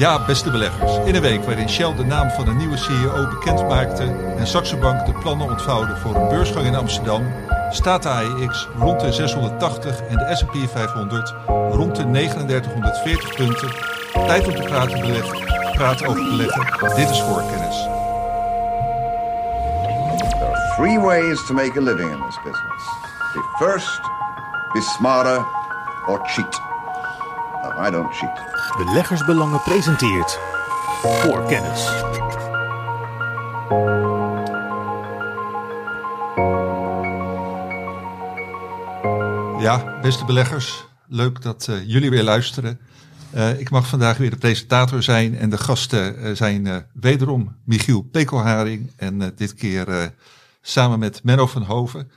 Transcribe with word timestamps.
Ja, 0.00 0.24
beste 0.24 0.50
beleggers. 0.50 0.96
In 1.04 1.14
een 1.14 1.22
week 1.22 1.44
waarin 1.44 1.68
Shell 1.68 1.94
de 1.94 2.04
naam 2.04 2.30
van 2.30 2.48
een 2.48 2.56
nieuwe 2.56 2.76
CEO 2.76 3.28
bekend 3.28 3.68
maakte 3.68 4.02
en 4.38 4.46
Saxo 4.46 4.78
Bank 4.78 5.06
de 5.06 5.12
plannen 5.12 5.50
ontvouwde 5.50 5.96
voor 5.96 6.14
een 6.14 6.28
beursgang 6.28 6.66
in 6.66 6.74
Amsterdam, 6.74 7.22
staat 7.70 8.02
de 8.02 8.08
AEX 8.08 8.68
rond 8.78 9.00
de 9.00 9.12
680 9.12 10.00
en 10.00 10.16
de 10.16 10.36
S&P 10.36 10.70
500 10.70 11.34
rond 11.46 11.96
de 11.96 12.10
3940 12.10 13.34
punten. 13.34 13.70
Tijd 14.12 14.46
om 14.46 14.54
te 14.54 14.62
praten, 14.62 15.00
beleggen, 15.00 15.38
praten 15.72 16.06
over 16.06 16.24
beleggen. 16.24 16.96
Dit 16.96 17.10
is 17.10 17.20
voorkennis. 17.20 17.76
There 20.38 20.46
are 20.46 20.74
three 20.76 20.98
ways 20.98 21.46
to 21.46 21.54
make 21.54 21.78
a 21.78 21.82
living 21.82 22.10
in 22.10 22.20
this 22.26 22.38
business. 22.44 22.84
Be 23.34 23.40
first, 23.58 24.00
be 24.72 24.80
smarter, 24.80 25.44
or 26.06 26.20
cheat. 26.26 26.69
I 27.78 27.90
don't 27.90 28.14
cheat. 28.14 28.40
Beleggersbelangen 28.76 29.62
presenteert 29.62 30.38
voor 31.02 31.44
kennis. 31.44 31.84
Ja, 39.60 39.98
beste 40.00 40.24
beleggers, 40.24 40.86
leuk 41.06 41.42
dat 41.42 41.66
uh, 41.70 41.76
jullie 41.86 42.10
weer 42.10 42.22
luisteren. 42.22 42.80
Uh, 43.34 43.60
ik 43.60 43.70
mag 43.70 43.86
vandaag 43.86 44.16
weer 44.16 44.30
de 44.30 44.36
presentator 44.36 45.02
zijn 45.02 45.38
en 45.38 45.50
de 45.50 45.58
gasten 45.58 46.26
uh, 46.26 46.34
zijn 46.34 46.86
wederom 46.92 47.56
Michiel 47.64 48.02
Pekelharing 48.02 48.92
en 48.96 49.32
dit 49.36 49.54
keer 49.54 50.12
samen 50.62 50.98
met 50.98 51.24
Menno 51.24 51.46
van 51.46 51.62
Hoven. 51.62 52.10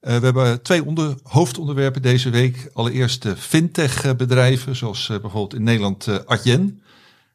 We 0.00 0.10
hebben 0.10 0.62
twee 0.62 0.84
onder, 0.84 1.14
hoofdonderwerpen 1.22 2.02
deze 2.02 2.30
week. 2.30 2.70
Allereerst 2.72 3.22
de 3.22 3.36
fintech 3.36 4.16
bedrijven, 4.16 4.76
zoals 4.76 5.06
bijvoorbeeld 5.06 5.54
in 5.54 5.62
Nederland 5.62 6.26
Adyen. 6.26 6.82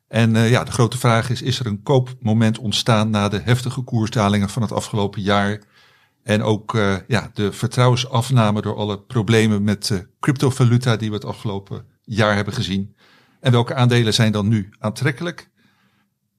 En 0.08 0.38
ja, 0.38 0.64
de 0.64 0.72
grote 0.72 0.98
vraag 0.98 1.30
is, 1.30 1.42
is 1.42 1.60
er 1.60 1.66
een 1.66 1.84
koopmoment 1.84 2.58
ontstaan 2.58 3.10
na 3.10 3.30
de 3.30 3.40
heftige 3.40 3.82
koersdalingen 3.82 4.50
van 4.50 4.62
het 4.62 4.72
afgelopen 4.72 5.22
jaar... 5.22 5.62
En 6.24 6.44
ook 6.44 6.74
uh, 6.74 6.96
ja, 7.08 7.32
de 7.34 7.52
vertrouwensafname 7.52 8.62
door 8.62 8.76
alle 8.76 9.00
problemen 9.00 9.64
met 9.64 9.90
uh, 9.90 10.00
cryptovaluta 10.20 10.96
die 10.96 11.10
we 11.10 11.16
het 11.16 11.26
afgelopen 11.26 11.86
jaar 12.04 12.36
hebben 12.36 12.54
gezien. 12.54 12.96
En 13.40 13.52
welke 13.52 13.74
aandelen 13.74 14.14
zijn 14.14 14.32
dan 14.32 14.48
nu 14.48 14.70
aantrekkelijk? 14.80 15.50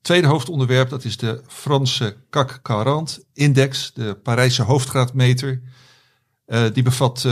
Tweede 0.03 0.27
hoofdonderwerp, 0.27 0.89
dat 0.89 1.05
is 1.05 1.17
de 1.17 1.43
Franse 1.47 2.17
CAC 2.31 2.61
40 2.63 3.19
index, 3.33 3.93
de 3.95 4.15
Parijse 4.23 4.63
hoofdgraadmeter. 4.63 5.63
Uh, 6.53 6.65
die 6.73 6.83
bevat 6.83 7.25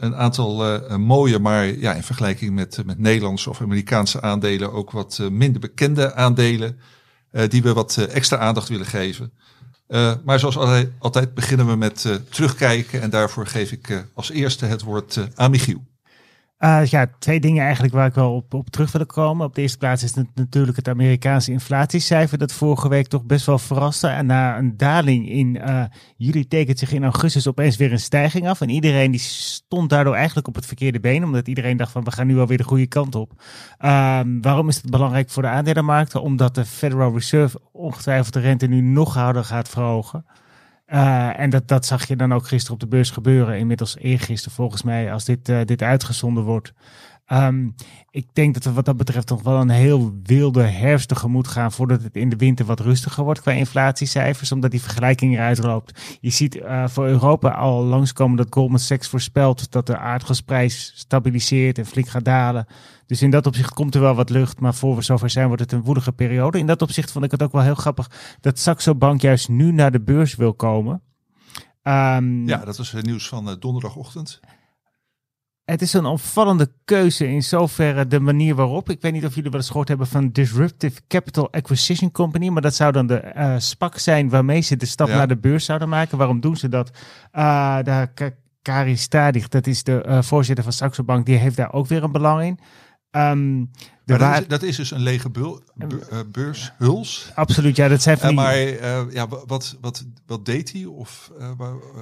een 0.00 0.16
aantal 0.16 0.80
mooie, 0.98 1.38
maar 1.38 1.66
ja, 1.66 1.92
in 1.92 2.02
vergelijking 2.02 2.54
met, 2.54 2.82
met 2.84 2.98
Nederlandse 2.98 3.50
of 3.50 3.60
Amerikaanse 3.60 4.20
aandelen 4.20 4.72
ook 4.72 4.90
wat 4.90 5.18
minder 5.30 5.60
bekende 5.60 6.14
aandelen. 6.14 6.78
die 7.48 7.62
we 7.62 7.72
wat 7.72 7.96
extra 7.96 8.36
aandacht 8.36 8.68
willen 8.68 8.86
geven. 8.86 9.32
Maar 10.24 10.38
zoals 10.38 10.56
altijd, 10.56 10.90
altijd, 10.98 11.34
beginnen 11.34 11.66
we 11.66 11.76
met 11.76 12.20
terugkijken. 12.28 13.00
En 13.00 13.10
daarvoor 13.10 13.46
geef 13.46 13.72
ik 13.72 14.06
als 14.14 14.30
eerste 14.30 14.66
het 14.66 14.82
woord 14.82 15.20
aan 15.34 15.50
Michiel. 15.50 15.82
Ja, 16.84 17.06
twee 17.18 17.40
dingen 17.40 17.64
eigenlijk 17.64 17.94
waar 17.94 18.06
ik 18.06 18.14
wel 18.14 18.34
op, 18.34 18.54
op 18.54 18.70
terug 18.70 18.92
wil 18.92 19.06
komen. 19.06 19.46
Op 19.46 19.54
de 19.54 19.60
eerste 19.60 19.78
plaats 19.78 20.02
is 20.02 20.14
het 20.14 20.26
natuurlijk 20.34 20.76
het 20.76 20.88
Amerikaanse 20.88 21.52
inflatiecijfer 21.52 22.38
dat 22.38 22.52
vorige 22.52 22.88
week 22.88 23.06
toch 23.06 23.24
best 23.24 23.46
wel 23.46 23.58
verraste. 23.58 24.06
En 24.06 24.26
na 24.26 24.58
een 24.58 24.76
daling 24.76 25.28
in 25.28 25.62
juli 26.16 26.48
tekent 26.48 26.78
zich 26.78 26.92
in 26.92 27.04
augustus 27.04 27.48
opeens 27.48 27.76
weer 27.76 27.92
een 27.92 28.00
stijging 28.00 28.48
af. 28.48 28.60
En 28.60 28.68
iedereen 28.68 29.10
die 29.10 29.20
stond 29.20 29.90
daardoor 29.90 30.14
eigenlijk 30.14 30.48
op 30.48 30.54
het 30.54 30.66
verkeerde 30.66 31.00
been. 31.00 31.24
Omdat 31.24 31.48
iedereen 31.48 31.76
dacht 31.76 31.92
van 31.92 32.04
we 32.04 32.12
gaan 32.12 32.26
nu 32.26 32.38
alweer 32.38 32.58
de 32.58 32.64
goede 32.64 32.86
kant 32.86 33.14
op. 33.14 33.30
Um, 33.84 34.42
waarom 34.42 34.68
is 34.68 34.76
het 34.76 34.90
belangrijk 34.90 35.30
voor 35.30 35.42
de 35.42 35.48
aandelenmarkten? 35.48 36.22
Omdat 36.22 36.54
de 36.54 36.64
Federal 36.64 37.12
Reserve 37.12 37.60
ongetwijfeld 37.72 38.32
de 38.32 38.40
rente 38.40 38.66
nu 38.66 38.80
nog 38.80 39.14
harder 39.14 39.44
gaat 39.44 39.68
verhogen. 39.68 40.24
Uh, 40.92 41.38
en 41.40 41.50
dat, 41.50 41.68
dat 41.68 41.86
zag 41.86 42.08
je 42.08 42.16
dan 42.16 42.34
ook 42.34 42.46
gisteren 42.46 42.74
op 42.74 42.80
de 42.80 42.96
beurs 42.96 43.10
gebeuren. 43.10 43.58
Inmiddels 43.58 43.96
eergisteren 43.96 44.56
volgens 44.56 44.82
mij, 44.82 45.12
als 45.12 45.24
dit, 45.24 45.48
uh, 45.48 45.60
dit 45.64 45.82
uitgezonden 45.82 46.44
wordt. 46.44 46.72
Um, 47.32 47.74
ik 48.10 48.26
denk 48.32 48.54
dat 48.54 48.64
we 48.64 48.72
wat 48.72 48.84
dat 48.84 48.96
betreft 48.96 49.26
toch 49.26 49.42
wel 49.42 49.60
een 49.60 49.70
heel 49.70 50.18
wilde 50.22 50.62
herfst 50.62 51.08
tegemoet 51.08 51.48
gaan 51.48 51.72
voordat 51.72 52.02
het 52.02 52.16
in 52.16 52.28
de 52.28 52.36
winter 52.36 52.66
wat 52.66 52.80
rustiger 52.80 53.24
wordt 53.24 53.40
qua 53.40 53.52
inflatiecijfers, 53.52 54.52
omdat 54.52 54.70
die 54.70 54.80
vergelijking 54.80 55.34
eruit 55.34 55.58
loopt. 55.62 56.18
Je 56.20 56.30
ziet 56.30 56.56
uh, 56.56 56.88
voor 56.88 57.06
Europa 57.06 57.50
al 57.50 57.84
langskomen 57.84 58.36
dat 58.36 58.46
Goldman 58.50 58.78
Sachs 58.78 59.08
voorspelt 59.08 59.70
dat 59.70 59.86
de 59.86 59.98
aardgasprijs 59.98 60.92
stabiliseert 60.96 61.78
en 61.78 61.86
flink 61.86 62.08
gaat 62.08 62.24
dalen. 62.24 62.66
Dus 63.06 63.22
in 63.22 63.30
dat 63.30 63.46
opzicht 63.46 63.74
komt 63.74 63.94
er 63.94 64.00
wel 64.00 64.14
wat 64.14 64.30
lucht, 64.30 64.60
maar 64.60 64.74
voor 64.74 64.96
we 64.96 65.02
zover 65.02 65.30
zijn 65.30 65.46
wordt 65.46 65.62
het 65.62 65.72
een 65.72 65.82
woelige 65.82 66.12
periode. 66.12 66.58
In 66.58 66.66
dat 66.66 66.82
opzicht 66.82 67.12
vond 67.12 67.24
ik 67.24 67.30
het 67.30 67.42
ook 67.42 67.52
wel 67.52 67.62
heel 67.62 67.74
grappig 67.74 68.10
dat 68.40 68.58
Saxo 68.58 68.94
Bank 68.94 69.20
juist 69.20 69.48
nu 69.48 69.72
naar 69.72 69.90
de 69.90 70.00
beurs 70.00 70.34
wil 70.34 70.54
komen. 70.54 71.02
Um, 71.82 72.48
ja, 72.48 72.64
dat 72.64 72.76
was 72.76 72.90
het 72.90 73.06
nieuws 73.06 73.28
van 73.28 73.48
uh, 73.48 73.54
donderdagochtend. 73.58 74.40
Het 75.70 75.82
is 75.82 75.92
een 75.92 76.04
opvallende 76.04 76.70
keuze 76.84 77.28
in 77.28 77.42
zoverre 77.42 78.06
de 78.06 78.20
manier 78.20 78.54
waarop. 78.54 78.90
Ik 78.90 79.00
weet 79.00 79.12
niet 79.12 79.24
of 79.24 79.34
jullie 79.34 79.50
wel 79.50 79.60
eens 79.60 79.68
gehoord 79.68 79.88
hebben 79.88 80.06
van 80.06 80.28
Disruptive 80.28 81.00
Capital 81.08 81.52
Acquisition 81.52 82.10
Company. 82.10 82.48
Maar 82.48 82.62
dat 82.62 82.74
zou 82.74 82.92
dan 82.92 83.06
de 83.06 83.32
uh, 83.36 83.54
SPAC 83.58 83.98
zijn 83.98 84.28
waarmee 84.28 84.60
ze 84.60 84.76
de 84.76 84.86
stap 84.86 85.08
ja. 85.08 85.16
naar 85.16 85.28
de 85.28 85.36
beurs 85.36 85.64
zouden 85.64 85.88
maken. 85.88 86.18
Waarom 86.18 86.40
doen 86.40 86.56
ze 86.56 86.68
dat? 86.68 86.90
Uh, 87.32 87.78
de 87.82 88.32
Kari 88.62 88.96
Stadig, 88.96 89.48
dat 89.48 89.66
is 89.66 89.82
de 89.82 90.04
uh, 90.06 90.22
voorzitter 90.22 90.64
van 90.64 90.72
Saxo 90.72 91.04
Bank, 91.04 91.26
die 91.26 91.36
heeft 91.36 91.56
daar 91.56 91.72
ook 91.72 91.86
weer 91.86 92.02
een 92.02 92.12
belang 92.12 92.42
in. 92.42 92.58
Um, 93.10 93.70
dat, 94.18 94.40
is, 94.40 94.46
dat, 94.46 94.62
is, 94.62 94.76
dus 94.76 94.90
een 94.90 95.00
lege 95.00 95.30
bul, 95.30 95.60
uh, 95.78 96.18
beurshuls. 96.32 97.32
Absoluut, 97.34 97.76
ja, 97.76 97.88
dat 97.88 98.02
zijn 98.02 98.18
van 98.18 98.28
die... 98.28 98.36
maar 98.36 98.62
uh, 98.62 99.00
ja, 99.12 99.28
wat, 99.46 99.76
wat, 99.80 100.04
wat 100.26 100.44
deed 100.44 100.72
hij? 100.72 100.84
Of, 100.84 101.30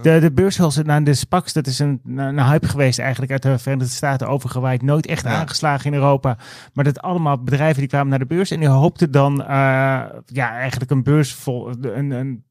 de, 0.02 0.18
de 0.20 0.32
beurshuls, 0.32 0.76
nou, 0.76 1.02
de 1.02 1.14
SPACs, 1.14 1.52
dat 1.52 1.66
is 1.66 1.78
een, 1.78 2.00
een 2.16 2.42
hype 2.42 2.68
geweest 2.68 2.98
eigenlijk 2.98 3.32
uit 3.32 3.42
de 3.42 3.58
Verenigde 3.58 3.94
Staten 3.94 4.28
overgewaaid. 4.28 4.82
Nooit 4.82 5.06
echt 5.06 5.24
ja. 5.24 5.34
aangeslagen 5.34 5.86
in 5.86 5.98
Europa. 5.98 6.38
Maar 6.72 6.84
dat 6.84 7.00
allemaal 7.00 7.42
bedrijven 7.42 7.78
die 7.78 7.88
kwamen 7.88 8.08
naar 8.08 8.18
de 8.18 8.26
beurs 8.26 8.50
en 8.50 8.60
die 8.60 8.68
hoopten 8.68 9.10
dan 9.10 9.36
ja, 10.26 10.50
eigenlijk 10.50 10.90
een 10.90 11.02
beurs 11.02 11.32
vol, 11.32 11.68
een, 11.80 12.10
een 12.10 12.46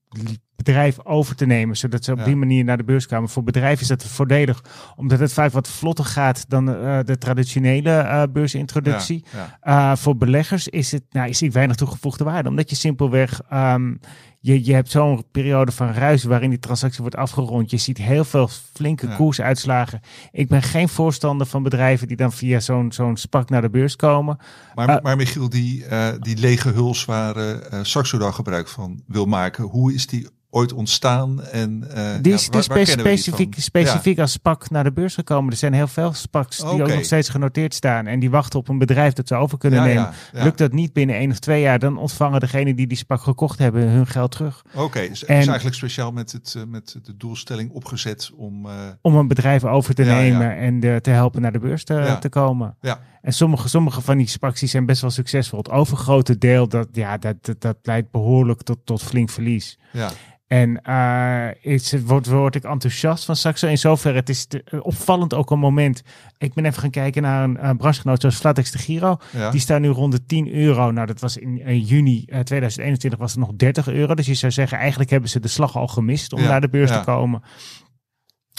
bedrijf 0.55 1.05
over 1.05 1.35
te 1.35 1.45
nemen, 1.45 1.77
zodat 1.77 2.03
ze 2.03 2.11
op 2.11 2.17
ja. 2.17 2.23
die 2.23 2.35
manier 2.35 2.63
naar 2.63 2.77
de 2.77 2.83
beurs 2.83 3.05
kwamen. 3.07 3.29
Voor 3.29 3.43
bedrijven 3.43 3.81
is 3.81 3.87
dat 3.87 4.03
voordelig, 4.03 4.63
omdat 4.95 5.19
het 5.19 5.33
vaak 5.33 5.51
wat 5.51 5.67
vlotter 5.67 6.05
gaat 6.05 6.49
dan 6.49 6.69
uh, 6.69 6.99
de 7.03 7.17
traditionele 7.17 7.89
uh, 7.89 8.23
beursintroductie. 8.31 9.25
Ja, 9.33 9.57
ja. 9.63 9.91
Uh, 9.91 9.97
voor 9.97 10.17
beleggers 10.17 10.67
is 10.67 10.91
het, 10.91 11.03
nou, 11.09 11.29
is 11.29 11.39
die 11.39 11.51
weinig 11.51 11.75
toegevoegde 11.75 12.23
waarde, 12.23 12.49
omdat 12.49 12.69
je 12.69 12.75
simpelweg 12.75 13.41
um, 13.53 13.99
je, 14.39 14.65
je 14.65 14.73
hebt 14.73 14.91
zo'n 14.91 15.23
periode 15.31 15.71
van 15.71 15.91
ruis 15.91 16.23
waarin 16.23 16.49
die 16.49 16.59
transactie 16.59 17.01
wordt 17.01 17.15
afgerond. 17.15 17.71
Je 17.71 17.77
ziet 17.77 17.97
heel 17.97 18.23
veel 18.23 18.49
flinke 18.73 19.07
ja. 19.07 19.15
koersuitslagen. 19.15 20.01
Ik 20.31 20.47
ben 20.47 20.61
geen 20.61 20.89
voorstander 20.89 21.47
van 21.47 21.63
bedrijven 21.63 22.07
die 22.07 22.17
dan 22.17 22.31
via 22.31 22.59
zo'n 22.59 22.91
zo'n 22.91 23.17
spak 23.17 23.49
naar 23.49 23.61
de 23.61 23.69
beurs 23.69 23.95
komen. 23.95 24.37
Maar, 24.75 24.89
uh, 24.89 24.97
maar 25.01 25.15
Michiel, 25.15 25.49
die, 25.49 25.85
uh, 25.85 26.07
die 26.19 26.37
lege 26.37 26.69
huls 26.69 27.05
waar 27.05 27.37
uh, 27.37 27.79
Saxo 27.81 28.17
dan 28.17 28.33
gebruik 28.33 28.67
van 28.67 29.03
wil 29.07 29.25
maken, 29.25 29.63
hoe 29.63 29.93
is 29.93 30.07
die 30.07 30.27
ooit 30.49 30.73
ontstaan? 30.73 31.43
En, 31.43 31.83
uh, 31.95 32.09
die 32.21 32.33
is 32.33 32.45
ja, 32.45 32.51
waar, 32.51 32.63
waar 32.67 32.87
specifiek, 32.87 33.55
specifiek 33.57 34.15
ja. 34.15 34.21
als 34.21 34.31
SPAC 34.31 34.69
naar 34.69 34.83
de 34.83 34.91
beurs 34.91 35.13
gekomen. 35.13 35.51
Er 35.51 35.57
zijn 35.57 35.73
heel 35.73 35.87
veel 35.87 36.13
SPACs 36.13 36.57
die 36.57 36.67
okay. 36.67 36.81
ook 36.81 36.93
nog 36.93 37.03
steeds 37.03 37.29
genoteerd 37.29 37.73
staan. 37.73 38.07
En 38.07 38.19
die 38.19 38.29
wachten 38.29 38.59
op 38.59 38.67
een 38.67 38.77
bedrijf 38.77 39.13
dat 39.13 39.27
ze 39.27 39.35
over 39.35 39.57
kunnen 39.57 39.79
ja, 39.79 39.85
nemen. 39.85 40.09
Lukt 40.31 40.57
dat 40.57 40.71
niet 40.71 40.93
binnen 40.93 41.15
één 41.15 41.31
of 41.31 41.39
twee 41.39 41.61
jaar, 41.61 41.79
dan 41.79 41.97
ontvangen 41.97 42.39
degenen 42.39 42.75
die 42.75 42.87
die 42.87 42.97
SPAC 42.97 43.21
gekocht 43.21 43.59
hebben 43.59 43.89
hun 43.89 44.07
geld 44.07 44.31
terug. 44.31 44.63
Oké, 44.73 44.83
okay, 44.83 45.07
dus 45.07 45.25
en, 45.25 45.39
is 45.39 45.47
eigenlijk 45.47 45.75
speciaal 45.75 46.11
met, 46.11 46.31
het, 46.31 46.53
uh, 46.57 46.63
met 46.63 46.95
de 47.03 47.17
doelstelling 47.17 47.71
opgezet 47.71 48.31
om... 48.35 48.65
Uh, 48.65 48.71
om 49.01 49.15
een 49.15 49.27
bedrijf 49.27 49.63
over 49.63 49.93
te 49.93 50.03
nemen 50.03 50.57
en 50.57 50.79
de, 50.79 50.99
te 51.01 51.09
helpen 51.09 51.41
naar 51.41 51.51
de 51.51 51.59
beurs 51.59 51.83
te, 51.83 52.17
te 52.19 52.29
komen. 52.29 52.75
Ja. 52.81 52.99
En 53.27 53.33
sommige, 53.33 53.69
sommige 53.69 54.01
van 54.01 54.17
die 54.17 54.27
SPACs 54.27 54.59
zijn 54.59 54.85
best 54.85 55.01
wel 55.01 55.09
succesvol. 55.09 55.57
Het 55.57 55.69
overgrote 55.69 56.37
deel, 56.37 56.67
dat, 56.67 56.87
ja, 56.91 57.17
dat, 57.17 57.35
dat, 57.41 57.61
dat 57.61 57.77
leidt 57.81 58.11
behoorlijk 58.11 58.61
tot, 58.61 58.77
tot 58.83 59.03
flink 59.03 59.29
verlies. 59.29 59.77
Ja. 59.91 60.09
En 60.47 60.81
uh, 60.89 61.73
is, 61.73 61.93
word, 62.05 62.27
word 62.27 62.55
ik 62.55 62.63
enthousiast 62.63 63.25
van 63.25 63.35
Saxo. 63.35 63.67
In 63.67 63.77
zoverre, 63.77 64.17
het 64.17 64.29
is 64.29 64.45
te, 64.45 64.63
uh, 64.71 64.79
opvallend 64.83 65.33
ook 65.33 65.51
een 65.51 65.59
moment. 65.59 66.01
Ik 66.37 66.53
ben 66.53 66.65
even 66.65 66.81
gaan 66.81 66.89
kijken 66.89 67.21
naar 67.21 67.43
een 67.43 67.57
uh, 67.61 67.69
branchegenoot 67.77 68.21
zoals 68.21 68.35
Flatex 68.35 68.71
de 68.71 68.77
Giro. 68.77 69.17
Ja. 69.31 69.51
Die 69.51 69.59
staan 69.59 69.81
nu 69.81 69.89
rond 69.89 70.11
de 70.11 70.25
10 70.25 70.53
euro. 70.53 70.91
Nou, 70.91 71.07
dat 71.07 71.19
was 71.19 71.37
in, 71.37 71.61
in 71.61 71.79
juni 71.79 72.25
2021 72.25 73.19
was 73.19 73.31
het 73.31 73.39
nog 73.39 73.51
30 73.55 73.87
euro. 73.87 74.13
Dus 74.13 74.25
je 74.25 74.33
zou 74.33 74.51
zeggen, 74.51 74.77
eigenlijk 74.77 75.09
hebben 75.09 75.29
ze 75.29 75.39
de 75.39 75.47
slag 75.47 75.77
al 75.77 75.87
gemist 75.87 76.33
om 76.33 76.41
ja. 76.41 76.47
naar 76.47 76.61
de 76.61 76.69
beurs 76.69 76.89
ja. 76.89 76.99
te 76.99 77.05
komen. 77.05 77.41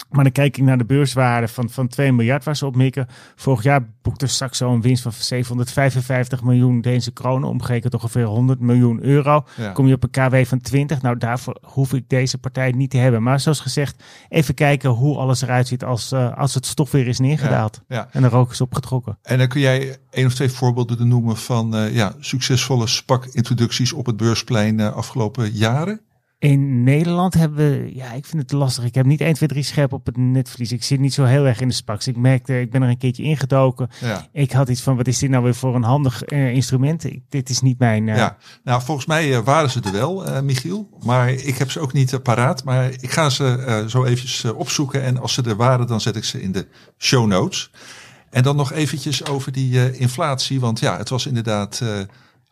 Maar 0.09 0.23
dan 0.23 0.31
kijk 0.31 0.57
ik 0.57 0.63
naar 0.63 0.77
de 0.77 0.85
beurswaarde 0.85 1.47
van, 1.47 1.69
van 1.69 1.87
2 1.87 2.11
miljard 2.11 2.43
waar 2.43 2.55
ze 2.55 2.65
op 2.65 2.75
mikken. 2.75 3.07
Vorig 3.35 3.63
jaar 3.63 3.89
boekte 4.01 4.27
Saxo 4.27 4.73
een 4.73 4.81
winst 4.81 5.03
van 5.03 5.11
755 5.11 6.43
miljoen 6.43 6.81
Deense 6.81 7.11
kronen, 7.11 7.49
omgerekend 7.49 7.93
ongeveer 7.93 8.25
100 8.25 8.59
miljoen 8.59 9.03
euro. 9.03 9.45
Ja. 9.55 9.71
Kom 9.71 9.87
je 9.87 9.93
op 9.93 10.03
een 10.03 10.09
KW 10.09 10.45
van 10.45 10.61
20. 10.61 11.01
Nou, 11.01 11.17
daarvoor 11.17 11.57
hoef 11.61 11.93
ik 11.93 12.09
deze 12.09 12.37
partij 12.37 12.71
niet 12.71 12.89
te 12.89 12.97
hebben. 12.97 13.23
Maar 13.23 13.39
zoals 13.39 13.59
gezegd, 13.59 14.03
even 14.29 14.53
kijken 14.53 14.89
hoe 14.89 15.17
alles 15.17 15.41
eruit 15.41 15.67
ziet 15.67 15.83
als, 15.83 16.11
eh, 16.11 16.37
als 16.37 16.53
het 16.53 16.65
stof 16.65 16.91
weer 16.91 17.07
is 17.07 17.19
neergedaald. 17.19 17.81
Ja. 17.87 18.07
En 18.11 18.21
de 18.21 18.27
rook 18.27 18.51
is 18.51 18.61
opgetrokken. 18.61 19.17
En 19.21 19.37
dan 19.37 19.47
kun 19.47 19.61
jij 19.61 19.97
één 20.09 20.25
of 20.25 20.33
twee 20.33 20.49
voorbeelden 20.49 21.07
noemen 21.07 21.37
van 21.37 21.75
eh, 21.75 21.93
ja, 21.93 22.13
succesvolle 22.19 22.87
SPAC-introducties 22.87 23.93
op 23.93 24.05
het 24.05 24.17
beursplein 24.17 24.79
eh, 24.79 24.93
afgelopen 24.93 25.51
jaren. 25.51 26.01
In 26.39 26.83
Nederland 26.83 27.33
hebben 27.33 27.57
we, 27.57 27.95
ja, 27.95 28.11
ik 28.11 28.25
vind 28.25 28.41
het 28.41 28.51
lastig. 28.51 28.83
Ik 28.83 28.95
heb 28.95 29.05
niet 29.05 29.21
1, 29.21 29.33
2, 29.33 29.49
3 29.49 29.63
scherp 29.63 29.93
op 29.93 30.05
het 30.05 30.17
netvlies. 30.17 30.71
Ik 30.71 30.83
zit 30.83 30.99
niet 30.99 31.13
zo 31.13 31.23
heel 31.23 31.45
erg 31.45 31.61
in 31.61 31.67
de 31.67 31.73
spaks. 31.73 32.07
Ik 32.07 32.17
merkte, 32.17 32.59
ik 32.59 32.71
ben 32.71 32.81
er 32.81 32.89
een 32.89 32.97
keertje 32.97 33.23
ingedoken. 33.23 33.89
Ja. 34.01 34.27
Ik 34.31 34.51
had 34.51 34.69
iets 34.69 34.81
van, 34.81 34.95
wat 34.97 35.07
is 35.07 35.17
dit 35.19 35.29
nou 35.29 35.43
weer 35.43 35.55
voor 35.55 35.75
een 35.75 35.83
handig 35.83 36.23
eh, 36.23 36.49
instrument? 36.53 37.03
Ik- 37.03 37.23
dit 37.29 37.49
is 37.49 37.61
niet 37.61 37.79
mijn... 37.79 38.09
eh, 38.09 38.15
Ja, 38.15 38.37
nou 38.63 38.81
volgens 38.81 39.05
mij 39.07 39.33
eh, 39.35 39.39
waren 39.43 39.69
ze 39.69 39.81
er 39.81 39.91
wel, 39.91 40.43
Michiel. 40.43 40.89
Maar 41.03 41.29
ik 41.31 41.57
heb 41.57 41.71
ze 41.71 41.79
ook 41.79 41.93
niet 41.93 42.23
paraat. 42.23 42.63
Maar 42.63 42.91
ik 42.99 43.11
ga 43.11 43.29
ze 43.29 43.83
zo 43.87 44.03
eventjes 44.03 44.51
opzoeken. 44.53 45.03
En 45.03 45.17
als 45.17 45.33
ze 45.33 45.41
er 45.41 45.55
waren, 45.55 45.87
dan 45.87 46.01
zet 46.01 46.15
ik 46.15 46.23
ze 46.23 46.41
in 46.41 46.51
de 46.51 46.67
show 46.97 47.27
notes. 47.27 47.71
En 48.29 48.43
dan 48.43 48.55
nog 48.55 48.71
eventjes 48.71 49.25
over 49.25 49.51
die 49.51 49.97
inflatie. 49.97 50.59
Want 50.59 50.79
ja, 50.79 50.97
het 50.97 51.09
was 51.09 51.25
inderdaad 51.25 51.81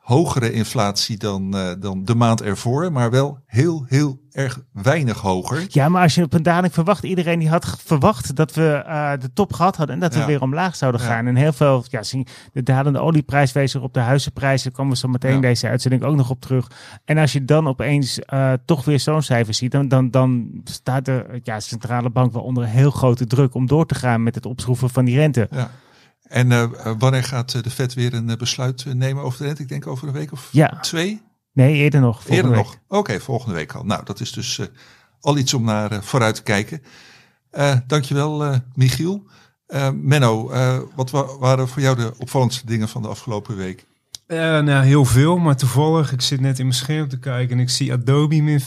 hogere 0.07 0.51
inflatie 0.51 1.17
dan, 1.17 1.55
eh, 1.57 1.71
dan 1.79 2.03
de 2.05 2.15
maand 2.15 2.41
ervoor. 2.41 2.91
Maar 2.91 3.11
wel 3.11 3.39
heel, 3.45 3.83
heel 3.87 4.19
erg 4.31 4.59
weinig 4.73 5.17
hoger. 5.21 5.65
Ja, 5.67 5.89
maar 5.89 6.01
als 6.01 6.15
je 6.15 6.23
op 6.23 6.33
een 6.33 6.43
daling 6.43 6.73
verwacht, 6.73 7.03
iedereen 7.03 7.39
die 7.39 7.49
had 7.49 7.75
verwacht 7.85 8.35
dat 8.35 8.53
we 8.53 8.71
eh, 8.73 9.11
de 9.19 9.33
top 9.33 9.53
gehad 9.53 9.75
hadden 9.75 9.95
en 9.95 10.01
dat 10.01 10.15
we 10.15 10.25
weer 10.25 10.41
omlaag 10.41 10.75
zouden 10.75 11.01
Ja. 11.01 11.07
gaan. 11.07 11.27
En 11.27 11.35
heel 11.35 11.53
veel, 11.53 11.83
ja, 11.89 12.03
zien- 12.03 12.27
de 12.53 12.63
dalende 12.63 12.99
olieprijs 12.99 13.51
wees 13.51 13.73
er 13.73 13.81
op 13.81 13.93
de 13.93 13.99
huizenprijzen, 13.99 14.71
komen 14.71 14.91
we 14.93 14.97
zo 14.97 15.07
meteen 15.07 15.33
Ja. 15.35 15.39
deze 15.41 15.67
uitzending 15.67 16.03
ook 16.03 16.15
nog 16.15 16.29
op 16.29 16.41
terug. 16.41 16.67
En 17.05 17.17
als 17.17 17.33
je 17.33 17.45
dan 17.45 17.67
opeens 17.67 18.19
eh, 18.19 18.53
toch 18.65 18.85
weer 18.85 18.99
zo'n 18.99 19.21
cijfer 19.21 19.53
ziet, 19.53 19.71
dan, 19.71 19.87
dan, 19.87 20.09
dan 20.11 20.49
staat 20.63 21.05
de 21.05 21.39
ja, 21.43 21.59
centrale 21.59 22.09
bank 22.09 22.33
wel 22.33 22.43
onder 22.43 22.65
heel 22.65 22.91
grote 22.91 23.25
druk 23.25 23.53
om 23.53 23.67
door 23.67 23.85
te 23.85 23.95
gaan 23.95 24.23
met 24.23 24.35
het 24.35 24.45
opschroeven 24.45 24.89
van 24.89 25.05
die 25.05 25.15
rente. 25.15 25.47
Ja. 25.51 25.69
En 26.27 26.51
eh, 26.51 26.67
wanneer 26.97 27.23
gaat 27.23 27.53
eh, 27.53 27.61
de 27.63 27.69
Fed 27.69 27.93
weer 27.93 28.13
een 28.13 28.29
eh, 28.29 28.37
besluit 28.37 28.85
nemen 28.93 29.23
over 29.23 29.39
de 29.39 29.45
rente? 29.45 29.61
Ik 29.61 29.69
denk 29.69 29.87
over 29.87 30.07
een 30.07 30.13
week 30.13 30.31
of 30.31 30.49
Ja, 30.51 30.79
twee? 30.81 31.21
nee, 31.53 31.73
eerder 31.75 31.99
nog. 32.01 32.27
Eerder 32.27 32.51
week. 32.51 32.59
nog? 32.63 32.77
Oké, 32.87 33.19
volgende 33.19 33.55
week 33.55 33.73
al. 33.73 33.83
Nou, 33.83 34.05
dat 34.05 34.19
is 34.19 34.31
dus 34.31 34.61
al 35.21 35.37
iets 35.37 35.53
om 35.53 35.63
naar 35.63 36.03
vooruit 36.03 36.35
te 36.35 36.43
kijken. 36.43 36.81
Dankjewel, 37.87 38.61
Michiel. 38.75 39.23
Menno, 39.93 40.51
wat 40.95 41.11
wa- 41.11 41.37
waren 41.37 41.67
voor 41.67 41.81
jou 41.81 41.95
de 41.95 42.13
opvallendste 42.17 42.65
dingen 42.65 42.87
van 42.89 43.01
de 43.01 43.07
afgelopen 43.07 43.55
week? 43.55 43.85
Eh, 44.27 44.37
nou, 44.37 44.85
heel 44.85 45.05
veel, 45.05 45.37
maar 45.37 45.55
toevallig, 45.55 46.11
ik 46.11 46.21
zit 46.21 46.39
net 46.39 46.59
in 46.59 46.65
mijn 46.65 46.77
scherm 46.77 47.07
te 47.07 47.19
kijken 47.19 47.57
en 47.57 47.61
ik 47.61 47.69
zie 47.69 47.93
Adobe 47.93 48.41
min 48.41 48.61
14%. 48.61 48.65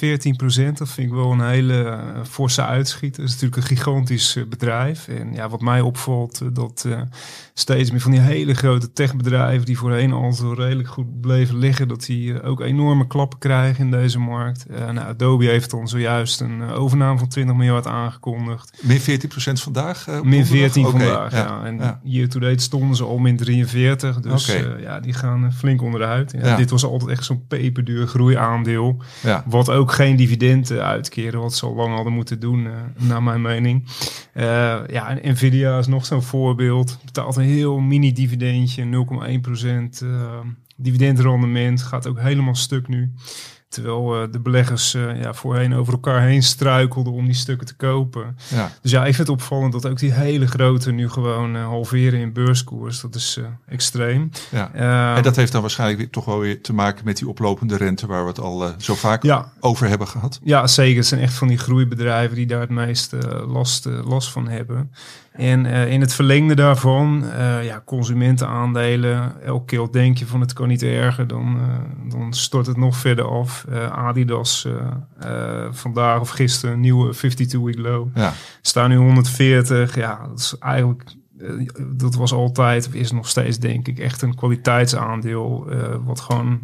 Dat 0.78 0.88
vind 0.88 1.08
ik 1.08 1.12
wel 1.12 1.32
een 1.32 1.48
hele 1.48 1.82
eh, 1.82 2.24
forse 2.24 2.64
uitschieter. 2.64 3.20
Dat 3.20 3.30
is 3.30 3.40
natuurlijk 3.40 3.62
een 3.62 3.76
gigantisch 3.76 4.36
eh, 4.36 4.44
bedrijf. 4.48 5.08
En 5.08 5.32
ja, 5.32 5.48
wat 5.48 5.60
mij 5.60 5.80
opvalt, 5.80 6.54
dat 6.54 6.88
steeds 7.54 7.90
meer 7.90 8.00
van 8.00 8.10
die 8.10 8.20
hele 8.20 8.54
grote 8.54 8.92
techbedrijven 8.92 9.66
die 9.66 9.78
voorheen 9.78 10.12
al 10.12 10.32
zo 10.32 10.52
redelijk 10.52 10.88
goed 10.88 11.20
bleven 11.20 11.58
liggen, 11.58 11.88
dat 11.88 12.04
die 12.04 12.42
ook 12.42 12.60
enorme 12.60 13.06
klappen 13.06 13.38
krijgen 13.38 13.84
in 13.84 13.90
deze 13.90 14.18
markt. 14.18 14.66
Nou, 14.68 14.98
Adobe 14.98 15.44
heeft 15.44 15.70
dan 15.70 15.88
zojuist 15.88 16.40
een 16.40 16.62
overname 16.62 17.18
van 17.18 17.28
20 17.28 17.56
miljard 17.56 17.86
aangekondigd. 17.86 18.82
Min 18.82 19.00
14% 19.00 19.02
vandaag? 19.52 20.06
Min 20.06 20.16
donderdag? 20.22 20.46
14 20.46 20.86
Oké, 20.86 20.98
vandaag, 20.98 21.32
ja. 21.32 21.64
En 21.64 21.76
ja. 21.76 22.00
year 22.02 22.28
to 22.28 22.40
date 22.40 22.62
stonden 22.62 22.96
ze 22.96 23.04
al 23.04 23.18
min 23.18 23.36
43. 23.36 24.20
Dus 24.20 24.56
ja, 24.80 25.00
die 25.00 25.12
gaan 25.12 25.50
eh, 25.50 25.56
flink 25.56 25.82
onderuit. 25.82 26.32
Ja, 26.32 26.47
Ja. 26.47 26.56
Dit 26.56 26.70
was 26.70 26.85
altijd 26.85 27.11
echt 27.11 27.25
zo'n 27.25 27.47
peperduur 27.47 28.06
groeiaandeel. 28.06 29.02
Ja. 29.23 29.44
Wat 29.47 29.70
ook 29.70 29.93
geen 29.93 30.17
dividenden 30.17 30.85
uitkeren, 30.85 31.41
wat 31.41 31.55
ze 31.55 31.67
al 31.67 31.75
lang 31.75 31.94
hadden 31.94 32.12
moeten 32.12 32.41
doen, 32.41 32.67
eh, 32.67 32.73
naar 32.97 33.23
mijn 33.23 33.43
mening. 33.43 33.87
Eh, 34.32 34.44
ja, 34.88 35.08
en 35.19 35.32
Nvidia 35.32 35.79
is 35.79 35.87
nog 35.87 36.06
zo'n 36.06 36.23
voorbeeld. 36.23 36.99
Betaalt 37.05 37.37
een 37.37 37.43
heel 37.43 37.79
mini 37.79 38.12
dividendje, 38.12 38.85
0,1% 38.85 40.02
eh 40.02 40.38
dividendrendement. 40.76 41.82
Gaat 41.82 42.06
ook 42.06 42.20
helemaal 42.20 42.55
stuk 42.55 42.88
nu. 42.88 43.12
Terwijl 43.75 44.22
eh, 44.22 44.32
de 44.32 44.40
beleggers 44.40 44.94
eh, 44.94 45.20
ja, 45.22 45.34
voorheen 45.34 45.75
over 45.75 45.93
elkaar 45.93 46.22
heen 46.22 46.43
struikelden 46.43 47.12
om 47.12 47.25
die 47.25 47.34
stukken 47.34 47.67
te 47.67 47.75
kopen. 47.76 48.37
Ja. 48.49 48.70
Dus 48.82 48.90
ja, 48.90 48.99
ik 49.00 49.14
vind 49.14 49.28
het 49.28 49.37
opvallend 49.37 49.72
dat 49.72 49.87
ook 49.87 49.99
die 49.99 50.12
hele 50.12 50.46
grote 50.46 50.93
nu 50.93 51.08
gewoon 51.08 51.56
eh, 51.56 51.64
halveren 51.64 52.20
in 52.20 52.32
beurskoers. 52.32 53.00
Dat 53.00 53.14
is 53.14 53.38
extreem. 53.69 54.31
Ja. 54.50 54.70
Eh, 54.75 55.17
En 55.17 55.22
dat 55.22 55.37
heeft 55.37 55.52
dan 55.52 55.61
waarschijnlijk 55.61 55.99
weer, 56.00 56.11
toch 56.11 56.25
wel 56.25 56.38
weer 56.38 56.62
te 56.62 56.72
maken 56.72 57.05
met 57.05 57.17
die 57.17 57.28
oplopende 57.28 57.76
rente 57.76 58.06
waar 58.06 58.22
we 58.22 58.28
het 58.28 58.40
al 58.40 58.72
zo 58.78 58.94
vaak 58.94 59.22
ja, 59.22 59.52
over 59.61 59.88
hebben 59.88 60.08
gehad. 60.08 60.40
ja, 60.43 60.67
zeker. 60.67 60.96
Het 60.96 61.06
zijn 61.06 61.20
echt 61.20 61.34
van 61.34 61.49
die 61.49 61.58
groeibedrijven 61.58 62.37
die 62.37 62.46
daar 62.46 62.61
het 62.61 62.70
meeste 62.70 63.17
eh, 63.19 63.52
last, 63.52 63.84
last 63.84 64.31
van 64.31 64.49
hebben. 64.49 64.90
En 65.40 65.66
eh, 65.66 65.92
in 65.92 66.00
het 66.00 66.14
verlengde 66.14 66.54
daarvan, 66.54 67.31
eh, 67.31 67.64
ja, 67.64 67.82
consumentenaandelen. 67.84 69.42
Elke 69.42 69.64
keer 69.64 69.88
denk 69.90 70.19
je 70.19 70.26
van 70.26 70.40
het 70.40 70.52
kan 70.52 70.69
niet 70.69 70.82
erger, 70.82 71.26
dan, 71.26 71.58
eh, 71.60 72.10
dan 72.10 72.32
stort 72.32 72.66
het 72.66 72.76
nog 72.76 72.96
verder 72.96 73.25
af. 73.25 73.64
Adidas 73.90 74.69
vandaag 75.70 76.20
of 76.20 76.28
gisteren 76.28 76.75
een 76.75 76.81
nieuwe 76.81 77.14
52-week 77.14 77.78
low. 77.78 78.08
Ja. 78.14 78.32
staan 78.62 78.90
nu 78.90 78.96
140. 78.96 79.94
Ja, 79.94 80.26
dat 80.28 80.38
is 80.38 80.54
eigenlijk. 80.58 81.02
Dat 81.96 82.14
was 82.14 82.32
altijd, 82.32 82.86
of 82.86 82.94
is 82.94 83.12
nog 83.12 83.28
steeds, 83.28 83.58
denk 83.58 83.88
ik, 83.88 83.98
echt 83.98 84.22
een 84.22 84.34
kwaliteitsaandeel. 84.34 85.69
wat 86.04 86.20
gewoon 86.20 86.60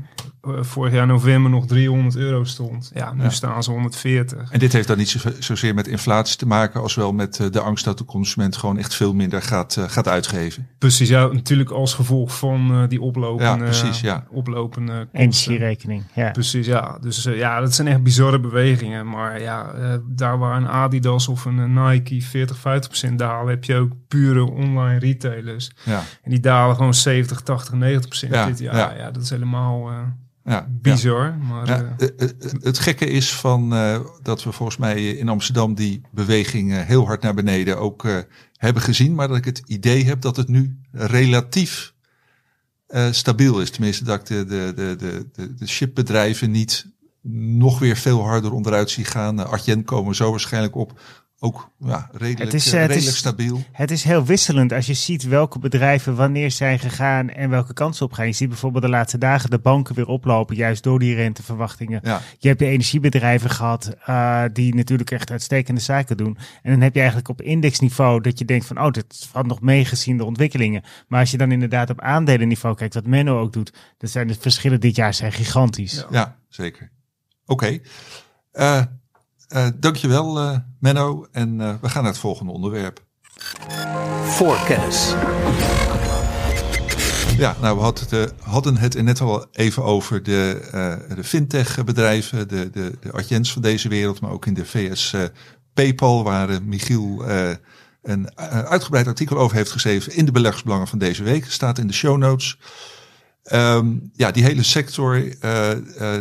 vorig 0.61 0.93
jaar 0.93 1.07
november 1.07 1.51
nog 1.51 1.67
300 1.67 2.17
euro 2.17 2.45
stond. 2.45 2.91
Ja, 2.95 3.13
nu 3.15 3.23
Ja. 3.23 3.31
staan 3.31 3.63
ze 3.63 3.71
140. 3.71 4.51
En 4.51 4.59
dit 4.59 4.73
heeft 4.73 4.89
dan 4.89 4.97
niet 4.99 5.09
zo, 5.09 5.19
zozeer 5.39 5.75
met 5.75 5.87
inflatie 5.89 6.37
te 6.37 6.47
maken 6.47 6.81
als 6.81 6.95
wel 6.95 7.13
met 7.13 7.39
eh, 7.41 7.47
de 7.51 7.61
angst 7.61 7.85
dat 7.85 7.99
de 7.99 8.05
consument 8.05 8.57
gewoon 8.57 8.79
echt 8.79 8.95
veel 8.95 9.15
minder 9.15 9.43
gaat, 9.43 9.77
eh, 9.77 9.85
gaat 9.89 10.09
uitgeven. 10.09 10.69
Precies, 10.79 11.09
ja, 11.09 11.27
natuurlijk 11.27 11.71
als 11.71 11.95
gevolg 11.95 12.39
van 12.39 12.71
eh, 12.71 12.89
die 12.89 13.01
oplopende, 13.01 13.45
Ja, 13.65 13.71
precies, 13.71 14.01
ja. 14.01 14.27
oplopende. 14.31 15.09
Energierekening, 15.13 16.03
ja. 16.15 16.31
Precies, 16.31 16.67
ja. 16.67 16.99
Dus 17.01 17.25
eh, 17.27 17.37
ja, 17.39 17.61
dat 17.61 17.75
zijn 17.75 17.89
echt 17.89 18.03
bizarre 18.03 18.41
bewegingen. 18.41 19.09
Maar 19.09 19.41
ja, 19.41 19.71
eh, 19.73 19.95
daar 20.07 20.39
waar 20.39 20.57
een 20.57 20.69
Adidas 20.69 21.29
of 21.29 21.45
een 21.45 21.59
eh, 21.77 21.85
Nike 21.89 22.21
40, 22.23 22.59
50 22.59 22.89
procent 22.91 23.19
dalen, 23.19 23.49
heb 23.51 23.65
je 23.65 23.77
ook 23.77 23.93
pure 24.09 24.51
online 24.51 24.99
retailers. 24.99 25.71
Ja, 25.85 26.03
En 26.23 26.31
die 26.31 26.41
dalen 26.41 26.77
gewoon 26.77 26.95
70, 26.95 27.41
80, 27.41 27.75
90 27.75 28.09
procent 28.09 28.35
Ja, 28.35 28.47
dit 28.47 28.59
jaar. 28.59 28.75
ja. 28.77 28.93
Ja. 28.97 29.11
dat 29.11 29.23
is 29.23 29.31
helemaal 29.31 29.89
eh, 29.91 29.97
ja, 30.47 30.69
bizar. 30.71 31.39
Maar 31.39 31.67
Ja, 31.67 31.95
eh, 31.99 32.09
eh, 32.09 32.29
eh, 32.29 32.53
het 32.61 32.79
gekke 32.79 33.07
is 33.07 33.35
van 33.35 33.69
dat 34.23 34.43
we 34.43 34.53
volgens 34.53 34.79
mij 34.79 35.11
in 35.11 35.29
Amsterdam 35.29 35.75
die 35.75 36.01
beweging 36.11 36.85
heel 36.85 37.07
hard 37.07 37.23
naar 37.23 37.35
beneden 37.35 37.79
ook 37.79 38.07
hebben 38.57 38.83
gezien, 38.83 39.15
maar 39.15 39.29
dat 39.29 39.37
ik 39.37 39.45
het 39.45 39.63
idee 39.67 40.05
heb 40.05 40.21
dat 40.21 40.37
het 40.37 40.49
nu 40.49 40.79
relatief 40.93 41.95
stabiel 43.11 43.61
is. 43.61 43.71
Tenminste, 43.71 44.05
dat 44.05 44.21
ik 44.21 44.27
de, 44.27 44.45
de, 44.45 44.73
de, 44.77 45.27
de, 45.33 45.55
de, 45.55 45.67
chipbedrijven 45.67 46.51
niet 46.51 46.87
nog 47.59 47.79
weer 47.79 47.97
veel 47.97 48.23
harder 48.23 48.53
onderuit 48.53 48.91
zie 48.91 49.05
gaan. 49.05 49.47
Adyen 49.47 49.85
komen 49.85 50.15
zo 50.15 50.31
waarschijnlijk 50.31 50.77
op. 50.77 51.01
Ook 51.39 51.71
ja, 51.79 52.09
redelijk, 52.13 52.39
Het 52.53 52.55
is, 52.55 52.67
eh, 52.67 52.73
eh, 52.73 52.81
het 52.81 52.89
redelijk 52.91 53.13
is- 53.13 53.19
stabiel. 53.19 53.63
Het 53.73 53.91
is 53.91 54.05
heel 54.05 54.25
wisselend 54.25 54.73
als 54.73 54.87
je 54.87 54.95
ziet 54.95 55.23
welke 55.23 55.59
bedrijven 55.59 56.17
wanneer 56.17 56.51
zijn 56.51 56.79
gegaan 56.79 57.29
en 57.29 57.51
welke 57.51 57.73
kansen 57.73 58.07
op 58.07 58.13
gaan. 58.13 58.27
Je 58.27 58.33
ziet 58.33 58.49
bijvoorbeeld 58.49 58.83
de 58.85 58.91
laatste 58.91 59.19
dagen 59.19 59.51
de 59.51 59.59
banken 59.59 59.95
weer 59.95 60.07
oplopen, 60.07 60.57
juist 60.57 60.83
door 60.83 60.99
die 60.99 61.15
renteverwachtingen. 61.15 62.01
Ja, 62.05 62.21
Je 62.39 62.49
hebt 62.49 62.61
de 62.61 62.67
energiebedrijven 62.67 63.51
gehad, 63.51 63.97
eh, 64.05 64.45
die 64.53 64.75
natuurlijk 64.75 65.11
echt 65.11 65.31
uitstekende 65.31 65.81
zaken 65.81 66.17
doen. 66.17 66.39
En 66.63 66.71
dan 66.71 66.81
heb 66.81 66.93
je 66.93 66.99
eigenlijk 67.01 67.29
op 67.29 67.43
indexniveau 67.43 68.21
dat 68.21 68.39
je 68.39 68.45
denkt 68.45 68.67
van, 68.67 68.81
oh, 68.81 68.91
dit 68.91 69.27
valt 69.31 69.47
nog 69.47 69.61
meegezien 69.61 70.17
de 70.17 70.25
ontwikkelingen. 70.25 70.83
Maar 71.09 71.21
als 71.21 71.31
je 71.31 71.37
dan 71.39 71.53
inderdaad 71.53 71.91
op 71.91 72.01
aandelenniveau 72.01 72.75
kijkt, 72.77 72.95
wat 72.95 73.07
Menno 73.07 73.41
ook 73.41 73.53
doet, 73.53 73.73
dan 73.99 74.09
zijn 74.09 74.27
de 74.27 74.35
verschillen 74.41 74.81
dit 74.81 74.97
jaar 74.97 75.15
zijn 75.15 75.33
gigantisch. 75.33 75.95
Ja. 75.95 76.07
ja 76.11 76.37
zeker. 76.49 76.91
Oké. 77.47 77.79
Eh, 78.53 78.83
eh, 79.49 79.67
dankjewel 79.77 80.43
uh, 80.43 80.57
Menno. 80.81 81.27
En 81.33 81.61
uh, 81.61 81.75
we 81.81 81.89
gaan 81.89 82.03
naar 82.03 82.13
het 82.13 82.21
volgende 82.21 82.53
onderwerp. 82.53 83.05
Voorkennis. 84.25 85.15
Ja, 87.37 87.57
nou, 87.61 87.77
we 87.77 87.83
hadden 87.83 88.05
het, 88.09 88.13
uh, 88.13 88.49
hadden 88.49 88.77
het 88.77 89.03
net 89.03 89.21
al 89.21 89.47
even 89.53 89.85
over 89.85 90.23
de, 90.23 90.69
uh, 90.75 91.17
de 91.17 91.25
fintech-bedrijven, 91.25 92.49
de, 92.49 92.71
de, 92.71 92.93
de 93.01 93.13
Adjens 93.13 93.53
van 93.53 93.63
deze 93.63 93.89
wereld, 93.89 94.21
maar 94.21 94.31
ook 94.31 94.47
in 94.47 94.55
de 94.55 94.65
VS 94.65 95.13
uh, 95.13 95.23
PayPal, 95.75 96.25
waar 96.25 96.63
Michiel 96.63 97.25
een 98.03 98.39
uitgebreid 98.67 99.07
artikel 99.07 99.39
over 99.39 99.57
heeft 99.57 99.71
geschreven 99.71 100.13
in 100.13 100.25
de 100.25 100.33
beleggersbelangen 100.33 100.89
van 100.89 100.99
deze 100.99 101.23
week. 101.23 101.45
Staat 101.51 101.79
in 101.79 101.87
de 101.87 101.93
show 101.93 102.17
notes. 102.17 102.59
Ehm, 103.47 103.97
ja, 104.13 104.31
die 104.31 104.45
hele 104.45 104.63
sector, 104.63 105.17
uh, 105.17 105.71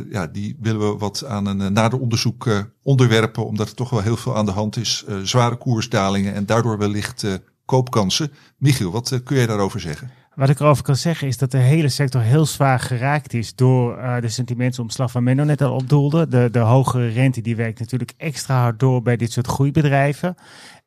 ja, 0.10 0.28
die 0.28 0.58
willen 0.60 0.92
we 0.92 0.98
wat 0.98 1.26
aan 1.26 1.46
een 1.46 1.74
nader 1.74 2.00
onderzoek 2.00 2.66
onderwerpen, 2.84 3.46
omdat 3.46 3.70
er 3.70 3.76
toch 3.76 3.90
wel 3.90 4.02
heel 4.02 4.18
veel 4.18 4.36
aan 4.36 4.46
de 4.46 4.52
hand 4.52 4.78
is. 4.78 5.06
zware 5.24 5.56
koersdalingen 5.56 6.34
en 6.34 6.46
daardoor 6.46 6.78
wellicht 6.78 7.26
koopkansen. 7.66 8.32
Michiel, 8.58 8.92
wat 8.92 9.20
kun 9.24 9.36
jij 9.36 9.48
daarover 9.48 9.80
zeggen? 9.80 10.12
Wat 10.36 10.50
ik 10.50 10.60
erover 10.60 10.84
kan 10.84 10.96
zeggen 10.96 11.28
is 11.28 11.38
dat 11.38 11.52
de 11.52 11.58
hele 11.58 11.90
sector 11.90 12.22
heel 12.22 12.46
zwaar 12.46 12.80
geraakt 12.80 13.34
is 13.34 13.56
door 13.56 13.98
uh, 13.98 14.22
de 14.22 14.30
sentimentsomslag 14.30 15.12
van 15.12 15.24
Menno 15.24 15.44
net 15.44 15.62
al 15.62 15.74
opdoelde. 15.74 16.28
De, 16.28 16.50
de 16.52 16.60
hogere 16.60 17.08
rente 17.08 17.42
die 17.42 17.56
werkt 17.56 17.80
natuurlijk 17.80 18.14
extra 18.18 18.62
hard 18.62 18.80
door 18.80 19.02
bij 19.02 19.18
dit 19.18 19.32
soort 19.32 19.48
groeibedrijven. 19.48 20.36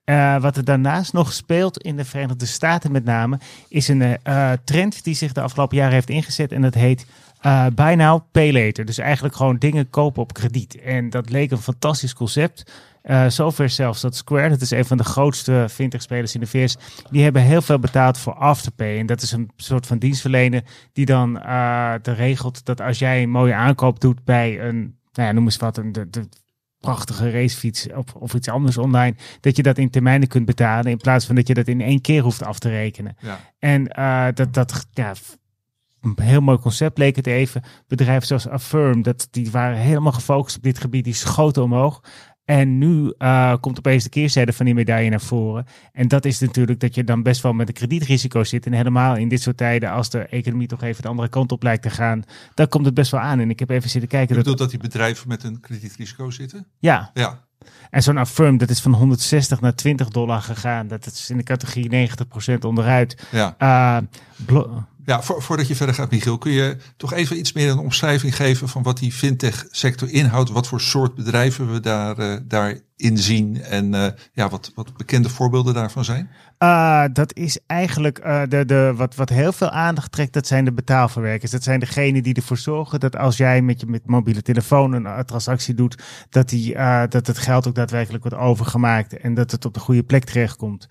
Uh, 0.09 0.41
wat 0.41 0.57
er 0.57 0.65
daarnaast 0.65 1.13
nog 1.13 1.33
speelt 1.33 1.79
in 1.79 1.97
de 1.97 2.05
Verenigde 2.05 2.47
Staten 2.47 2.93
met 2.93 3.05
name, 3.05 3.39
is 3.69 3.89
een 3.89 4.01
uh, 4.01 4.53
trend 4.65 5.05
die 5.05 5.15
zich 5.15 5.33
de 5.33 5.41
afgelopen 5.41 5.77
jaren 5.77 5.93
heeft 5.93 6.11
ingezet 6.11 6.53
en 6.53 6.63
dat 6.63 6.75
heet 6.75 7.07
uh, 7.47 7.67
buy 7.75 8.21
pay 8.33 8.53
later. 8.53 8.85
Dus 8.85 8.99
eigenlijk 8.99 9.35
gewoon 9.35 9.57
dingen 9.57 9.91
kopen 9.91 10.23
op 10.23 10.33
krediet. 10.33 10.81
En 10.81 11.11
dat 11.11 11.31
leek 11.31 11.51
een 11.51 11.59
fantastisch 11.59 12.15
concept. 12.15 12.73
Uh, 13.05 13.29
zover 13.29 13.71
zelfs 13.71 14.01
dat 14.01 14.17
Square, 14.17 14.49
dat 14.49 14.61
is 14.61 14.71
een 14.71 14.85
van 14.85 14.97
de 14.97 15.05
grootste 15.05 15.67
fintech-spelers 15.71 16.35
in 16.35 16.41
de 16.41 16.47
VS, 16.47 16.77
die 17.11 17.23
hebben 17.23 17.43
heel 17.43 17.63
veel 17.63 17.79
betaald 17.79 18.19
voor 18.19 18.35
Afterpay. 18.35 18.99
En 18.99 19.07
dat 19.07 19.23
is 19.23 19.33
een 19.33 19.51
soort 19.57 19.87
van 19.87 19.99
dienstverlener 19.99 20.63
die 20.93 21.07
dan 21.07 21.37
uh, 21.37 21.95
regelt 22.03 22.65
dat 22.65 22.81
als 22.81 22.99
jij 22.99 23.23
een 23.23 23.31
mooie 23.31 23.55
aankoop 23.55 24.01
doet 24.01 24.25
bij 24.25 24.61
een, 24.61 24.97
nou 25.13 25.29
ja, 25.29 25.33
noem 25.33 25.45
eens 25.45 25.57
wat, 25.57 25.77
een 25.77 25.93
de 25.93 26.29
prachtige 26.81 27.31
racefiets 27.31 27.89
of, 27.93 28.15
of 28.15 28.35
iets 28.35 28.49
anders 28.49 28.79
online, 28.79 29.15
dat 29.41 29.57
je 29.57 29.63
dat 29.63 29.79
in 29.79 29.91
termijnen 29.91 30.29
kunt 30.29 30.45
betalen 30.45 30.91
in 30.91 30.97
plaats 30.97 31.27
van 31.27 31.35
dat 31.35 31.47
je 31.47 31.55
dat 31.55 31.69
in 31.69 31.81
één 31.81 32.01
keer 32.01 32.23
hoeft 32.23 32.43
af 32.43 32.59
te 32.59 32.69
rekenen. 32.69 33.17
Ja. 33.21 33.41
En 33.59 33.91
uh, 33.99 34.27
dat, 34.35 34.55
dat, 34.55 34.87
ja, 34.93 35.15
een 36.01 36.15
heel 36.23 36.41
mooi 36.41 36.59
concept 36.59 36.99
leek 36.99 37.17
het 37.17 37.27
even. 37.27 37.63
Bedrijven 37.87 38.27
zoals 38.27 38.49
Affirm, 38.49 39.03
dat, 39.03 39.29
die 39.31 39.51
waren 39.51 39.79
helemaal 39.79 40.13
gefocust 40.13 40.57
op 40.57 40.63
dit 40.63 40.79
gebied, 40.79 41.05
die 41.05 41.15
schoten 41.15 41.63
omhoog. 41.63 42.01
En 42.49 42.79
nu 42.79 43.15
uh, 43.19 43.55
komt 43.61 43.79
opeens 43.79 44.05
de 44.05 44.09
keerzijde 44.09 44.53
van 44.53 44.65
die 44.65 44.75
medaille 44.75 45.11
naar 45.11 45.21
voren. 45.21 45.67
En 45.93 46.09
dat 46.09 46.25
is 46.25 46.39
natuurlijk 46.41 46.81
dat 46.81 46.95
je 46.95 47.05
dan 47.05 47.23
best 47.23 47.43
wel 47.43 47.53
met 47.53 47.69
een 47.69 47.75
kredietrisico 47.75 48.45
zit. 48.45 48.67
En 48.67 48.73
helemaal 48.73 49.17
in 49.17 49.29
dit 49.29 49.43
soort 49.43 49.57
tijden, 49.57 49.91
als 49.91 50.11
de 50.11 50.19
economie 50.19 50.67
toch 50.67 50.83
even 50.83 51.03
de 51.03 51.09
andere 51.09 51.29
kant 51.29 51.53
op 51.53 51.63
lijkt 51.63 51.83
te 51.83 51.91
gaan, 51.91 52.23
dan 52.55 52.69
komt 52.69 52.85
het 52.85 52.95
best 52.95 53.11
wel 53.11 53.21
aan. 53.21 53.41
En 53.41 53.51
ik 53.51 53.59
heb 53.59 53.71
even 53.71 53.91
zitten 53.91 54.11
kijken. 54.11 54.29
Je 54.29 54.41
bedoelt 54.41 54.59
dat, 54.59 54.71
dat 54.71 54.81
die 54.81 54.91
bedrijven 54.91 55.29
met 55.29 55.45
een 55.45 55.61
kredietrisico 55.61 56.31
zitten? 56.31 56.67
Ja. 56.79 57.11
Ja. 57.15 57.47
En 57.91 58.03
zo'n 58.03 58.17
Affirm, 58.17 58.59
dat 58.59 58.71
is 58.71 58.81
van 58.81 58.95
160 58.95 59.61
naar 59.61 59.75
20 59.75 60.09
dollar 60.09 60.41
gegaan. 60.41 60.89
Dat 60.89 61.07
is 61.07 61.31
in 61.31 61.37
de 61.37 61.43
categorie 61.43 62.09
90% 62.55 62.59
onderuit. 62.61 63.27
Ja. 63.31 63.57
Uh, 63.59 64.07
ja, 65.09 65.23
voordat 65.23 65.69
je 65.69 65.77
verder 65.77 65.95
gaat, 65.95 66.11
Michiel, 66.11 66.39
kun 66.39 66.53
je 66.53 66.77
toch 66.97 67.13
even 67.13 67.39
iets 67.39 67.53
meer 67.53 67.71
een 67.71 67.79
omschrijving 67.79 68.37
geven 68.37 68.69
van 68.69 68.83
wat 68.83 68.99
die 68.99 69.13
fintech-sector 69.13 70.11
inhoudt, 70.11 70.51
wat 70.51 70.67
voor 70.67 70.81
soort 70.81 71.15
bedrijven 71.15 71.73
we 71.73 71.81
daar, 71.81 72.19
uh, 72.19 72.37
daarin 72.45 73.19
zien 73.19 73.63
en 73.63 73.95
uh, 73.95 74.07
ja, 74.33 74.49
wat, 74.49 74.73
wat 74.75 74.97
bekende 74.97 75.29
voorbeelden 75.29 75.75
daarvan 75.75 76.05
zijn? 76.05 76.31
Uh, 76.59 77.05
dat 77.13 77.37
is 77.37 77.59
eigenlijk 77.67 78.17
de, 78.49 78.65
de, 78.65 78.93
wat, 78.97 79.15
wat 79.15 79.29
heel 79.29 79.53
veel 79.53 79.71
aandacht 79.71 80.13
trekt, 80.13 80.33
dat 80.33 80.47
zijn 80.47 80.65
de 80.65 80.73
betaalverwerkers. 80.73 81.51
Dat 81.51 81.63
zijn 81.63 81.81
degenen 81.81 82.23
die 82.23 82.35
ervoor 82.35 82.59
zorgen 82.59 83.01
dat 83.01 83.17
als 83.17 83.37
jij 83.37 83.63
met 83.63 83.81
je 83.81 83.87
met 83.87 84.07
mobiele 84.07 84.43
telefoon 84.43 84.93
een 84.93 85.25
transactie 85.25 85.75
doet, 85.75 86.03
dat, 86.31 86.49
die, 86.49 86.75
dat 87.09 87.27
het 87.27 87.39
geld 87.39 87.69
ook 87.69 87.75
daadwerkelijk 87.75 88.23
wordt 88.23 88.39
overgemaakt 88.39 89.17
en 89.17 89.35
dat 89.35 89.51
het 89.51 89.65
op 89.65 89.75
de 89.75 89.81
goede 89.81 90.03
plek 90.03 90.25
terechtkomt. 90.25 90.89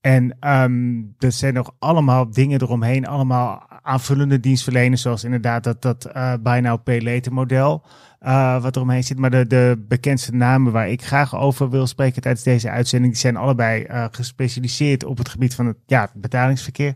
En 0.00 0.36
um, 0.40 1.14
er 1.18 1.32
zijn 1.32 1.54
nog 1.54 1.74
allemaal 1.78 2.30
dingen 2.30 2.62
eromheen, 2.62 3.06
allemaal 3.06 3.62
aanvullende 3.82 4.40
dienstverleners, 4.40 5.02
zoals 5.02 5.24
inderdaad 5.24 5.64
dat, 5.64 5.82
dat 5.82 6.08
uh, 6.16 6.34
Buy 6.42 6.58
Now 6.58 6.82
Pay 6.82 7.00
Later 7.00 7.32
model, 7.32 7.84
uh, 8.22 8.62
wat 8.62 8.76
eromheen 8.76 9.04
zit. 9.04 9.18
Maar 9.18 9.30
de, 9.30 9.46
de 9.46 9.84
bekendste 9.88 10.34
namen 10.34 10.72
waar 10.72 10.88
ik 10.88 11.02
graag 11.02 11.36
over 11.36 11.70
wil 11.70 11.86
spreken 11.86 12.22
tijdens 12.22 12.44
deze 12.44 12.70
uitzending, 12.70 13.12
die 13.12 13.20
zijn 13.20 13.36
allebei 13.36 13.84
uh, 13.84 14.04
gespecialiseerd 14.10 15.04
op 15.04 15.18
het 15.18 15.28
gebied 15.28 15.54
van 15.54 15.66
het 15.66 15.76
ja, 15.86 16.10
betalingsverkeer. 16.14 16.94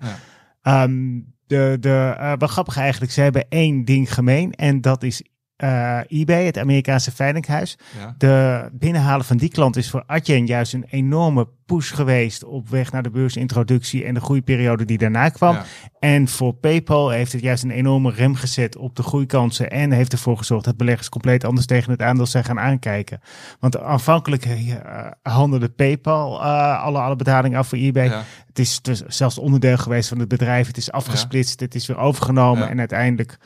Ja. 0.62 0.82
Um, 0.82 1.32
de, 1.46 1.76
de, 1.80 2.16
uh, 2.18 2.32
wat 2.38 2.50
grappig 2.50 2.76
eigenlijk, 2.76 3.12
ze 3.12 3.20
hebben 3.20 3.49
één 3.49 3.84
ding 3.84 4.14
gemeen 4.14 4.52
en 4.52 4.80
dat 4.80 5.02
is 5.02 5.23
uh, 5.56 5.99
eBay, 6.08 6.44
het 6.44 6.58
Amerikaanse 6.58 7.12
veilinghuis. 7.12 7.78
Ja. 7.99 8.14
De 8.18 8.68
binnenhalen 8.73 9.25
van 9.25 9.37
die 9.37 9.49
klant 9.49 9.76
is 9.76 9.90
voor 9.90 10.02
Adyen 10.06 10.46
juist 10.46 10.73
een 10.73 10.87
enorme 10.90 11.49
push 11.66 11.94
geweest 11.94 12.44
op 12.44 12.68
weg 12.68 12.92
naar 12.92 13.02
de 13.02 13.11
beursintroductie 13.11 14.04
en 14.04 14.14
de 14.14 14.20
groeiperiode 14.20 14.84
die 14.84 14.99
daarna 14.99 15.28
kwam. 15.28 15.54
Ja. 15.54 15.64
En 15.99 16.28
voor 16.28 16.54
PayPal 16.54 17.11
heeft 17.11 17.32
het 17.32 17.42
juist 17.42 17.62
een 17.62 17.70
enorme 17.70 18.11
rem 18.11 18.34
gezet 18.34 18.76
op 18.76 18.96
de 18.96 19.02
groeikansen 19.02 19.70
en 19.70 19.90
heeft 19.90 20.12
ervoor 20.12 20.38
gezorgd 20.38 20.64
dat 20.64 20.76
beleggers 20.76 21.08
compleet 21.08 21.44
anders 21.44 21.66
tegen 21.66 21.90
het 21.90 22.02
aandeel 22.02 22.26
zijn 22.26 22.44
gaan 22.44 22.61
aankijken. 22.61 23.20
Want 23.61 23.80
aanvankelijk 23.80 24.46
uh, 24.46 24.75
handelde 25.23 25.68
PayPal 25.68 26.40
uh, 26.40 26.82
alle, 26.82 26.99
alle 26.99 27.16
betalingen 27.16 27.58
af 27.58 27.68
voor 27.68 27.78
eBay. 27.78 28.08
Ja. 28.08 28.23
Het 28.46 28.58
is 28.58 28.82
dus 28.82 29.00
zelfs 29.00 29.38
onderdeel 29.38 29.76
geweest 29.76 30.08
van 30.08 30.18
het 30.18 30.28
bedrijf. 30.28 30.66
Het 30.66 30.76
is 30.76 30.92
afgesplitst, 30.92 31.61
het 31.61 31.75
is 31.75 31.87
weer 31.87 31.99
overgenomen 31.99 32.68
en 32.68 32.78
uiteindelijk 32.78 33.38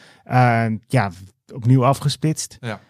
ja 0.86 1.10
opnieuw 1.52 1.84
afgesplitst. 1.84 2.56
Ja. 2.60 2.80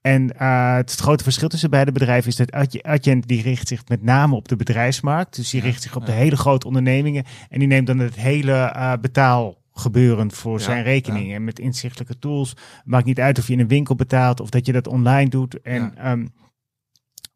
En 0.00 0.32
uh, 0.40 0.74
het 0.74 0.94
grote 0.94 1.22
verschil 1.22 1.48
tussen 1.48 1.70
beide 1.70 1.92
bedrijven 1.92 2.30
is 2.30 2.36
dat 2.36 2.52
Adyen 2.82 3.20
die 3.20 3.42
richt 3.42 3.68
zich 3.68 3.82
met 3.88 4.02
name 4.02 4.34
op 4.34 4.48
de 4.48 4.56
bedrijfsmarkt. 4.56 5.36
Dus 5.36 5.50
die 5.50 5.60
richt 5.60 5.82
zich 5.82 5.96
op 5.96 6.06
de 6.06 6.12
hele 6.12 6.36
grote 6.36 6.66
ondernemingen. 6.66 7.24
En 7.48 7.58
die 7.58 7.68
neemt 7.68 7.86
dan 7.86 7.98
het 7.98 8.16
hele 8.16 8.72
uh, 8.76 8.92
betaalgebeuren 9.00 10.32
voor 10.32 10.58
ja, 10.58 10.64
zijn 10.64 10.82
rekening. 10.82 11.28
Ja. 11.28 11.34
En 11.34 11.44
met 11.44 11.58
inzichtelijke 11.58 12.18
tools. 12.18 12.56
Maakt 12.84 13.04
niet 13.04 13.20
uit 13.20 13.38
of 13.38 13.46
je 13.46 13.52
in 13.52 13.60
een 13.60 13.68
winkel 13.68 13.94
betaalt 13.94 14.40
of 14.40 14.50
dat 14.50 14.66
je 14.66 14.72
dat 14.72 14.88
online 14.88 15.30
doet. 15.30 15.60
En 15.60 15.92
ja. 15.96 16.12
um, 16.12 16.32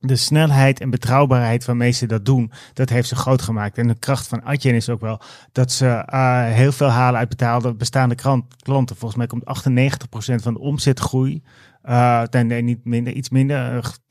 de 0.05 0.17
snelheid 0.17 0.81
en 0.81 0.91
betrouwbaarheid 0.91 1.65
waarmee 1.65 1.91
ze 1.91 2.07
dat 2.07 2.25
doen, 2.25 2.51
dat 2.73 2.89
heeft 2.89 3.09
ze 3.09 3.17
groot 3.17 3.43
gemaakt. 3.43 3.79
En 3.79 3.89
de 3.89 3.95
kracht 3.95 4.27
van 4.27 4.43
Adyen 4.45 4.75
is 4.75 4.89
ook 4.89 5.01
wel 5.01 5.21
dat 5.53 5.73
ze 5.73 5.87
uh, 6.13 6.45
heel 6.45 6.73
veel 6.73 6.89
halen 6.89 7.21
uit 7.21 7.29
betaalde 7.29 7.75
bestaande 7.75 8.15
klanten. 8.63 8.97
Volgens 8.97 9.17
mij 9.17 9.27
komt 9.27 9.45
98% 9.45 10.43
van 10.43 10.55
de 10.55 10.61
omzetgroei, 10.61 11.43
uh, 11.85 12.23
nee, 12.23 12.63
niet 12.63 12.85
minder, 12.85 13.13
iets 13.13 13.31
minder. 13.31 13.57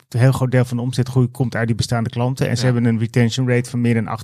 Een 0.09 0.19
heel 0.19 0.31
groot 0.31 0.51
deel 0.51 0.65
van 0.65 0.77
de 0.77 0.83
omzetgroei 0.83 1.27
komt 1.27 1.55
uit 1.55 1.67
die 1.67 1.75
bestaande 1.75 2.09
klanten. 2.09 2.45
En 2.45 2.51
ja. 2.51 2.57
ze 2.57 2.65
hebben 2.65 2.85
een 2.85 2.99
retention 2.99 3.49
rate 3.49 3.69
van 3.69 3.81
meer 3.81 4.03
dan 4.03 4.19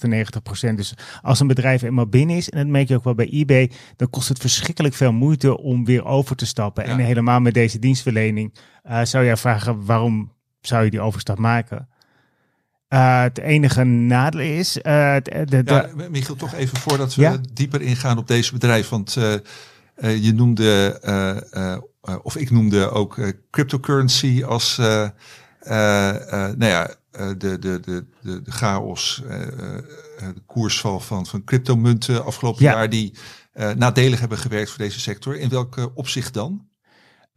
98%. 0.72 0.76
Dus 0.76 0.94
als 1.22 1.40
een 1.40 1.48
bedrijf 1.48 1.82
eenmaal 1.82 2.08
binnen 2.08 2.36
is, 2.36 2.50
en 2.50 2.58
dat 2.58 2.68
merk 2.68 2.88
je 2.88 2.96
ook 2.96 3.04
wel 3.04 3.16
bij 3.16 3.30
eBay, 3.30 3.72
dan 3.96 4.10
kost 4.10 4.30
het 4.30 4.40
verschrikkelijk 4.40 4.94
veel 4.94 5.14
moeite 5.14 5.58
om 5.58 5.86
weer 5.86 6.06
over 6.06 6.36
te 6.36 6.46
stappen. 6.46 6.86
Ja. 6.86 6.92
En 6.92 6.98
helemaal 6.98 7.40
met 7.40 7.54
deze 7.54 7.80
dienstverlening 7.80 8.54
uh, 8.90 9.04
zou 9.04 9.26
jij 9.26 9.38
vragen 9.38 9.86
waarom 9.86 10.32
zou 10.68 10.84
je 10.84 10.90
die 10.90 11.02
overstap 11.02 11.38
maken. 11.38 11.88
Uh, 12.90 13.22
het 13.22 13.38
enige 13.38 13.84
nadeel 13.84 14.42
is. 14.42 14.78
Uh, 14.78 15.16
de, 15.24 15.46
de, 15.46 15.62
ja, 15.66 15.90
Michiel, 16.10 16.36
toch 16.36 16.54
even 16.54 16.78
voordat 16.78 17.16
we 17.16 17.22
ja? 17.22 17.38
dieper 17.54 17.82
ingaan 17.82 18.18
op 18.18 18.28
deze 18.28 18.54
bedrijf. 18.54 18.90
Want 18.90 19.16
uh, 19.16 20.24
je 20.24 20.34
noemde, 20.34 21.00
of 22.24 22.36
ik 22.36 22.52
noemde 22.52 22.90
ook 22.90 23.34
cryptocurrency 23.52 24.44
als 24.44 24.78
nou 24.78 26.66
ja, 26.66 26.96
de, 27.12 27.38
de, 27.38 27.80
de, 27.80 28.06
de, 28.22 28.42
chaos, 28.46 29.24
de 30.18 30.42
koersval 30.46 31.00
van, 31.00 31.26
van 31.26 31.44
cryptomunten 31.44 32.26
afgelopen 32.26 32.64
ja. 32.64 32.72
jaar, 32.72 32.90
die 32.90 33.14
nadelig 33.76 34.20
hebben 34.20 34.38
gewerkt 34.38 34.70
voor 34.70 34.80
deze 34.80 35.00
sector. 35.00 35.38
In 35.38 35.50
welk 35.50 35.92
opzicht 35.96 36.34
dan? 36.34 36.67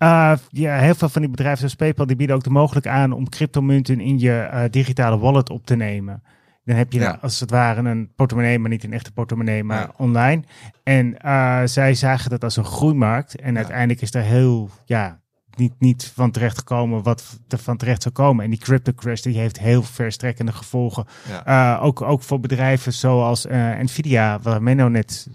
Uh, 0.03 0.33
ja, 0.49 0.79
heel 0.79 0.95
veel 0.95 1.09
van 1.09 1.23
die 1.23 1.31
bedrijven 1.31 1.59
zoals 1.59 1.75
PayPal 1.75 2.07
die 2.07 2.17
bieden 2.17 2.37
ook 2.37 2.43
de 2.43 2.51
mogelijkheid 2.51 2.97
aan 2.97 3.13
om 3.13 3.29
cryptomunten 3.29 4.01
in 4.01 4.19
je 4.19 4.49
uh, 4.53 4.63
digitale 4.71 5.19
wallet 5.19 5.51
op 5.51 5.67
te 5.67 5.77
nemen. 5.77 6.23
Dan 6.65 6.77
heb 6.77 6.93
je 6.93 7.01
ja. 7.01 7.19
als 7.21 7.41
het 7.41 7.51
ware 7.51 7.89
een 7.89 8.13
portemonnee, 8.17 8.59
maar 8.59 8.71
niet 8.71 8.85
een 8.85 8.93
echte 8.93 9.13
portemonnee, 9.13 9.65
maar 9.65 9.81
ja. 9.81 9.93
online. 9.97 10.43
En 10.83 11.17
uh, 11.25 11.61
zij 11.65 11.95
zagen 11.95 12.31
dat 12.31 12.45
als 12.45 12.57
een 12.57 12.65
groeimarkt. 12.65 13.41
En 13.41 13.53
ja. 13.53 13.57
uiteindelijk 13.57 14.01
is 14.01 14.11
daar 14.11 14.23
heel, 14.23 14.71
ja, 14.85 15.21
niet, 15.57 15.73
niet 15.79 16.13
van 16.15 16.31
terecht 16.31 16.59
gekomen 16.59 17.03
wat 17.03 17.41
er 17.49 17.59
van 17.59 17.77
terecht 17.77 18.03
zou 18.03 18.15
komen. 18.15 18.45
En 18.45 18.51
die 18.51 18.59
crypto 18.59 18.93
crash 18.93 19.21
die 19.21 19.39
heeft 19.39 19.59
heel 19.59 19.83
verstrekkende 19.83 20.53
gevolgen. 20.53 21.07
Ook, 21.81 22.03
ook 22.03 22.23
voor 22.23 22.41
bedrijven 22.41 22.93
zoals 22.93 23.47
Nvidia, 23.83 24.39
waar 24.43 24.63
Menno 24.63 24.89
net 24.89 25.29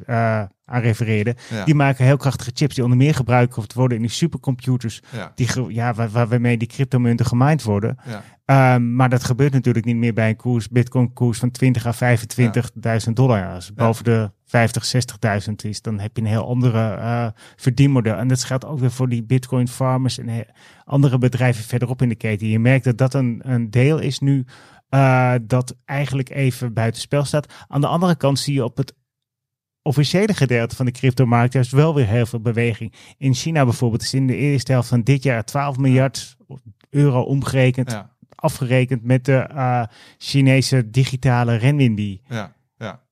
aan 0.66 0.82
refereerde. 0.82 1.36
Ja. 1.50 1.66
Die 1.66 1.76
maken 1.76 2.06
heel 2.06 2.18
krachtige 2.18 2.52
chips 2.54 2.76
die 2.76 2.84
onder 2.84 2.98
meer 2.98 3.16
gebruikt 3.16 3.74
worden 3.74 3.98
in 3.98 4.04
die 4.04 4.12
supercomputers. 4.12 5.02
Ja. 5.12 5.32
Die, 5.36 5.74
ja, 5.74 5.94
waar, 5.94 6.28
waarmee 6.28 6.58
die 6.58 6.68
cryptomunten 6.68 7.26
gemined 7.26 7.64
worden. 7.64 7.98
Ja. 8.06 8.24
Um, 8.76 8.96
maar 8.96 9.10
dat 9.10 9.24
gebeurt 9.24 9.54
natuurlijk 9.54 9.86
niet 9.86 9.96
meer 9.96 10.14
bij 10.14 10.30
een 10.30 10.36
koers, 10.36 10.70
bitcoin 10.70 11.14
koers 11.14 11.40
van 11.40 11.52
20 11.52 11.86
à 11.86 12.18
25.000 13.08 13.14
dollar. 13.14 13.54
Als 13.54 13.74
boven 13.74 14.04
de 14.04 14.32
50, 14.46 14.92
60.000 15.48 15.54
is, 15.64 15.82
dan 15.82 16.00
heb 16.00 16.16
je 16.16 16.22
een 16.22 16.28
heel 16.28 16.48
andere 16.48 16.98
uh, 16.98 17.28
verdienmodel. 17.56 18.16
En 18.16 18.28
dat 18.28 18.44
geldt 18.44 18.66
ook 18.66 18.80
weer 18.80 18.92
voor 18.92 19.10
die 19.10 19.24
bitcoin 19.24 19.68
farmers 19.68 20.18
en 20.18 20.46
andere 20.84 21.18
bedrijven 21.18 21.64
verderop 21.64 22.02
in 22.02 22.10
de 22.10 22.16
keten. 22.16 22.48
Je 22.48 22.60
merkt 22.60 22.84
dat 22.84 22.98
dat 22.98 23.14
een, 23.14 23.42
een 23.44 23.70
deel 23.70 24.00
is 24.00 24.20
nu 24.20 24.46
uh, 24.90 25.34
dat 25.42 25.76
eigenlijk 25.86 26.30
even 26.30 26.74
buitenspel 26.74 27.24
staat. 27.24 27.54
Aan 27.68 27.82
de 27.82 27.88
andere 27.88 28.16
kant 28.16 28.40
zie 28.40 28.54
je 28.54 28.64
op 28.64 28.78
het 28.78 28.94
officiële 29.86 30.34
gedeelte 30.34 30.76
van 30.76 30.86
de 30.86 30.92
cryptomarkt 30.92 31.54
juist 31.54 31.72
wel 31.72 31.96
weer 31.96 32.08
heel 32.08 32.26
veel 32.26 32.40
beweging. 32.42 32.94
In 33.18 33.34
China 33.34 33.64
bijvoorbeeld 33.64 34.02
is 34.02 34.14
in 34.14 34.28
de 34.28 34.36
eerste 34.36 34.72
helft 34.72 34.88
van 34.88 35.02
dit 35.02 35.24
jaar 35.24 35.44
12 35.46 35.78
miljard 35.78 36.36
euro 36.90 37.22
omgerekend, 37.22 37.92
Ja, 37.92 38.16
afgerekend 38.36 39.04
met 39.04 39.26
de 39.26 39.36
eh, 39.36 39.84
Chinese 40.18 40.90
digitale 40.90 41.56
renminbi. 41.56 42.22
ja, 42.30 42.56
ja. 42.78 43.04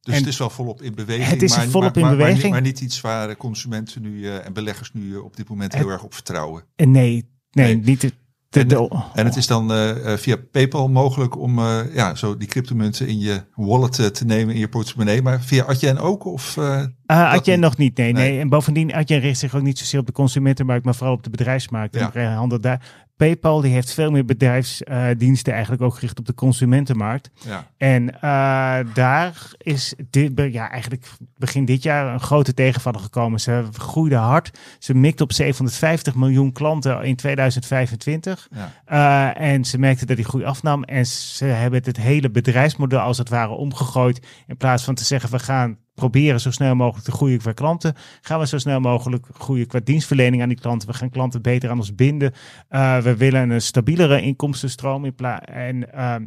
Dus 0.00 0.14
En 0.14 0.20
het 0.20 0.28
is 0.32 0.38
wel 0.38 0.50
volop 0.50 0.82
in 0.82 0.94
beweging. 0.94 1.28
het 1.28 1.42
is 1.42 1.56
maar, 1.56 1.66
volop 1.66 1.94
maar- 1.94 1.96
in 1.96 2.02
maar- 2.08 2.16
beweging. 2.16 2.42
niet- 2.42 2.52
Maar, 2.52 2.60
niet 2.62 2.80
iets 2.80 3.00
waar 3.00 3.36
consumenten 3.36 4.02
nu 4.02 4.26
eh, 4.26 4.46
en 4.46 4.52
beleggers 4.52 4.92
nu 4.92 5.14
eh, 5.14 5.24
op 5.24 5.36
dit 5.36 5.48
moment 5.48 5.74
heel 5.74 5.88
erg 5.88 6.02
op 6.02 6.14
vertrouwen. 6.14 6.64
En 6.76 6.90
nee, 6.90 7.28
nee, 7.50 7.74
Nee. 7.74 7.84
niet 7.84 8.12
En, 8.50 8.68
En 9.14 9.24
het 9.24 9.36
is 9.36 9.46
dan 9.46 9.72
eh, 9.72 10.12
eh, 10.12 10.18
via 10.18 10.36
PayPal 10.52 10.88
mogelijk 10.88 11.38
om 11.38 11.58
eh, 11.58 11.94
ja, 11.94 12.14
zo 12.14 12.36
die 12.36 12.48
cryptomunten 12.48 13.08
in 13.08 13.18
je 13.18 13.44
wallet 13.54 14.14
te 14.14 14.24
nemen 14.24 14.54
in 14.54 14.60
je 14.60 14.68
portemonnee. 14.68 15.22
Maar 15.22 15.40
via 15.40 15.64
Adyen 15.64 15.98
ook? 15.98 16.24
Of, 16.24 16.58
Adyen 17.06 17.54
niet. 17.54 17.58
nog 17.58 17.76
niet, 17.76 17.96
nee, 17.96 18.12
nee. 18.12 18.30
Nee. 18.30 18.40
En 18.40 18.48
bovendien, 18.48 18.94
Adyen 18.94 19.20
richt 19.20 19.38
zich 19.38 19.54
ook 19.54 19.62
niet 19.62 19.78
zozeer 19.78 20.00
op 20.00 20.06
de 20.06 20.12
consumentenmarkt, 20.12 20.84
maar 20.84 20.94
vooral 20.94 21.14
op 21.14 21.22
de 21.22 21.30
bedrijfsmarkt. 21.30 21.94
Ja. 21.94 22.12
En 22.12 22.32
handelt 22.32 22.62
daar. 22.62 23.06
PayPal 23.18 23.60
die 23.60 23.72
heeft 23.72 23.92
veel 23.92 24.10
meer 24.10 24.24
bedrijfsdiensten 24.24 25.52
eigenlijk 25.52 25.82
ook 25.82 25.94
gericht 25.94 26.18
op 26.18 26.26
de 26.26 26.34
consumentenmarkt. 26.34 27.30
ja, 27.34 27.66
En 27.76 28.20
eh, 28.20 28.94
daar 28.94 29.52
is 29.58 29.94
dit, 30.10 30.32
ja, 30.34 30.70
eigenlijk 30.70 31.06
begin 31.36 31.64
dit 31.64 31.82
jaar 31.82 32.12
een 32.12 32.20
grote 32.20 32.54
tegenvaller 32.54 33.00
gekomen. 33.00 33.40
Ze 33.40 33.64
groeiden 33.72 34.18
hard. 34.18 34.58
Ze 34.78 34.94
mikten 34.94 35.24
op 35.24 35.32
750 35.32 36.14
miljoen 36.14 36.52
klanten 36.52 37.02
in 37.02 37.16
2025. 37.16 38.48
ja, 38.50 38.72
Uh, 38.92 39.40
en 39.40 39.64
ze 39.64 39.78
merkten 39.78 40.06
dat 40.06 40.16
die 40.16 40.24
groei 40.24 40.44
afnam. 40.44 40.82
En 40.82 41.06
ze 41.06 41.44
hebben 41.44 41.82
het 41.84 41.96
hele 41.96 42.30
bedrijfsmodel 42.30 43.00
als 43.00 43.18
het 43.18 43.28
ware 43.28 43.52
omgegooid. 43.52 44.26
In 44.46 44.56
plaats 44.56 44.84
van 44.84 44.94
te 44.94 45.04
zeggen, 45.04 45.30
we 45.30 45.38
gaan 45.38 45.78
proberen 45.98 46.40
zo 46.40 46.50
snel 46.50 46.74
mogelijk 46.74 47.04
te 47.04 47.12
groeien 47.12 47.38
qua 47.38 47.52
klanten. 47.52 47.94
Gaan 48.20 48.38
we 48.40 48.46
zo 48.46 48.58
snel 48.58 48.80
mogelijk 48.80 49.26
groeien 49.32 49.66
qua 49.66 49.80
dienstverlening 49.84 50.42
aan 50.42 50.48
die 50.48 50.60
klanten. 50.60 50.88
We 50.88 50.94
gaan 50.94 51.10
klanten 51.10 51.42
beter 51.42 51.70
aan 51.70 51.78
ons 51.78 51.94
binden. 51.94 52.32
Uh, 52.70 52.98
we 52.98 53.16
willen 53.16 53.50
een 53.50 53.62
stabielere 53.62 54.20
inkomstenstroom. 54.22 55.04
In 55.04 55.14
pla 55.14 55.40
en 55.42 55.92
ehm, 55.92 56.26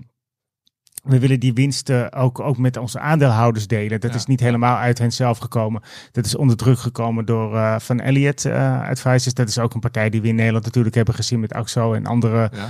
we 1.03 1.19
willen 1.19 1.39
die 1.39 1.53
winsten 1.53 2.13
ook, 2.13 2.39
ook 2.39 2.57
met 2.57 2.77
onze 2.77 2.99
aandeelhouders 2.99 3.67
delen. 3.67 3.99
Dat 3.99 4.11
Ja. 4.11 4.17
is 4.17 4.25
niet 4.25 4.39
helemaal 4.39 4.77
uit 4.77 4.97
hen 4.97 5.11
zelf 5.11 5.37
gekomen. 5.37 5.81
Dat 6.11 6.25
is 6.25 6.35
onder 6.35 6.57
druk 6.57 6.79
gekomen 6.79 7.25
door 7.25 7.53
uh, 7.53 7.79
Van 7.79 7.99
Elliot 7.99 8.45
uh, 8.45 8.87
Advisors. 8.89 9.33
Dat 9.33 9.47
is 9.47 9.59
ook 9.59 9.73
een 9.73 9.79
partij 9.79 10.09
die 10.09 10.21
we 10.21 10.27
in 10.27 10.35
Nederland 10.35 10.65
natuurlijk 10.65 10.95
hebben 10.95 11.13
gezien 11.15 11.39
met 11.39 11.53
AXO 11.53 11.93
en 11.93 12.05
andere 12.05 12.51
ja. 12.53 12.69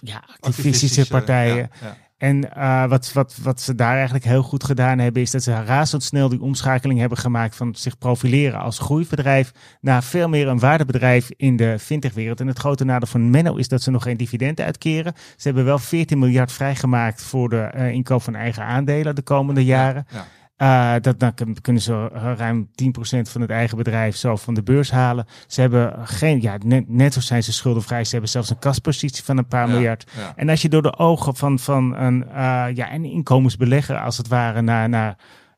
ja, 0.00 0.24
activistische 0.40 1.06
partijen. 1.08 1.70
Ja. 1.80 1.96
En 2.18 2.48
uh, 2.56 2.88
wat, 2.88 3.12
wat, 3.12 3.36
wat 3.42 3.60
ze 3.60 3.74
daar 3.74 3.94
eigenlijk 3.94 4.24
heel 4.24 4.42
goed 4.42 4.64
gedaan 4.64 4.98
hebben, 4.98 5.22
is 5.22 5.30
dat 5.30 5.42
ze 5.42 5.64
razendsnel 5.64 6.28
die 6.28 6.40
omschakeling 6.40 7.00
hebben 7.00 7.18
gemaakt 7.18 7.56
van 7.56 7.74
zich 7.74 7.98
profileren 7.98 8.60
als 8.60 8.78
groeibedrijf 8.78 9.52
naar 9.80 10.02
veel 10.02 10.28
meer 10.28 10.48
een 10.48 10.58
waardebedrijf 10.58 11.30
in 11.36 11.56
de 11.56 11.78
fintechwereld. 11.78 12.40
En 12.40 12.46
het 12.46 12.58
grote 12.58 12.84
nadeel 12.84 13.08
van 13.08 13.30
Menno 13.30 13.56
is 13.56 13.68
dat 13.68 13.82
ze 13.82 13.90
nog 13.90 14.02
geen 14.02 14.16
dividend 14.16 14.60
uitkeren. 14.60 15.12
Ze 15.36 15.46
hebben 15.46 15.64
wel 15.64 15.78
14 15.78 16.18
miljard 16.18 16.52
vrijgemaakt 16.52 17.22
voor 17.22 17.48
de 17.48 17.70
uh, 17.76 17.90
inkoop 17.90 18.22
van 18.22 18.34
eigen 18.34 18.62
aandelen 18.62 19.14
de 19.14 19.22
komende 19.22 19.64
jaren. 19.64 20.06
Ja, 20.10 20.26
Uh, 20.62 20.94
dat, 21.00 21.20
dan 21.20 21.34
kunnen 21.60 21.82
ze 21.82 22.08
ruim 22.36 22.68
10% 22.68 22.70
van 23.00 23.40
het 23.40 23.50
eigen 23.50 23.76
bedrijf 23.76 24.16
zo 24.16 24.36
van 24.36 24.54
de 24.54 24.62
beurs 24.62 24.90
halen. 24.90 25.26
Ze 25.46 25.60
hebben 25.60 26.06
geen, 26.06 26.40
ja, 26.40 26.56
net, 26.64 26.88
net 26.88 27.12
zo 27.12 27.20
zijn 27.20 27.42
ze 27.42 27.52
schuldenvrij. 27.52 28.04
Ze 28.04 28.10
hebben 28.10 28.30
zelfs 28.30 28.50
een 28.50 28.58
kaspositie 28.58 29.24
van 29.24 29.38
een 29.38 29.46
paar 29.46 29.66
ja, 29.66 29.72
miljard. 29.72 30.10
ja. 30.16 30.32
En 30.36 30.48
als 30.48 30.62
je 30.62 30.68
door 30.68 30.82
de 30.82 30.98
ogen 30.98 31.36
van, 31.36 31.58
van 31.58 31.96
een, 31.96 32.24
uh, 32.28 32.66
ja, 32.74 32.92
een 32.92 33.04
inkomensbelegger, 33.04 33.98
als 33.98 34.16
het 34.16 34.28
ware, 34.28 34.62
naar, 34.62 34.88
naar 34.88 35.16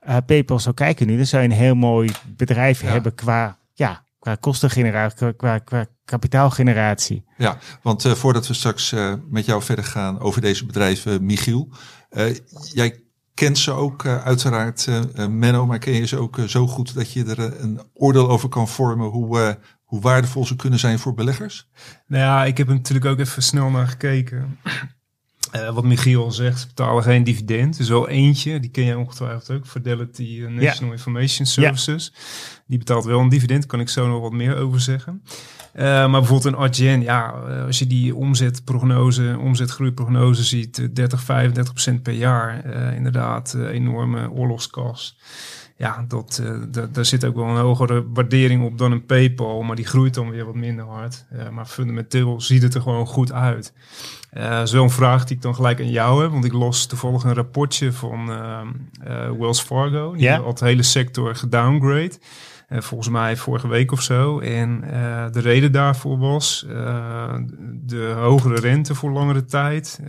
uh, 0.08 0.16
PayPal 0.26 0.58
zou 0.58 0.74
kijken 0.74 1.06
nu, 1.06 1.16
dan 1.16 1.26
zou 1.26 1.42
je 1.42 1.48
een 1.48 1.54
heel 1.54 1.74
mooi 1.74 2.10
bedrijf 2.36 2.82
Ja. 2.82 2.88
hebben 2.88 3.14
qua, 3.14 3.58
ja, 3.74 4.04
qua 4.18 4.34
kostengeneratie, 4.34 5.16
qua, 5.16 5.32
qua, 5.34 5.58
qua 5.58 5.86
kapitaalgeneratie. 6.04 7.24
Ja, 7.36 7.58
want 7.82 8.02
voordat 8.08 8.46
we 8.46 8.54
straks 8.54 8.94
met 9.30 9.44
jou 9.46 9.62
verder 9.62 9.84
gaan 9.84 10.20
over 10.20 10.40
deze 10.40 10.66
bedrijven, 10.66 11.24
Michiel. 11.24 11.68
Jij 12.72 13.02
kent 13.40 13.58
ze 13.58 13.70
ook 13.70 14.04
uh, 14.04 14.22
uiteraard, 14.22 14.86
uh, 14.86 15.26
Menno, 15.26 15.66
maar 15.66 15.78
ken 15.78 15.92
je 15.92 16.06
ze 16.06 16.18
ook 16.18 16.38
uh, 16.38 16.44
zo 16.44 16.66
goed 16.66 16.94
dat 16.94 17.12
je 17.12 17.24
er 17.24 17.60
een 17.60 17.80
oordeel 17.94 18.28
over 18.28 18.48
kan 18.48 18.68
vormen 18.68 19.06
hoe, 19.06 19.58
hoe 19.84 20.00
waardevol 20.00 20.46
ze 20.46 20.56
kunnen 20.56 20.78
zijn 20.78 20.98
voor 20.98 21.14
beleggers? 21.14 21.68
Nou 22.06 22.22
ja, 22.22 22.44
ik 22.44 22.56
heb 22.58 22.68
er 22.68 22.74
natuurlijk 22.74 23.06
ook 23.06 23.18
even 23.18 23.42
snel 23.42 23.70
naar 23.70 23.86
gekeken. 23.86 24.58
Uh, 25.56 25.74
wat 25.74 25.84
Michiel 25.84 26.24
al 26.24 26.32
zegt, 26.32 26.60
ze 26.60 26.66
betalen 26.66 27.02
geen 27.02 27.24
dividend. 27.24 27.74
Er 27.74 27.80
is 27.80 27.88
wel 27.88 28.08
eentje, 28.08 28.60
die 28.60 28.70
ken 28.70 28.84
jij 28.84 28.94
ongetwijfeld 28.94 29.50
ook, 29.50 29.66
Fidelity 29.66 30.44
National 30.48 30.90
ja. 30.90 30.96
Information 30.98 31.46
Services. 31.46 32.12
Ja. 32.14 32.20
Die 32.66 32.78
betaalt 32.78 33.04
wel 33.04 33.20
een 33.20 33.28
dividend, 33.28 33.66
kan 33.66 33.80
ik 33.80 33.88
zo 33.88 34.08
nog 34.08 34.20
wat 34.20 34.32
meer 34.32 34.56
over 34.56 34.80
zeggen. 34.80 35.22
Uh, 35.74 35.82
maar 35.82 36.10
bijvoorbeeld 36.10 36.54
een 36.54 36.60
Adyen, 36.60 37.02
ja, 37.02 37.28
als 37.66 37.78
je 37.78 37.86
die 37.86 38.14
omzetprognose, 38.14 39.36
omzetgroeiprognose 39.40 40.44
ziet, 40.44 40.88
30, 40.94 41.22
35 41.22 41.72
procent 41.72 42.02
per 42.02 42.12
jaar, 42.12 42.66
uh, 42.66 42.96
inderdaad, 42.96 43.54
uh, 43.56 43.68
enorme 43.68 44.30
oorlogskas. 44.30 45.18
Ja, 45.76 46.04
dat, 46.08 46.42
daar 46.92 47.04
zit 47.04 47.24
ook 47.24 47.34
wel 47.34 47.44
een 47.44 47.56
hogere 47.56 48.04
waardering 48.12 48.64
op 48.64 48.78
dan 48.78 48.92
een 48.92 49.06
PayPal, 49.06 49.62
maar 49.62 49.76
die 49.76 49.86
groeit 49.86 50.14
dan 50.14 50.30
weer 50.30 50.44
wat 50.44 50.54
minder 50.54 50.84
hard. 50.84 51.24
maar 51.50 51.66
fundamenteel 51.66 52.40
ziet 52.40 52.62
het 52.62 52.74
er 52.74 52.80
gewoon 52.80 53.06
goed 53.06 53.32
uit. 53.32 53.72
Zo'n 54.64 54.90
vraag 54.90 55.24
die 55.24 55.36
ik 55.36 55.42
dan 55.42 55.54
gelijk 55.54 55.80
aan 55.80 55.90
jou 55.90 56.22
heb, 56.22 56.30
want 56.30 56.44
ik 56.44 56.52
los 56.52 56.86
toevallig 56.86 57.22
een 57.22 57.34
rapportje 57.34 57.92
van 57.92 58.30
uh, 58.30 58.60
Wells 59.38 59.60
Fargo. 59.60 60.12
Die 60.12 60.22
ja? 60.22 60.40
had 60.40 60.58
de 60.58 60.64
hele 60.64 60.82
sector 60.82 61.34
gedowngrade. 61.36 62.12
Uh, 62.72 62.80
volgens 62.80 63.08
mij 63.08 63.36
vorige 63.36 63.68
week 63.68 63.92
of 63.92 64.02
zo. 64.02 64.38
En 64.38 64.84
uh, 64.84 65.26
de 65.30 65.40
reden 65.40 65.72
daarvoor 65.72 66.18
was 66.18 66.66
uh, 66.68 67.34
de 67.72 68.14
hogere 68.16 68.60
rente 68.60 68.94
voor 68.94 69.10
langere 69.10 69.44
tijd. 69.44 70.00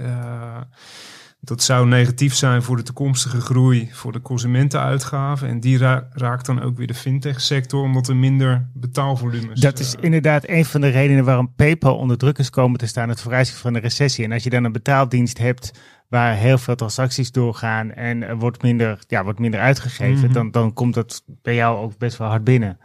Dat 1.44 1.64
zou 1.64 1.88
negatief 1.88 2.36
zijn 2.36 2.64
voor 2.64 2.76
de 2.76 2.84
toekomstige 2.84 3.42
groei, 3.42 3.90
voor 3.92 4.12
de 4.12 4.22
consumentenuitgaven. 4.22 5.48
En 5.48 5.60
die 5.60 5.78
ra 5.78 6.08
raakt 6.12 6.46
dan 6.46 6.62
ook 6.62 6.78
weer 6.78 6.88
de 6.88 6.94
fintech-sector, 6.94 7.84
omdat 7.84 8.08
er 8.08 8.16
minder 8.16 8.70
betaalvolumes 8.74 9.60
Dat 9.60 9.80
is 9.80 9.96
inderdaad 10.00 10.48
een 10.48 10.66
van 10.66 10.82
de 10.82 10.88
redenen 10.88 11.26
waarom 11.26 11.54
PayPal 11.56 11.98
onder 11.98 12.18
druk 12.18 12.38
is 12.38 12.50
komen 12.50 12.80
te 12.80 12.88
staan, 12.88 13.10
het 13.10 13.22
vooruitzicht 13.22 13.60
van 13.60 13.74
de 13.74 13.80
recessie. 13.80 14.26
En 14.26 14.32
als 14.32 14.44
je 14.44 14.50
dan 14.50 14.64
een 14.64 14.72
betaaldienst 14.72 15.38
hebt 15.38 15.72
waar 16.12 16.36
heel 16.36 16.58
veel 16.58 16.76
transacties 16.76 17.32
doorgaan 17.32 17.92
en 17.92 18.24
er 18.24 18.38
wordt 18.38 18.62
minder, 18.62 19.00
ja, 19.08 19.24
wordt 19.24 19.40
minder 19.40 19.60
uitgegeven, 19.60 20.14
Mhm. 20.14 20.20
mm 20.20 20.26
-hmm. 20.26 20.34
dan, 20.34 20.52
dan 20.52 20.74
komt 20.74 20.94
dat 20.94 21.24
bij 21.42 21.56
jou 21.56 21.78
ook 21.78 21.98
best 21.98 22.18
wel 22.18 22.28
hard 22.28 22.44
binnen. 22.44 22.78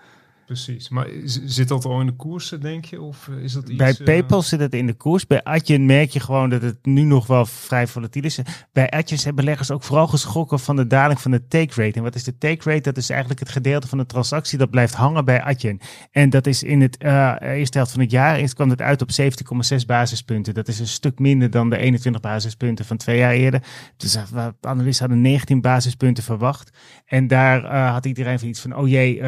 Precies. 0.46 0.88
Maar 0.88 1.06
zit 1.24 1.68
dat 1.68 1.84
al 1.84 2.00
in 2.00 2.06
de 2.06 2.12
koersen, 2.12 2.60
denk 2.60 2.84
je? 2.84 3.00
Of 3.00 3.28
is 3.42 3.52
dat 3.52 3.68
iets... 3.68 3.76
Bij 3.76 3.94
PayPal 3.94 4.38
uh... 4.38 4.44
zit 4.44 4.60
het 4.60 4.74
in 4.74 4.86
de 4.86 4.94
koers. 4.94 5.26
Bij 5.26 5.44
Adyen 5.44 5.86
merk 5.86 6.10
je 6.10 6.20
gewoon 6.20 6.50
dat 6.50 6.62
het 6.62 6.86
nu 6.86 7.02
nog 7.02 7.26
wel 7.26 7.46
vrij 7.46 7.86
volatiel 7.86 8.22
is. 8.22 8.38
Bij 8.72 8.90
Adyen 8.90 9.18
zijn 9.18 9.34
beleggers 9.34 9.70
ook 9.70 9.82
vooral 9.82 10.06
geschrokken 10.06 10.58
van 10.58 10.76
de 10.76 10.86
daling 10.86 11.20
van 11.20 11.30
de 11.30 11.46
take 11.46 11.82
rate. 11.82 11.96
En 11.96 12.02
wat 12.02 12.14
is 12.14 12.24
de 12.24 12.38
take 12.38 12.70
rate? 12.70 12.80
Dat 12.80 12.96
is 12.96 13.10
eigenlijk 13.10 13.40
het 13.40 13.48
gedeelte 13.48 13.88
van 13.88 13.98
de 13.98 14.06
transactie 14.06 14.58
dat 14.58 14.70
blijft 14.70 14.94
hangen 14.94 15.24
bij 15.24 15.42
Adyen. 15.42 15.80
En 16.10 16.30
dat 16.30 16.46
is 16.46 16.62
in 16.62 16.80
het 16.80 16.96
uh, 17.02 17.34
eerste 17.40 17.78
helft 17.78 17.92
van 17.92 18.00
het 18.00 18.10
jaar 18.10 18.40
is, 18.40 18.54
kwam 18.54 18.70
het 18.70 18.82
uit 18.82 19.02
op 19.02 19.10
17,6 19.20 19.76
basispunten. 19.86 20.54
Dat 20.54 20.68
is 20.68 20.78
een 20.78 20.86
stuk 20.86 21.18
minder 21.18 21.50
dan 21.50 21.70
de 21.70 21.76
21 21.76 22.20
basispunten 22.20 22.84
van 22.84 22.96
twee 22.96 23.18
jaar 23.18 23.32
eerder. 23.32 23.62
Dus 23.96 24.16
uh, 24.16 24.46
analisten 24.60 25.06
hadden 25.06 25.24
19 25.24 25.60
basispunten 25.60 26.24
verwacht. 26.24 26.70
En 27.06 27.26
daar 27.26 27.86
had 27.90 28.06
iedereen 28.06 28.38
van 28.38 28.48
iets 28.48 28.60
van, 28.60 28.76
oh 28.76 28.88
jee, 28.88 29.22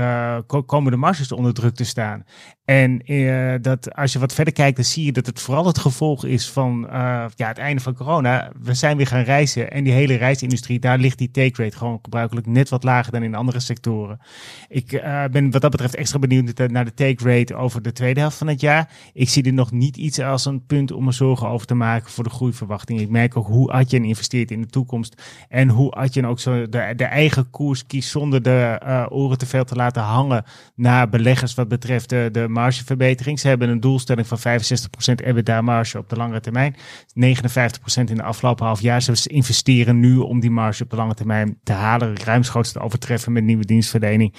komen 0.66 0.90
de 0.90 0.96
marges 1.09 1.33
onder 1.33 1.55
druk 1.55 1.75
te 1.75 1.85
staan. 1.85 2.25
En 2.68 3.12
uh, 3.12 3.54
dat 3.61 3.94
als 3.94 4.12
je 4.12 4.18
wat 4.18 4.33
verder 4.33 4.52
kijkt, 4.52 4.76
dan 4.76 4.85
zie 4.85 5.04
je 5.04 5.12
dat 5.12 5.26
het 5.26 5.40
vooral 5.40 5.66
het 5.66 5.78
gevolg 5.78 6.24
is 6.24 6.50
van 6.50 6.85
uh, 6.85 7.24
ja, 7.35 7.48
het 7.48 7.59
einde 7.59 7.83
van 7.83 7.94
corona. 7.94 8.50
We 8.62 8.74
zijn 8.74 8.96
weer 8.96 9.07
gaan 9.07 9.22
reizen 9.22 9.70
en 9.70 9.85
die 9.85 9.92
hele 9.92 10.14
reisindustrie, 10.14 10.78
daar 10.78 10.98
ligt 10.98 11.18
die 11.18 11.31
take 11.31 11.62
rate 11.62 11.76
gewoon 11.76 11.98
gebruikelijk 12.02 12.46
net 12.46 12.68
wat 12.68 12.85
lager 12.85 13.12
dan 13.12 13.22
in 13.22 13.35
andere 13.35 13.61
sectoren. 13.61 14.20
Ik 14.68 14.92
uh, 14.92 15.24
ben 15.24 15.50
wat 15.50 15.61
dat 15.61 15.70
betreft 15.70 15.94
extra 15.94 16.18
benieuwd 16.18 16.68
naar 16.68 16.85
de 16.85 16.94
take 16.94 17.24
rate 17.24 17.54
over 17.54 17.83
de 17.83 17.92
tweede 17.92 18.20
helft 18.20 18.37
van 18.37 18.46
het 18.46 18.61
jaar. 18.61 18.90
Ik 19.12 19.28
zie 19.28 19.44
er 19.44 19.52
nog 19.52 19.72
niet 19.72 19.96
iets 19.96 20.20
als 20.20 20.44
een 20.44 20.66
punt 20.66 20.92
om 20.92 21.04
me 21.04 21.12
zorgen 21.12 21.48
over 21.48 21.66
te 21.66 21.74
maken 21.74 22.11
voor 22.11 22.24
de 22.24 22.31
groeiverwachting. 22.31 23.00
Ik 23.00 23.11
merk 23.11 23.37
ook 23.37 23.46
hoe 23.46 23.72
Adyen 23.72 24.04
investeert 24.04 24.50
in 24.50 24.61
de 24.61 24.68
toekomst 24.68 25.22
en 25.48 25.68
hoe 25.68 25.90
Adyen 25.90 26.26
ook 26.26 26.40
zo 26.40 26.68
de, 26.68 26.92
de 26.96 27.04
eigen 27.04 27.50
koers 27.50 27.87
kiest 27.87 28.11
zonder 28.11 28.42
de 28.42 29.07
oren 29.11 29.38
te 29.38 29.46
veel 29.46 29.64
te 29.64 29.74
laten 29.74 30.02
hangen 30.02 30.44
naar 30.74 31.09
beleggers 31.09 31.54
wat 31.54 31.68
betreft 31.68 32.09
de, 32.09 32.28
de 32.33 32.57
margeverbetering. 32.59 33.40
Ze 33.40 33.49
hebben 33.49 33.68
een 33.68 33.81
doelstelling 33.81 34.27
van 34.27 34.38
65% 34.38 34.42
EBITDA 35.25 35.61
marge 35.61 35.99
op 35.99 36.09
de 36.09 36.16
lange 36.16 36.40
termijn. 36.40 36.77
59% 36.77 36.81
in 38.05 38.16
de 38.16 38.23
afgelopen 38.23 38.66
half 38.66 38.81
jaar. 38.81 39.03
Ze 39.03 39.29
investeren 39.29 40.01
nu 40.01 40.16
om 40.16 40.40
die 40.40 40.51
marge 40.51 40.83
op 40.83 40.90
de 40.90 40.97
lange 40.97 41.14
termijn 41.14 41.59
te 41.62 41.73
halen. 41.73 42.18
Ruimschoots 42.25 42.73
te 42.73 42.81
overtreffen 42.81 43.33
met 43.33 43.44
nieuwe 43.44 43.64
dienstverlening. 43.64 44.35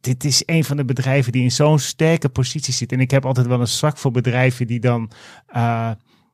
Dit 0.00 0.24
is 0.24 0.42
een 0.46 0.64
van 0.64 0.76
de 0.76 0.84
bedrijven 0.84 1.32
die 1.32 1.42
in 1.42 1.50
zo'n 1.50 1.78
sterke 1.78 2.28
positie 2.28 2.72
zit. 2.72 2.92
En 2.92 3.00
ik 3.00 3.10
heb 3.10 3.26
altijd 3.26 3.46
wel 3.46 3.60
een 3.60 3.66
zwak 3.66 3.96
voor 3.96 4.10
bedrijven 4.10 4.66
die 4.66 4.80
dan... 4.80 5.10
Uh, 5.56 5.90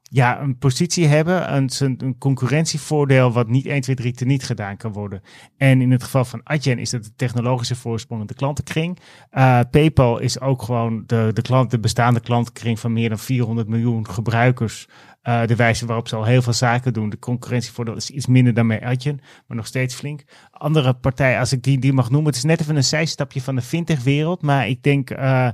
ja, 0.08 0.40
een 0.40 0.58
positie 0.58 1.06
hebben, 1.06 1.54
een, 1.54 1.70
een 1.78 2.18
concurrentievoordeel 2.18 3.32
wat 3.32 3.48
niet 3.48 3.66
1, 3.66 3.80
2, 3.80 3.96
3 3.96 4.12
teniet 4.12 4.44
gedaan 4.44 4.76
kan 4.76 4.92
worden. 4.92 5.22
En 5.56 5.80
in 5.80 5.90
het 5.90 6.02
geval 6.02 6.24
van 6.24 6.40
Adyen 6.44 6.78
is 6.78 6.90
dat 6.90 7.04
de 7.04 7.14
technologische 7.16 7.76
voorsprong 7.76 8.20
in 8.20 8.26
de 8.26 8.34
klantenkring. 8.34 8.98
Uh, 9.32 9.60
PayPal 9.70 10.18
is 10.18 10.40
ook 10.40 10.62
gewoon 10.62 11.02
de, 11.06 11.30
de, 11.32 11.42
klant, 11.42 11.70
de 11.70 11.78
bestaande 11.78 12.20
klantenkring 12.20 12.80
van 12.80 12.92
meer 12.92 13.08
dan 13.08 13.18
400 13.18 13.68
miljoen 13.68 14.08
gebruikers. 14.08 14.88
Uh, 15.22 15.46
de 15.46 15.56
wijze 15.56 15.86
waarop 15.86 16.08
ze 16.08 16.16
al 16.16 16.24
heel 16.24 16.42
veel 16.42 16.52
zaken 16.52 16.92
doen. 16.92 17.10
De 17.10 17.18
concurrentievoordeel 17.18 17.96
is 17.96 18.10
iets 18.10 18.26
minder 18.26 18.54
dan 18.54 18.68
bij 18.68 18.82
Adyen, 18.84 19.20
maar 19.46 19.56
nog 19.56 19.66
steeds 19.66 19.94
flink. 19.94 20.24
Andere 20.50 20.94
partijen, 20.94 21.38
als 21.38 21.52
ik 21.52 21.62
die, 21.62 21.78
die 21.78 21.92
mag 21.92 22.10
noemen, 22.10 22.28
het 22.28 22.36
is 22.36 22.44
net 22.44 22.60
even 22.60 22.76
een 22.76 22.84
zijstapje 22.84 23.42
van 23.42 23.54
de 23.54 23.62
fintech-wereld. 23.62 24.42
Maar 24.42 24.68
ik 24.68 24.82
denk, 24.82 25.10
uh, 25.10 25.48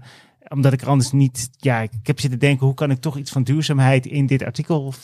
omdat 0.48 0.72
ik 0.72 0.82
er 0.82 0.88
anders 0.88 1.12
niet, 1.12 1.50
ja, 1.58 1.80
ik 1.80 1.90
heb 2.02 2.20
zitten 2.20 2.38
denken, 2.38 2.66
hoe 2.66 2.74
kan 2.74 2.90
ik 2.90 3.00
toch 3.00 3.18
iets 3.18 3.30
van 3.30 3.42
duurzaamheid 3.42 4.06
in 4.06 4.26
dit 4.26 4.42
artikel 4.42 4.94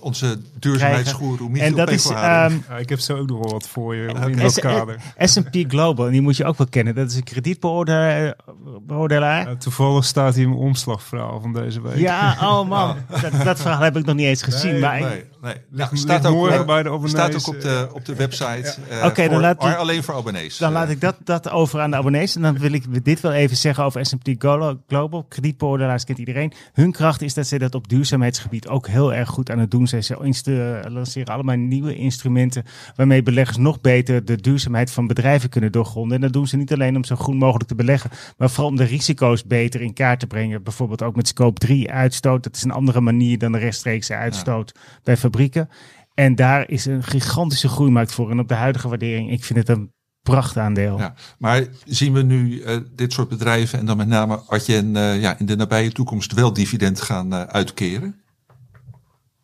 onze 0.00 0.38
duurzaamheidsgoeroe 0.58 1.48
Michiel 1.48 1.66
En 1.66 1.74
dat 1.74 1.90
is, 1.90 2.10
um, 2.10 2.14
ja, 2.16 2.50
ik 2.78 2.88
heb 2.88 2.98
zo 3.00 3.16
ook 3.16 3.28
nog 3.28 3.38
wel 3.38 3.50
wat 3.52 3.68
voor 3.68 3.94
je 3.94 4.06
in 4.26 4.36
dat 4.38 4.60
kader. 4.60 5.00
S&P 5.18 5.64
Global, 5.68 6.06
en 6.06 6.12
die 6.12 6.20
moet 6.20 6.36
je 6.36 6.44
ook 6.44 6.58
wel 6.58 6.66
kennen. 6.70 6.94
Dat 6.94 7.10
is 7.10 7.16
een 7.16 7.22
kredietbeoordelaar. 7.24 9.48
Ja, 9.48 9.56
toevallig 9.58 10.04
staat 10.04 10.34
hij 10.34 10.42
in 10.42 10.48
mijn 10.48 10.60
omslagverhaal 10.60 11.40
van 11.40 11.52
deze 11.52 11.80
week. 11.82 11.96
Ja, 11.96 12.36
oh 12.40 12.68
man. 12.68 12.96
Dat, 13.22 13.32
dat 13.44 13.60
verhaal 13.60 13.80
heb 13.80 13.96
ik 13.96 14.04
nog 14.04 14.14
niet 14.14 14.26
eens 14.26 14.42
gezien. 14.42 14.70
Nee, 14.72 14.80
maar 14.80 15.00
nee, 15.00 15.18
ik, 15.18 15.26
nee. 15.42 15.54
Ligt- 15.70 15.90
Nou, 15.90 15.96
staat, 15.96 16.22
ligt 16.22 16.34
ook, 16.34 16.48
eh, 16.48 16.64
bij 16.64 16.82
de 16.82 16.88
abonnees, 16.88 17.10
staat 17.10 17.34
ook 17.34 17.46
op 17.48 17.54
eh, 17.54 17.60
de, 17.62 17.88
op 17.92 18.04
de 18.04 18.14
website. 18.14 18.74
eh, 18.88 19.04
Oké, 19.04 19.22
dan 19.22 19.30
voor- 19.32 19.40
laat 19.40 19.62
maar 19.62 19.76
alleen 19.76 20.02
voor 20.02 20.14
abonnees. 20.14 20.56
dan 20.58 20.68
Eh, 20.68 20.74
laat 20.74 20.88
ik 20.88 21.00
dat, 21.00 21.16
dat 21.24 21.50
over 21.50 21.80
aan 21.80 21.90
de 21.90 21.96
abonnees. 21.96 22.36
En 22.36 22.42
dan 22.42 22.58
wil 22.58 22.72
ik 22.72 23.04
dit 23.04 23.20
wel 23.20 23.32
even 23.32 23.56
zeggen 23.56 23.84
over 23.84 24.06
S&P 24.06 24.28
Glo- 24.38 24.78
Global. 24.88 25.24
Kredietbeoordelaars 25.28 26.04
kent 26.04 26.18
iedereen. 26.18 26.52
Hun 26.72 26.92
kracht 26.92 27.22
is 27.22 27.34
dat 27.34 27.46
ze 27.46 27.58
dat 27.58 27.74
op 27.74 27.88
duurzaamheidsgebied 27.88 28.68
ook 28.68 28.88
heel 28.88 29.14
erg 29.14 29.28
goed 29.28 29.50
aan 29.50 29.58
het 29.58 29.70
doen 29.70 29.85
zijn. 29.88 30.04
Ze 30.04 30.16
instu- 30.22 30.80
lanceren 30.88 31.34
allemaal 31.34 31.56
nieuwe 31.56 31.96
instrumenten 31.96 32.64
waarmee 32.96 33.22
beleggers 33.22 33.56
nog 33.56 33.80
beter 33.80 34.24
de 34.24 34.40
duurzaamheid 34.40 34.90
van 34.90 35.06
bedrijven 35.06 35.48
kunnen 35.48 35.72
doorgronden. 35.72 36.16
En 36.16 36.22
dat 36.22 36.32
doen 36.32 36.46
ze 36.46 36.56
niet 36.56 36.72
alleen 36.72 36.96
om 36.96 37.04
zo 37.04 37.16
groen 37.16 37.36
mogelijk 37.36 37.68
te 37.68 37.74
beleggen, 37.74 38.10
maar 38.36 38.50
vooral 38.50 38.70
om 38.70 38.76
de 38.76 38.84
risico's 38.84 39.44
beter 39.44 39.80
in 39.80 39.92
kaart 39.92 40.20
te 40.20 40.26
brengen. 40.26 40.62
Bijvoorbeeld 40.62 41.02
ook 41.02 41.16
met 41.16 41.28
scope 41.28 41.60
3 41.60 41.90
uitstoot. 41.90 42.42
Dat 42.42 42.56
is 42.56 42.62
een 42.62 42.70
andere 42.70 43.00
manier 43.00 43.38
dan 43.38 43.52
de 43.52 43.58
rechtstreekse 43.58 44.14
uitstoot 44.14 44.74
bij 45.02 45.16
fabrieken. 45.16 45.68
En 46.14 46.34
daar 46.34 46.70
is 46.70 46.84
een 46.84 47.02
gigantische 47.02 47.68
groeimarkt 47.68 48.12
voor. 48.12 48.30
En 48.30 48.38
op 48.38 48.48
de 48.48 48.54
huidige 48.54 48.88
waardering, 48.88 49.30
ik 49.30 49.44
vind 49.44 49.58
het 49.58 49.68
een 49.68 49.90
prachtaandeel. 50.22 50.98
Ja, 50.98 51.14
maar 51.38 51.64
zien 51.84 52.12
we 52.12 52.22
nu 52.22 52.60
eh, 52.60 52.76
dit 52.94 53.12
soort 53.12 53.28
bedrijven 53.28 53.78
en 53.78 53.86
dan 53.86 53.96
met 53.96 54.08
name 54.08 54.42
Adyen 54.48 54.96
eh, 54.96 55.20
ja, 55.20 55.38
in 55.38 55.46
de 55.46 55.56
nabije 55.56 55.92
toekomst 55.92 56.32
wel 56.32 56.52
dividend 56.52 57.00
gaan 57.00 57.32
eh, 57.32 57.40
uitkeren? 57.42 58.20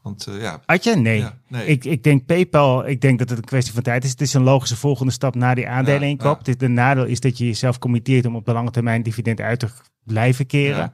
Want 0.03 0.27
eh, 0.27 0.41
ja, 0.41 0.61
Adje? 0.67 0.97
Nee. 0.97 1.19
Ja, 1.19 1.39
nee. 1.49 1.67
Ik, 1.67 1.85
ik 1.85 2.03
denk 2.03 2.27
PayPal, 2.27 2.89
ik 2.89 3.01
denk 3.01 3.19
dat 3.19 3.29
het 3.29 3.39
een 3.39 3.45
kwestie 3.45 3.75
van 3.75 3.83
tijd 3.83 4.05
is. 4.05 4.11
Het 4.11 4.21
is 4.21 4.35
een 4.35 4.43
logische 4.43 4.77
volgende 4.77 5.13
stap 5.13 5.35
na 5.35 5.55
die 5.55 5.69
aandeleninkoop. 5.69 6.47
Ja, 6.47 6.55
De 6.59 6.69
nadeel 6.69 7.05
is 7.05 7.21
dat 7.21 7.39
je 7.39 7.47
jezelf 7.47 7.79
committeert 7.79 8.27
om 8.27 8.37
op 8.37 8.45
de 8.45 8.53
lange 8.53 8.71
termijn 8.71 9.03
dividend 9.03 9.41
uit 9.41 9.59
te 9.59 9.69
blijven 10.05 10.47
keren. 10.47 10.93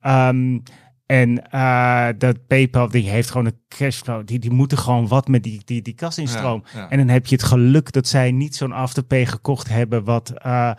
Ehm, 0.00 0.58
en 1.06 1.50
eh, 1.50 2.08
dat 2.18 2.46
PayPal 2.46 2.88
die 2.88 3.08
heeft 3.08 3.30
gewoon 3.30 3.46
een 3.46 3.60
cashflow. 3.68 4.26
Die, 4.26 4.38
die 4.38 4.50
moeten 4.50 4.78
gewoon 4.78 5.08
wat 5.08 5.28
met 5.28 5.42
die, 5.42 5.60
die, 5.64 5.82
die 5.82 5.94
kasinstroom. 5.94 6.64
Ja, 6.72 6.80
ja. 6.80 6.90
En 6.90 6.98
dan 6.98 7.08
heb 7.08 7.26
je 7.26 7.34
het 7.34 7.44
geluk 7.44 7.92
dat 7.92 8.08
zij 8.08 8.30
niet 8.30 8.56
zo'n 8.56 8.72
afterpay 8.72 9.26
gekocht 9.26 9.68
hebben. 9.68 10.04
Wat 10.04 10.30
eh, 10.30 10.70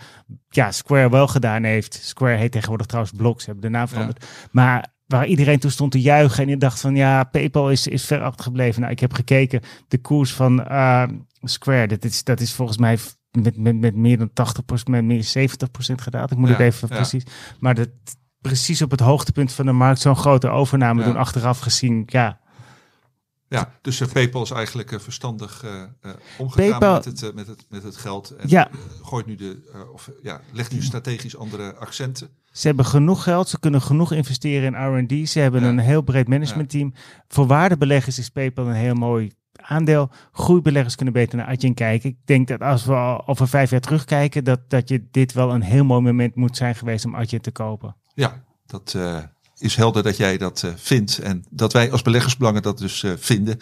ja, 0.50 0.72
Square 0.72 1.10
wel 1.10 1.28
gedaan 1.28 1.64
heeft. 1.64 1.94
Square 2.04 2.36
heet 2.36 2.52
tegenwoordig 2.52 2.88
trouwens 2.88 3.16
Blocks, 3.18 3.46
hebben 3.46 3.64
de 3.64 3.70
naam 3.70 3.88
veranderd. 3.88 4.26
Maar 4.52 4.88
waar 5.10 5.28
iedereen 5.28 5.60
toen 5.60 5.72
stond 5.72 5.92
te 5.92 6.02
juichen. 6.02 6.44
En 6.44 6.50
je 6.50 6.58
dacht 6.58 6.80
van 6.80 6.96
ja, 6.96 7.24
PayPal 7.24 7.72
is, 7.72 7.88
is 7.88 8.06
ver 8.06 8.22
achtergebleven. 8.24 8.82
Nou, 8.82 8.94
ik 8.94 9.00
heb 9.00 9.14
gekeken. 9.14 9.62
De 9.88 9.98
koers 9.98 10.34
van 10.34 10.64
eh, 10.66 11.04
Square, 11.42 11.88
dat 11.88 12.04
is, 12.04 12.24
dat 12.24 12.40
is 12.40 12.54
volgens 12.54 12.78
mij 12.78 12.98
met, 13.32 13.58
met, 13.58 13.80
met 13.80 13.96
meer 13.96 14.18
dan 14.18 14.30
80%, 14.30 14.84
met 14.90 15.04
meer 15.04 15.24
70% 15.50 15.96
gedaald. 15.96 16.32
Ik 16.32 16.38
moet 16.38 16.48
Ja, 16.50 16.56
het 16.56 16.64
even 16.74 16.88
ja. 16.92 16.96
precies. 16.96 17.24
Maar 17.60 17.76
dat 17.76 17.90
precies 18.42 18.82
op 18.82 18.92
het 18.92 19.00
hoogtepunt 19.00 19.52
van 19.54 19.66
de 19.66 19.72
markt 19.72 20.00
zo'n 20.02 20.16
grote 20.16 20.50
overname 20.50 21.00
Ja. 21.00 21.06
doen. 21.06 21.16
Achteraf 21.18 21.60
gezien, 21.60 22.04
ja. 22.06 22.40
Ja, 23.48 23.72
dus 23.82 24.00
eh, 24.02 24.08
PayPal 24.12 24.42
is 24.44 24.52
eigenlijk 24.52 24.92
eh, 24.92 25.00
verstandig 25.00 25.64
eh 25.64 25.84
omgegaan 26.38 26.70
PayPal- 26.70 26.94
met, 26.94 27.06
het, 27.06 27.36
met, 27.36 27.48
het, 27.48 27.66
met 27.70 27.84
het 27.84 27.98
geld. 27.98 28.30
En 28.36 28.50
Ja. 28.50 28.70
gooit 29.02 29.26
nu 29.26 29.36
de, 29.36 29.88
of, 29.94 30.10
ja, 30.22 30.42
legt 30.52 30.72
nu 30.72 30.82
strategisch 30.82 31.38
andere 31.38 31.76
accenten. 31.76 32.30
Ze 32.52 32.68
hebben 32.68 32.86
genoeg 32.86 33.24
geld, 33.24 33.50
ze 33.50 33.60
kunnen 33.60 33.82
genoeg 33.82 34.12
investeren 34.12 34.76
in 34.76 34.98
R&D. 34.98 35.30
Ze 35.30 35.40
hebben 35.40 35.62
Ja. 35.62 35.68
een 35.68 35.80
heel 35.80 36.02
breed 36.02 36.28
managementteam. 36.28 36.94
Voor 37.28 37.48
waardebeleggers 37.48 38.20
is 38.20 38.30
PayPal 38.30 38.68
een 38.68 38.74
heel 38.74 38.94
mooi 38.94 39.32
aandeel. 39.62 40.10
Groeibeleggers 40.32 40.96
kunnen 40.96 41.14
beter 41.14 41.38
naar 41.38 41.48
Adyen 41.48 41.74
kijken. 41.74 42.10
Ik 42.10 42.16
denk 42.26 42.48
dat 42.48 42.62
als 42.62 42.86
we 42.86 42.94
al 42.94 43.28
over 43.28 43.48
vijf 43.48 43.70
jaar 43.70 43.80
terugkijken, 43.80 44.44
dat, 44.44 44.60
dat 44.68 44.90
je 44.90 45.04
dit 45.12 45.34
wel 45.34 45.54
een 45.54 45.62
heel 45.62 45.84
mooi 45.86 46.02
moment 46.02 46.36
moet 46.36 46.58
zijn 46.58 46.76
geweest 46.76 47.06
om 47.06 47.16
Adyen 47.16 47.42
te 47.42 47.52
kopen. 47.52 47.96
Ja, 48.14 48.44
dat 48.66 48.94
eh, 48.96 49.18
is 49.58 49.76
helder 49.76 50.04
dat 50.04 50.18
jij 50.18 50.38
dat 50.38 50.64
eh, 50.64 50.72
vindt. 50.76 51.18
En 51.20 51.44
dat 51.50 51.74
wij 51.74 51.92
als 51.92 52.02
beleggersbelangen 52.02 52.62
dat 52.62 52.78
dus 52.78 53.04
eh, 53.04 53.12
vinden. 53.18 53.58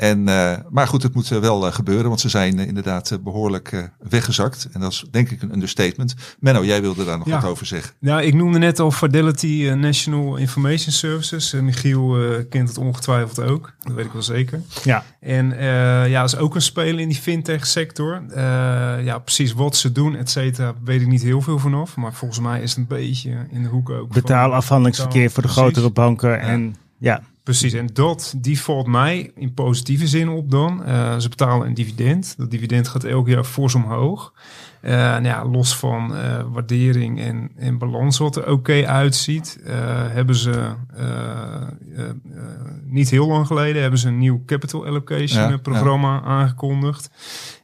En, 0.00 0.28
eh, 0.28 0.56
maar 0.70 0.86
goed, 0.88 1.02
het 1.02 1.14
moet 1.14 1.30
eh, 1.30 1.38
wel 1.38 1.66
eh, 1.66 1.72
gebeuren, 1.72 2.08
want 2.08 2.20
ze 2.20 2.28
zijn 2.28 2.58
inderdaad 2.58 3.10
eh, 3.10 3.18
behoorlijk 3.18 3.72
eh, 3.72 3.82
weggezakt. 4.08 4.68
En 4.72 4.80
dat 4.80 4.92
is 4.92 5.04
denk 5.10 5.30
ik 5.30 5.42
een 5.42 5.52
understatement. 5.52 6.14
Menno, 6.38 6.64
jij 6.64 6.80
wilde 6.80 7.04
daar 7.04 7.18
nog 7.18 7.26
Ja. 7.26 7.40
wat 7.40 7.50
over 7.50 7.66
zeggen. 7.66 7.94
Nou, 7.98 8.22
ik 8.22 8.34
noemde 8.34 8.58
net 8.58 8.78
al 8.78 8.90
Fidelity 8.90 9.72
National 9.76 10.36
Information 10.36 10.92
Services. 10.92 11.52
Michiel 11.52 12.22
eh, 12.22 12.44
kent 12.50 12.68
het 12.68 12.78
ongetwijfeld 12.78 13.40
ook. 13.40 13.72
Dat 13.82 13.92
weet 13.94 14.04
ik 14.04 14.12
wel 14.12 14.22
zeker. 14.22 14.60
Ja, 14.84 15.04
En 15.20 15.58
eh, 15.58 16.08
ja, 16.10 16.20
dat 16.20 16.32
is 16.32 16.38
ook 16.38 16.54
een 16.54 16.62
speler 16.62 17.00
in 17.00 17.08
die 17.08 17.18
fintech 17.20 17.66
sector. 17.66 18.22
Eh, 18.30 18.42
ja, 19.04 19.18
precies 19.18 19.52
wat 19.52 19.76
ze 19.76 19.92
doen, 19.92 20.16
et 20.16 20.30
cetera, 20.30 20.74
weet 20.84 21.00
ik 21.00 21.06
niet 21.06 21.22
heel 21.22 21.40
veel 21.40 21.58
vanaf. 21.58 21.96
Maar 21.96 22.12
volgens 22.12 22.40
mij 22.40 22.60
is 22.62 22.70
het 22.70 22.78
een 22.78 22.86
beetje 22.86 23.30
in 23.50 23.62
de 23.62 23.68
hoek 23.68 23.90
ook. 23.90 24.12
betaalafhandelingsverkeer 24.12 25.30
voor 25.30 25.42
de 25.42 25.48
Precies. 25.48 25.62
grotere 25.62 25.90
banken. 25.90 26.40
En 26.40 26.76
ja, 26.98 27.22
Precies, 27.50 27.72
en 27.72 27.88
dat 27.92 28.34
die 28.36 28.60
valt 28.60 28.86
mij 28.86 29.30
in 29.34 29.54
positieve 29.54 30.06
zin 30.06 30.28
op 30.28 30.50
dan. 30.50 30.84
Eh, 30.84 31.18
ze 31.18 31.28
betalen 31.28 31.66
een 31.66 31.74
dividend. 31.74 32.34
Dat 32.36 32.50
dividend 32.50 32.88
gaat 32.88 33.04
elk 33.04 33.28
jaar 33.28 33.44
fors 33.44 33.74
omhoog. 33.74 34.32
Eh, 34.80 34.92
nou 34.92 35.24
ja, 35.24 35.44
los 35.44 35.76
van 35.76 36.16
eh, 36.16 36.40
waardering 36.52 37.20
en, 37.20 37.50
en 37.56 37.78
balans 37.78 38.18
wat 38.18 38.36
er 38.36 38.50
oké 38.50 38.86
uitziet, 38.86 39.58
eh, 39.64 39.74
hebben 40.08 40.34
ze 40.34 40.72
niet 42.84 43.10
heel 43.10 43.26
lang 43.26 43.46
geleden 43.46 43.82
hebben 43.82 44.00
ze 44.00 44.08
een 44.08 44.18
nieuw 44.18 44.42
capital 44.46 44.86
allocation 44.86 45.50
Ja, 45.50 45.56
programma 45.56 46.22
aangekondigd. 46.22 47.10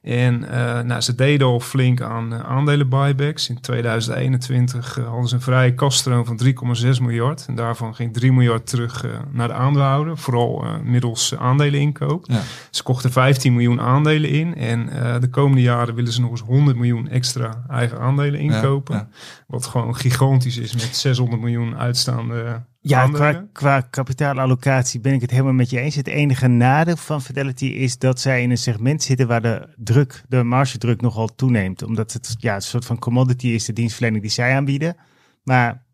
En 0.02 0.40
nou, 0.87 1.00
ze 1.00 1.14
deden 1.14 1.46
al 1.46 1.61
flink 1.61 2.00
aan 2.00 2.35
aandelen 2.35 2.88
buybacks. 2.88 3.48
In 3.48 3.61
2021 3.61 4.98
uh, 4.98 5.07
hadden 5.07 5.29
ze 5.29 5.35
een 5.35 5.40
vrije 5.40 5.74
kaststroom 5.74 6.24
van 6.24 6.40
3,6 6.44 7.02
miljard. 7.02 7.44
En 7.48 7.55
daarvan 7.55 7.94
ging 7.94 8.12
3 8.12 8.33
miljard 8.33 8.66
terug 8.66 9.05
naar 9.31 9.48
de 9.48 9.55
aandeelhouder. 9.55 10.18
Vooral 10.18 10.64
middels 10.85 11.37
aandeleninkoop. 11.37 12.26
Ze 12.70 12.83
kochten 12.83 13.12
15 13.12 13.52
miljoen 13.52 13.81
aandelen 13.81 14.31
in. 14.31 14.55
En 14.55 14.90
de 15.20 15.29
komende 15.29 15.62
jaren 15.62 15.94
willen 15.94 16.12
ze 16.12 16.20
nog 16.20 16.31
eens 16.31 16.40
100 16.40 16.76
miljoen 16.76 17.06
extra 17.09 17.64
eigen 17.69 17.99
aandelen 17.99 18.40
inkopen. 18.40 18.95
Ja, 18.95 19.09
ja. 19.11 19.16
Wat 19.47 19.66
gewoon 19.66 19.97
gigantisch 19.97 20.57
is 20.57 20.75
met 20.75 20.97
600 20.97 21.40
miljoen 21.40 21.77
uitstaande 21.77 22.64
ja, 22.88 23.09
qua, 23.09 23.47
qua 23.53 23.81
kapitaalallocatie 23.81 25.01
ben 25.01 25.12
ik 25.12 25.21
het 25.21 25.31
helemaal 25.31 25.53
met 25.53 25.71
je 25.71 25.81
eens. 25.81 25.95
Het 25.95 26.07
enige 26.07 26.47
nadeel 26.47 26.97
van 26.97 27.23
Fidelity 27.23 27.66
is 27.66 27.99
dat 27.99 28.21
zij 28.21 28.42
in 28.42 28.51
een 28.51 28.59
segment 28.59 29.03
zitten 29.03 29.27
waar 29.27 29.42
de 29.42 29.69
druk, 29.77 30.23
de 30.29 30.42
margedruk 30.42 31.01
nogal 31.01 31.35
toeneemt. 31.35 31.83
Omdat 31.83 32.12
het 32.12 32.35
ja, 32.38 32.55
een 32.55 32.62
soort 32.62 32.85
van 32.85 32.99
commodity 32.99 33.47
is, 33.47 33.64
de 33.64 33.73
dienstverlening 33.73 34.23
die 34.23 34.33
zij 34.33 34.55
aanbieden. 34.55 34.97
Maar 35.42 35.85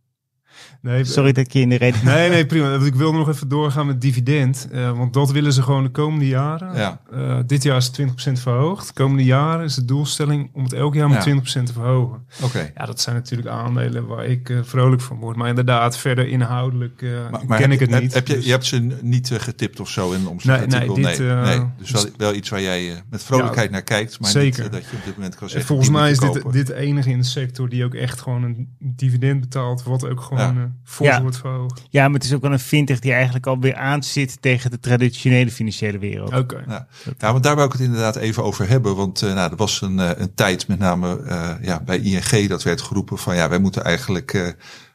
Nee, 0.82 1.04
Sorry 1.04 1.32
dat 1.32 1.44
ik 1.44 1.52
je 1.52 1.60
in 1.60 1.68
de 1.68 1.76
reden... 1.76 2.04
Nee, 2.14 2.28
nee, 2.30 2.46
prima. 2.46 2.74
Ik 2.74 2.94
wil 2.94 3.12
nog 3.12 3.28
even 3.28 3.48
doorgaan 3.48 3.86
met 3.86 4.00
dividend. 4.00 4.68
Uh, 4.72 4.96
want 4.98 5.12
dat 5.12 5.30
willen 5.30 5.52
ze 5.52 5.62
gewoon 5.62 5.82
de 5.82 5.90
komende 5.90 6.26
jaren. 6.28 6.74
Ja. 6.76 7.00
Uh, 7.14 7.38
dit 7.46 7.62
jaar 7.62 7.76
is 7.76 7.86
het 7.86 8.00
20% 8.38 8.40
verhoogd. 8.40 8.86
De 8.86 8.92
komende 8.92 9.24
jaren 9.24 9.64
is 9.64 9.74
de 9.74 9.84
doelstelling 9.84 10.50
om 10.52 10.62
het 10.64 10.72
elk 10.72 10.94
jaar 10.94 11.08
met 11.08 11.24
Ja. 11.24 11.34
20% 11.40 11.42
te 11.44 11.72
verhogen. 11.72 12.26
Oké. 12.42 12.72
Ja, 12.76 12.84
dat 12.86 13.00
zijn 13.00 13.16
natuurlijk 13.16 13.48
aandelen 13.48 14.06
waar 14.06 14.24
ik 14.26 14.48
uh, 14.48 14.58
vrolijk 14.62 15.02
van 15.02 15.16
word. 15.18 15.36
Maar 15.36 15.48
inderdaad, 15.48 15.96
verder 15.96 16.28
inhoudelijk 16.28 17.02
uh, 17.02 17.10
Maar, 17.30 17.30
maar 17.46 17.58
ken 17.58 17.70
heb, 17.70 17.80
ik 17.80 17.80
het 17.80 17.90
heb- 17.90 18.02
niet. 18.02 18.14
Heb 18.14 18.26
je, 18.28 18.34
Dus- 18.34 18.44
je 18.44 18.50
hebt 18.50 18.66
ze 18.66 18.96
niet 19.02 19.30
eh, 19.30 19.38
getipt 19.38 19.80
of 19.80 19.88
zo 19.88 20.12
in 20.12 20.26
een 20.26 20.40
Nee, 20.42 20.66
nee, 20.66 20.94
dit, 20.94 21.20
eh, 21.20 21.42
nee. 21.42 21.60
Dus 21.78 21.90
wel, 21.90 22.02
dus- 22.02 22.10
wel 22.16 22.34
iets 22.34 22.48
waar 22.48 22.60
jij 22.62 22.90
eh, 22.90 22.96
met 23.10 23.22
vrolijkheid 23.24 23.70
naar 23.70 23.82
kijkt, 23.82 24.20
maar 24.20 24.30
zeker. 24.30 24.62
niet 24.62 24.72
eh, 24.72 24.78
dat 24.80 24.90
je 24.90 24.96
op 24.96 25.04
dit 25.04 25.14
moment 25.16 25.34
kan 25.34 25.42
En 25.42 25.48
zeggen. 25.50 25.68
volgens 25.68 25.90
mij 25.90 26.10
is 26.10 26.18
dit, 26.18 26.52
dit 26.52 26.66
de 26.66 26.74
enige 26.74 27.10
in 27.10 27.18
de 27.18 27.24
sector 27.24 27.68
die 27.68 27.84
ook 27.84 27.94
echt 27.94 28.20
gewoon 28.20 28.42
een 28.42 28.68
dividend 28.78 29.40
betaalt. 29.40 29.82
Wat 29.82 30.08
ook 30.08 30.20
gewoon 30.20 30.71
Ja. 30.74 30.90
fors 30.90 31.08
Ja. 31.08 31.22
wordt 31.22 31.36
verhoogd. 31.36 31.82
Ja, 31.90 32.04
maar 32.04 32.14
het 32.14 32.24
is 32.24 32.34
ook 32.34 32.42
wel 32.42 32.52
een 32.52 32.58
fintech 32.58 32.98
die 32.98 33.12
eigenlijk 33.12 33.46
alweer 33.46 33.74
aanzit 33.74 34.42
tegen 34.42 34.70
de 34.70 34.80
traditionele 34.80 35.50
financiële 35.50 35.98
wereld. 35.98 36.34
Oké. 36.34 36.64
Ja. 36.68 36.86
ja, 37.18 37.32
want 37.32 37.44
daar 37.44 37.56
wil 37.56 37.64
ik 37.64 37.72
het 37.72 37.80
inderdaad 37.80 38.16
even 38.16 38.44
over 38.44 38.68
hebben. 38.68 38.96
Want 38.96 39.22
eh, 39.22 39.34
nou, 39.34 39.50
er 39.50 39.56
was 39.56 39.80
een, 39.80 39.98
eh, 40.00 40.10
een 40.16 40.34
tijd, 40.34 40.68
met 40.68 40.78
name 40.78 41.22
eh, 41.22 41.50
ja, 41.62 41.80
bij 41.80 41.98
ING, 41.98 42.48
dat 42.48 42.62
werd 42.62 42.82
geroepen 42.82 43.18
van 43.18 43.36
ja, 43.36 43.48
wij 43.48 43.58
moeten 43.58 43.84
eigenlijk 43.84 44.34
eh, 44.34 44.48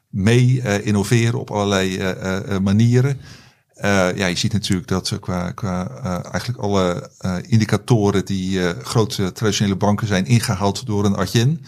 mee 0.09 0.61
eh, 0.61 0.85
innoveren 0.85 1.39
op 1.39 1.51
allerlei 1.51 1.97
eh, 1.97 2.55
eh, 2.55 2.61
manieren. 2.61 3.19
Eh, 3.73 4.17
ja, 4.17 4.25
je 4.25 4.37
ziet 4.37 4.53
natuurlijk 4.53 4.87
dat 4.87 5.17
qua, 5.19 5.51
qua 5.51 5.91
uh, 6.03 6.31
eigenlijk 6.31 6.59
alle 6.59 7.09
indicatoren 7.47 8.25
die 8.25 8.59
grote 8.83 9.31
traditionele 9.31 9.75
banken 9.75 10.07
zijn 10.07 10.25
ingehaald 10.25 10.85
door 10.85 11.05
een 11.05 11.15
Adyen. 11.17 11.65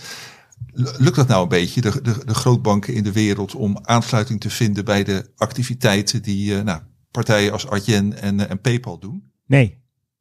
Lukt 0.98 1.16
dat 1.16 1.28
nou 1.28 1.44
een 1.44 1.50
beetje, 1.50 1.82
de, 1.82 2.02
de, 2.02 2.26
de 2.26 2.34
grootbanken 2.34 2.94
in 2.94 3.04
de 3.04 3.12
wereld, 3.12 3.56
om 3.56 3.80
aansluiting 3.82 4.40
te 4.40 4.50
vinden 4.50 4.86
bij 4.86 5.04
de 5.04 5.32
activiteiten 5.36 6.22
die 6.22 6.64
nou, 6.64 6.82
partijen 7.12 7.52
als 7.52 7.68
Adyen 7.68 8.22
en, 8.22 8.50
en 8.50 8.62
PayPal 8.62 9.00
doen? 9.00 9.32
Nee. 9.46 9.79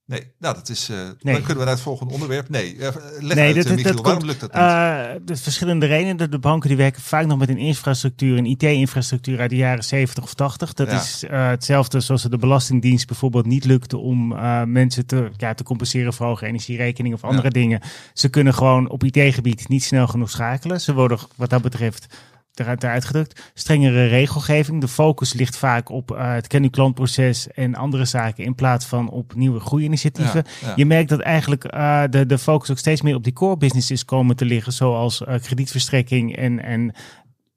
Nee, 0.09 0.23
nou 0.38 0.55
dat 0.55 0.68
is. 0.68 0.90
Uh, 0.90 0.97
nee. 0.97 1.12
Dan 1.23 1.35
kunnen 1.35 1.57
we 1.57 1.64
naar 1.64 1.75
het 1.75 1.81
volgende 1.81 2.12
onderwerp. 2.12 2.49
Nee, 2.49 2.75
uh, 2.75 2.88
leg 3.18 3.37
nee, 3.37 3.47
uit, 3.47 3.55
dat, 3.55 3.64
uh, 3.64 3.71
Michiel, 3.71 3.92
dat 3.92 4.01
waarom 4.01 4.03
komt, 4.03 4.23
lukt 4.23 4.40
dat 4.40 4.53
niet? 4.53 5.29
De 5.29 5.37
verschillende 5.37 5.87
redenen. 5.87 6.16
De, 6.16 6.29
de, 6.29 6.38
banken 6.38 6.68
die 6.68 6.79
werken 6.79 7.03
vaak 7.03 7.27
nog 7.27 7.38
met 7.38 7.49
een 7.49 7.59
infrastructuur, 7.59 8.38
een 8.38 8.47
IT-infrastructuur 8.47 9.40
uit 9.40 9.51
de 9.51 9.57
jaren 9.57 9.85
70 9.85 10.25
of 10.25 10.35
80. 10.35 10.75
Dat 10.75 10.90
Ja. 10.90 10.97
is 10.97 11.25
hetzelfde 11.29 12.01
zoals 12.01 12.23
het 12.23 12.33
de 12.33 12.38
Belastingdienst 12.38 13.07
bijvoorbeeld 13.07 13.47
niet 13.47 13.64
lukte 13.64 13.97
om 13.97 14.29
mensen 14.73 15.07
te, 15.07 15.31
ja, 15.37 15.55
te 15.55 15.62
compenseren 15.62 16.12
voor 16.12 16.27
hoge 16.27 16.47
energierekeningen 16.47 17.16
of 17.16 17.25
andere 17.25 17.47
Ja. 17.47 17.53
dingen. 17.61 17.81
Ze 18.12 18.29
kunnen 18.29 18.55
gewoon 18.55 18.88
op 18.90 19.05
IT-gebied 19.05 19.68
niet 19.68 19.85
snel 19.85 20.07
genoeg 20.07 20.31
schakelen. 20.31 20.81
Ze 20.81 20.94
worden 20.94 21.18
wat 21.37 21.51
dat 21.51 21.62
betreft 21.62 22.07
eruit 22.59 22.85
uitgedrukt. 22.85 23.51
Strengere 23.55 24.07
regelgeving. 24.07 24.81
De 24.81 24.88
focus 24.88 25.33
ligt 25.33 25.57
vaak 25.57 25.88
op 25.90 26.11
uh, 26.11 26.33
het 26.33 26.47
ken-u-klantproces 26.47 27.49
en 27.49 27.75
andere 27.75 28.05
zaken 28.05 28.44
in 28.44 28.55
plaats 28.55 28.87
van 28.87 29.11
op 29.11 29.35
nieuwe 29.35 29.61
groeiinitiatieven. 29.61 30.44
Ja, 30.61 30.68
ja. 30.68 30.73
Je 30.77 30.87
merkt 30.87 31.09
dat 31.09 31.21
eigenlijk 31.21 31.75
uh, 31.75 32.03
de, 32.11 32.27
de 32.27 32.38
focus 32.38 32.71
ook 32.71 32.79
steeds 32.79 33.03
meer 33.03 33.14
op 33.14 33.25
die 33.25 33.33
core 33.33 33.57
business 33.57 33.90
is 33.90 34.05
komen 34.05 34.37
te 34.37 34.44
liggen, 34.44 34.73
zoals 34.73 35.21
uh, 35.21 35.35
kredietverstrekking 35.42 36.37
en, 36.37 36.62
en 36.62 36.94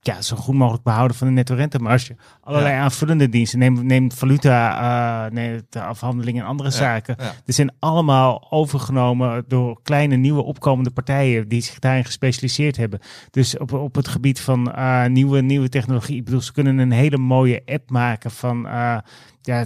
ja, 0.03 0.21
zo 0.21 0.35
goed 0.35 0.55
mogelijk 0.55 0.83
behouden 0.83 1.17
van 1.17 1.27
de 1.27 1.33
netto 1.33 1.55
rentemarge. 1.55 2.15
Allerlei 2.41 2.73
Ja. 2.73 2.81
aanvullende 2.81 3.29
diensten. 3.29 3.59
Neem, 3.59 3.85
neem 3.85 4.11
valuta, 4.11 4.81
uh, 5.25 5.31
nee, 5.31 5.61
de 5.69 5.81
afhandeling 5.81 6.39
en 6.39 6.45
andere 6.45 6.69
Ja, 6.69 6.75
zaken. 6.75 7.15
ja. 7.19 7.33
Die 7.45 7.53
zijn 7.53 7.71
allemaal 7.79 8.47
overgenomen 8.51 9.43
door 9.47 9.79
kleine 9.83 10.15
nieuwe 10.15 10.43
opkomende 10.43 10.91
partijen 10.91 11.47
die 11.47 11.61
zich 11.61 11.79
daarin 11.79 12.05
gespecialiseerd 12.05 12.77
hebben. 12.77 12.99
Dus 13.31 13.57
op, 13.57 13.73
op 13.73 13.95
het 13.95 14.07
gebied 14.07 14.39
van 14.39 14.73
uh, 14.75 15.05
nieuwe, 15.05 15.41
nieuwe 15.41 15.69
technologie. 15.69 16.15
Ik 16.17 16.25
bedoel, 16.25 16.41
ze 16.41 16.51
kunnen 16.53 16.77
een 16.77 16.91
hele 16.91 17.17
mooie 17.17 17.61
app 17.65 17.89
maken 17.89 18.31
van 18.31 18.65
uh, 18.65 18.97
ja, 19.41 19.65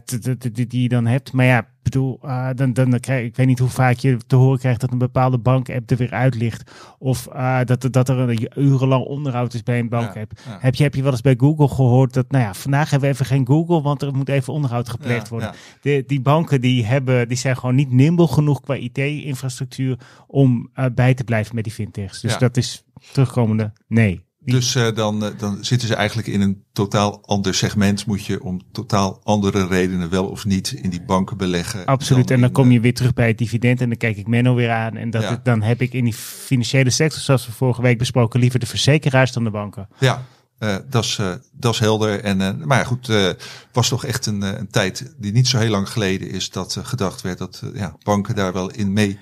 die 0.51 0.81
je 0.81 0.89
dan 0.89 1.05
hebt. 1.05 1.31
Maar 1.33 1.45
ja, 1.45 1.67
bedoel, 1.85 2.19
uh, 2.23 2.49
dan, 2.55 2.73
dan, 2.73 2.89
dan 2.89 2.99
krijg 2.99 3.25
ik 3.25 3.35
weet 3.35 3.47
niet 3.47 3.59
hoe 3.59 3.69
vaak 3.69 3.97
je 3.97 4.17
te 4.27 4.35
horen 4.35 4.59
krijgt 4.59 4.81
dat 4.81 4.91
een 4.91 4.97
bepaalde 4.97 5.37
bank-app 5.37 5.91
er 5.91 5.97
weer 5.97 6.11
uit 6.11 6.35
ligt. 6.35 6.71
Of 6.99 7.27
uh, 7.33 7.59
dat, 7.63 7.87
dat 7.91 8.09
er 8.09 8.17
een 8.19 8.49
urenlang 8.55 9.05
onderhoud 9.05 9.53
is 9.53 9.63
bij 9.63 9.79
een 9.79 9.89
bank-app. 9.89 10.31
ja. 10.45 10.57
Heb, 10.59 10.75
je, 10.75 10.83
heb 10.83 10.95
je 10.95 11.03
wel 11.03 11.11
eens 11.11 11.21
bij 11.21 11.35
Google 11.37 11.67
gehoord 11.67 12.13
dat, 12.13 12.31
nou 12.31 12.43
ja, 12.43 12.53
vandaag 12.53 12.89
hebben 12.89 13.09
we 13.09 13.15
even 13.15 13.25
geen 13.25 13.47
Google, 13.47 13.81
want 13.81 14.01
er 14.01 14.13
moet 14.13 14.29
even 14.29 14.53
onderhoud 14.53 14.89
gepleegd 14.89 15.29
worden. 15.29 15.49
ja. 15.49 15.55
De, 15.81 16.03
die 16.07 16.21
banken 16.21 16.61
die 16.61 16.85
hebben, 16.85 17.27
die 17.27 17.37
zijn 17.37 17.57
gewoon 17.57 17.75
niet 17.75 17.91
nimble 17.91 18.27
genoeg 18.27 18.61
qua 18.61 18.75
IT-infrastructuur 18.75 19.99
om 20.27 20.69
uh, 20.75 20.85
bij 20.95 21.13
te 21.13 21.23
blijven 21.23 21.55
met 21.55 21.63
die 21.63 21.73
fintechs. 21.73 22.21
Dus 22.21 22.37
dat 22.37 22.57
is 22.57 22.83
terugkomende 23.11 23.71
nee. 23.87 24.24
Dus 24.45 24.75
uh, 24.75 24.87
dan, 24.95 25.23
uh, 25.23 25.29
dan 25.37 25.57
zitten 25.61 25.87
ze 25.87 25.95
eigenlijk 25.95 26.27
in 26.27 26.41
een 26.41 26.63
totaal 26.73 27.21
ander 27.25 27.53
segment. 27.53 28.05
Moet 28.05 28.25
je 28.25 28.43
om 28.43 28.61
totaal 28.71 29.19
andere 29.23 29.67
redenen 29.67 30.09
wel 30.09 30.25
of 30.25 30.45
niet 30.45 30.71
in 30.71 30.89
die 30.89 31.01
banken 31.01 31.37
beleggen. 31.37 31.85
Absoluut. 31.85 32.31
en 32.31 32.39
dan 32.39 32.49
in, 32.49 32.55
kom 32.55 32.71
je 32.71 32.79
weer 32.79 32.93
terug 32.93 33.13
bij 33.13 33.27
het 33.27 33.37
dividend 33.37 33.81
en 33.81 33.89
dan 33.89 33.97
kijk 33.97 34.17
ik 34.17 34.27
Menno 34.27 34.55
weer 34.55 34.71
aan. 34.71 34.95
En 34.97 35.09
dat, 35.09 35.21
Ja. 35.21 35.39
dan 35.43 35.61
heb 35.61 35.81
ik 35.81 35.93
in 35.93 36.03
die 36.03 36.13
financiële 36.13 36.89
sector, 36.89 37.19
zoals 37.21 37.45
we 37.45 37.51
vorige 37.51 37.81
week 37.81 37.97
besproken, 37.97 38.39
liever 38.39 38.59
de 38.59 38.65
verzekeraars 38.65 39.31
dan 39.31 39.43
de 39.43 39.49
banken. 39.49 39.87
Ja, 39.99 40.25
uh, 40.65 40.75
dat 40.89 41.03
is 41.03 41.17
uh, 41.21 41.31
dat 41.51 41.73
is 41.73 41.79
helder. 41.79 42.23
En, 42.23 42.39
uh, 42.39 42.49
maar 42.65 42.77
ja, 42.77 42.83
goed, 42.83 43.09
uh, 43.09 43.29
was 43.71 43.87
toch 43.89 44.05
echt 44.05 44.25
een, 44.25 44.41
een 44.41 44.69
tijd 44.69 45.13
die 45.17 45.31
niet 45.31 45.47
zo 45.47 45.57
heel 45.57 45.69
lang 45.69 45.89
geleden 45.89 46.29
is 46.29 46.49
dat 46.49 46.77
gedacht 46.81 47.21
werd 47.21 47.37
dat 47.37 47.61
ja, 47.73 47.95
banken 48.03 48.35
daar 48.35 48.53
wel 48.53 48.71
in 48.71 48.93
mee 48.93 49.19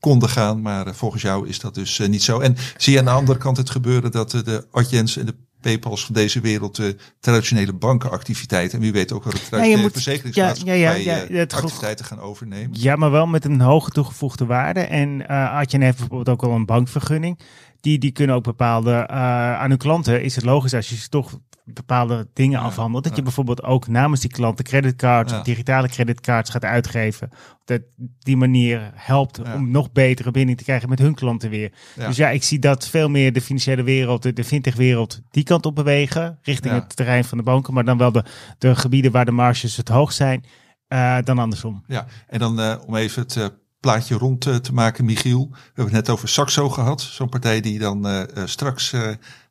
konden 0.00 0.28
gaan. 0.28 0.62
Maar 0.62 0.94
volgens 0.94 1.22
jou 1.22 1.48
is 1.48 1.60
dat 1.60 1.74
dus 1.74 1.98
niet 1.98 2.22
zo. 2.22 2.40
En 2.40 2.56
zie 2.76 2.92
je 2.92 2.98
aan 2.98 3.04
de 3.04 3.10
andere 3.10 3.38
kant 3.38 3.56
het 3.56 3.70
gebeuren 3.70 4.10
dat 4.10 4.30
de 4.30 4.66
Adjens 4.70 5.16
en 5.16 5.26
de 5.26 5.34
Paypals 5.60 6.04
van 6.04 6.14
deze 6.14 6.40
wereld 6.40 6.76
de 6.76 6.96
traditionele 7.20 7.72
bankenactiviteiten 7.72 8.76
en 8.78 8.84
wie 8.84 8.92
weet 8.92 9.12
ook 9.12 9.24
wel 9.24 9.32
de 9.32 9.38
traditionele 9.48 9.82
moet- 9.82 9.92
verzekeringsmaatschappijen 9.92 10.80
ja, 10.80 11.16
ja, 11.16 11.24
ja, 11.28 11.36
het- 11.36 11.52
activiteiten 11.52 12.04
gaan 12.04 12.20
overnemen. 12.20 12.70
Ja, 12.80 12.96
maar 12.96 13.10
wel 13.10 13.26
met 13.26 13.44
een 13.44 13.60
hoge 13.60 13.90
toegevoegde 13.90 14.46
waarde. 14.46 14.80
En 14.80 15.08
uh, 15.20 15.26
Adyen 15.54 15.80
heeft 15.80 15.98
bijvoorbeeld 15.98 16.28
ook 16.28 16.42
al 16.50 16.54
een 16.56 16.66
bankvergunning. 16.66 17.38
Die, 17.82 17.98
die 17.98 18.12
kunnen 18.12 18.36
ook 18.36 18.42
bepaalde, 18.42 18.90
uh, 19.10 19.16
aan 19.60 19.68
hun 19.68 19.78
klanten 19.78 20.22
is 20.22 20.34
het 20.34 20.44
logisch 20.44 20.74
als 20.74 20.88
je 20.88 20.96
ze 20.96 21.08
toch 21.08 21.38
bepaalde 21.64 22.28
dingen 22.32 22.58
Ja, 22.60 22.64
afhandelt. 22.64 23.02
Dat 23.02 23.12
ja. 23.12 23.18
je 23.18 23.24
bijvoorbeeld 23.24 23.62
ook 23.62 23.86
namens 23.88 24.20
die 24.20 24.30
klanten 24.30 24.64
creditcards 24.64 25.32
Ja. 25.32 25.38
of 25.38 25.44
digitale 25.44 25.88
creditcards 25.88 26.50
gaat 26.50 26.64
uitgeven. 26.64 27.28
Dat 27.64 27.80
die 28.18 28.36
manier 28.36 28.90
helpt 28.94 29.42
om 29.54 29.70
nog 29.70 29.92
betere 29.92 30.30
binding 30.30 30.58
te 30.58 30.64
krijgen 30.64 30.88
met 30.88 30.98
hun 30.98 31.14
klanten 31.14 31.50
weer. 31.50 31.72
Dus 31.96 32.16
ja, 32.16 32.30
ik 32.30 32.42
zie 32.42 32.58
dat 32.58 32.88
veel 32.88 33.08
meer 33.08 33.32
de 33.32 33.40
financiële 33.40 33.82
wereld, 33.82 34.22
de, 34.22 34.32
de 34.32 34.44
fintech-wereld, 34.44 35.20
die 35.30 35.44
kant 35.44 35.66
op 35.66 35.74
bewegen. 35.74 36.38
Richting 36.42 36.74
het 36.74 36.96
terrein 36.96 37.24
van 37.24 37.38
de 37.38 37.44
banken. 37.44 37.74
Maar 37.74 37.84
dan 37.84 37.98
wel 37.98 38.12
de, 38.12 38.24
de 38.58 38.76
gebieden 38.76 39.12
waar 39.12 39.24
de 39.24 39.30
marges 39.30 39.76
het 39.76 39.88
hoogst 39.88 40.16
zijn. 40.16 40.44
Uh, 40.88 41.18
dan 41.24 41.38
andersom. 41.38 41.84
Ja, 41.86 42.06
en 42.26 42.38
dan 42.38 42.60
uh, 42.60 42.74
om 42.86 42.96
even 42.96 43.22
het 43.22 43.52
plaatje 43.82 44.14
rond 44.14 44.46
uh, 44.46 44.54
te 44.54 44.72
maken, 44.72 45.04
Michiel. 45.04 45.48
We 45.50 45.58
hebben 45.64 45.84
het 45.84 45.92
net 45.92 46.10
over 46.10 46.28
Saxo 46.28 46.68
gehad. 46.68 47.00
Zo'n 47.00 47.28
partij 47.28 47.60
die 47.60 47.78
dan 47.78 48.06
uh, 48.06 48.22
straks 48.44 48.94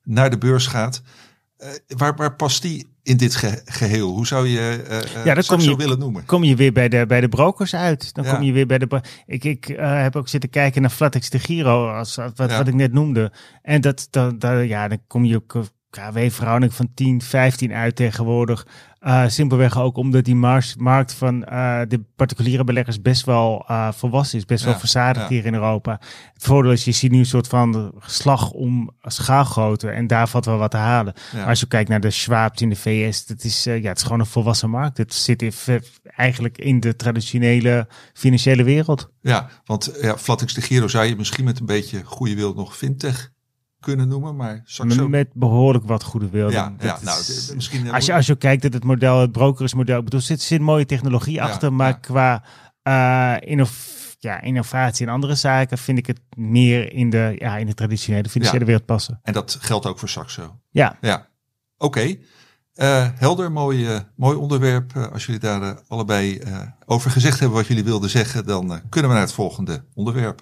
naar 0.03 0.29
de 0.29 0.37
beurs 0.37 0.67
gaat. 0.67 1.01
Eh, 1.57 1.69
waar, 1.87 2.15
waar 2.15 2.35
past 2.35 2.61
die 2.61 2.89
in 3.03 3.17
dit 3.17 3.35
ge 3.35 3.61
geheel? 3.65 4.09
Hoe 4.09 4.27
zou 4.27 4.47
je 4.47 4.83
ja, 5.23 5.33
Saxo 5.33 5.55
kom 5.55 5.65
je, 5.65 5.75
willen 5.75 5.99
noemen? 5.99 6.25
Kom 6.25 6.43
je 6.43 6.55
weer 6.55 6.73
bij 6.73 6.89
de, 6.89 7.05
bij 7.05 7.21
de 7.21 7.29
brokers 7.29 7.75
uit. 7.75 8.13
Dan 8.13 8.23
Ja. 8.25 8.33
kom 8.33 8.43
je 8.43 8.51
weer 8.51 8.67
bij 8.67 8.77
de. 8.77 9.01
Ik, 9.25 9.43
ik 9.43 9.65
heb 9.77 10.15
ook 10.15 10.27
zitten 10.27 10.49
kijken 10.49 10.81
naar 10.81 10.91
Flatex 10.91 11.29
de 11.29 11.39
Giro, 11.39 11.89
als, 11.89 12.15
wat, 12.15 12.33
Ja. 12.35 12.57
wat 12.57 12.67
ik 12.67 12.73
net 12.73 12.93
noemde. 12.93 13.31
En 13.61 13.81
dat, 13.81 14.07
dat, 14.09 14.39
dat, 14.41 14.67
ja, 14.67 14.87
dan 14.87 15.01
kom 15.07 15.25
je 15.25 15.35
ook 15.35 15.65
KW-verhouding 15.91 16.73
van 16.73 16.91
10, 16.93 17.21
15 17.21 17.73
uit 17.73 17.95
tegenwoordig. 17.95 18.67
Uh, 19.07 19.27
simpelweg 19.27 19.79
ook 19.79 19.97
omdat 19.97 20.25
die 20.25 20.35
markt 20.77 21.13
van 21.13 21.45
uh, 21.49 21.81
de 21.87 22.03
particuliere 22.15 22.63
beleggers 22.63 23.01
best 23.01 23.25
wel 23.25 23.65
uh, 23.69 23.91
volwassen 23.91 24.37
is, 24.37 24.45
best 24.45 24.63
Ja, 24.63 24.69
wel 24.69 24.79
verzadigd 24.79 25.29
ja. 25.29 25.35
hier 25.35 25.45
in 25.45 25.53
Europa. 25.53 25.99
Het 26.33 26.43
voordeel 26.43 26.71
is, 26.71 26.85
je 26.85 26.91
ziet 26.91 27.11
nu 27.11 27.17
een 27.17 27.25
soort 27.25 27.47
van 27.47 27.93
slag 28.05 28.51
om 28.51 28.91
schaalgrootte 29.01 29.89
en 29.89 30.07
daar 30.07 30.27
valt 30.27 30.45
wel 30.45 30.57
wat 30.57 30.71
te 30.71 30.77
halen. 30.77 31.13
Ja. 31.31 31.37
Maar 31.37 31.47
als 31.47 31.59
je 31.59 31.67
kijkt 31.67 31.89
naar 31.89 31.99
de 31.99 32.11
Schwab's 32.11 32.61
in 32.61 32.69
de 32.69 32.75
VS, 32.75 33.25
dat 33.25 33.43
is, 33.43 33.63
ja, 33.63 33.71
het 33.71 33.97
is 33.97 34.03
gewoon 34.03 34.19
een 34.19 34.25
volwassen 34.25 34.69
markt. 34.69 34.97
Het 34.97 35.13
zit 35.13 35.41
in, 35.41 35.53
eigenlijk 36.03 36.57
in 36.57 36.79
de 36.79 36.95
traditionele 36.95 37.87
financiële 38.13 38.63
wereld. 38.63 39.11
Ja, 39.21 39.49
want 39.65 39.97
ja, 40.01 40.17
Flatex 40.17 40.53
de 40.53 40.61
Giro 40.61 40.87
zou 40.87 41.05
je 41.05 41.15
misschien 41.15 41.45
met 41.45 41.59
een 41.59 41.65
beetje 41.65 42.03
goede 42.03 42.35
wil 42.35 42.53
nog 42.53 42.77
fintech 42.77 43.31
kunnen 43.81 44.07
noemen, 44.07 44.35
maar 44.35 44.61
Saxo... 44.65 45.07
Met 45.07 45.27
behoorlijk 45.33 45.85
wat 45.85 46.03
goede 46.03 46.29
wil. 46.29 46.49
ja, 46.51 46.73
Dat 46.77 46.87
ja, 46.87 46.95
is- 46.95 47.01
nou, 47.45 47.55
misschien... 47.55 47.91
als, 47.91 48.05
je, 48.05 48.13
als 48.13 48.25
je 48.25 48.35
kijkt 48.35 48.61
dat 48.61 48.73
het 48.73 48.83
model, 48.83 49.19
het 49.19 49.31
brokersmodel, 49.31 49.97
ik 49.97 50.03
bedoel, 50.03 50.19
er 50.19 50.25
zit, 50.25 50.41
zit 50.41 50.61
mooie 50.61 50.85
technologie 50.85 51.33
Ja, 51.33 51.43
achter, 51.43 51.73
maar 51.73 51.87
ja. 51.87 51.93
qua 51.93 52.43
uh, 53.41 53.49
innov- 53.49 53.99
ja, 54.19 54.41
innovatie 54.41 55.05
en 55.07 55.13
andere 55.13 55.35
zaken 55.35 55.77
vind 55.77 55.97
ik 55.97 56.07
het 56.07 56.19
meer 56.35 56.93
in 56.93 57.09
de, 57.09 57.35
ja, 57.37 57.57
in 57.57 57.65
de 57.65 57.73
traditionele 57.73 58.29
financiële 58.29 58.59
Ja. 58.59 58.65
wereld 58.65 58.85
passen. 58.85 59.19
En 59.23 59.33
dat 59.33 59.57
geldt 59.61 59.85
ook 59.85 59.99
voor 59.99 60.09
Saxo. 60.09 60.59
Ja, 60.69 60.97
Ja, 61.01 61.27
oké. 61.77 62.15
Eh, 62.73 63.07
helder, 63.15 63.51
mooi, 63.51 63.87
eh, 63.87 63.99
mooi 64.15 64.37
onderwerp. 64.37 64.95
Eh, 64.95 65.07
als 65.11 65.25
jullie 65.25 65.41
daar 65.41 65.61
eh, 65.61 65.71
allebei 65.87 66.37
eh, 66.37 66.59
over 66.85 67.11
gezegd 67.11 67.39
hebben 67.39 67.57
wat 67.57 67.67
jullie 67.67 67.83
wilden 67.83 68.09
zeggen, 68.09 68.45
dan 68.45 68.73
eh, 68.73 68.79
kunnen 68.89 69.09
we 69.09 69.15
naar 69.17 69.25
het 69.25 69.35
volgende 69.35 69.83
onderwerp. 69.93 70.41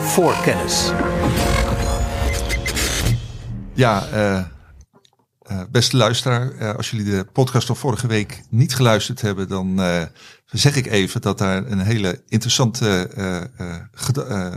Voorkennis. 0.00 0.90
Ja, 3.74 4.06
eh, 4.06 4.38
eh, 5.42 5.62
beste 5.70 5.96
luisteraar, 5.96 6.50
eh, 6.50 6.74
als 6.74 6.90
jullie 6.90 7.10
de 7.10 7.26
podcast 7.32 7.66
van 7.66 7.76
vorige 7.76 8.06
week 8.06 8.42
niet 8.48 8.74
geluisterd 8.74 9.20
hebben, 9.20 9.48
dan 9.48 9.80
zeg 10.46 10.76
ik 10.76 10.86
even 10.86 11.20
dat 11.20 11.38
daar 11.38 11.66
een 11.66 11.80
hele 11.80 12.22
interessante 12.28 13.08
eh, 14.24 14.52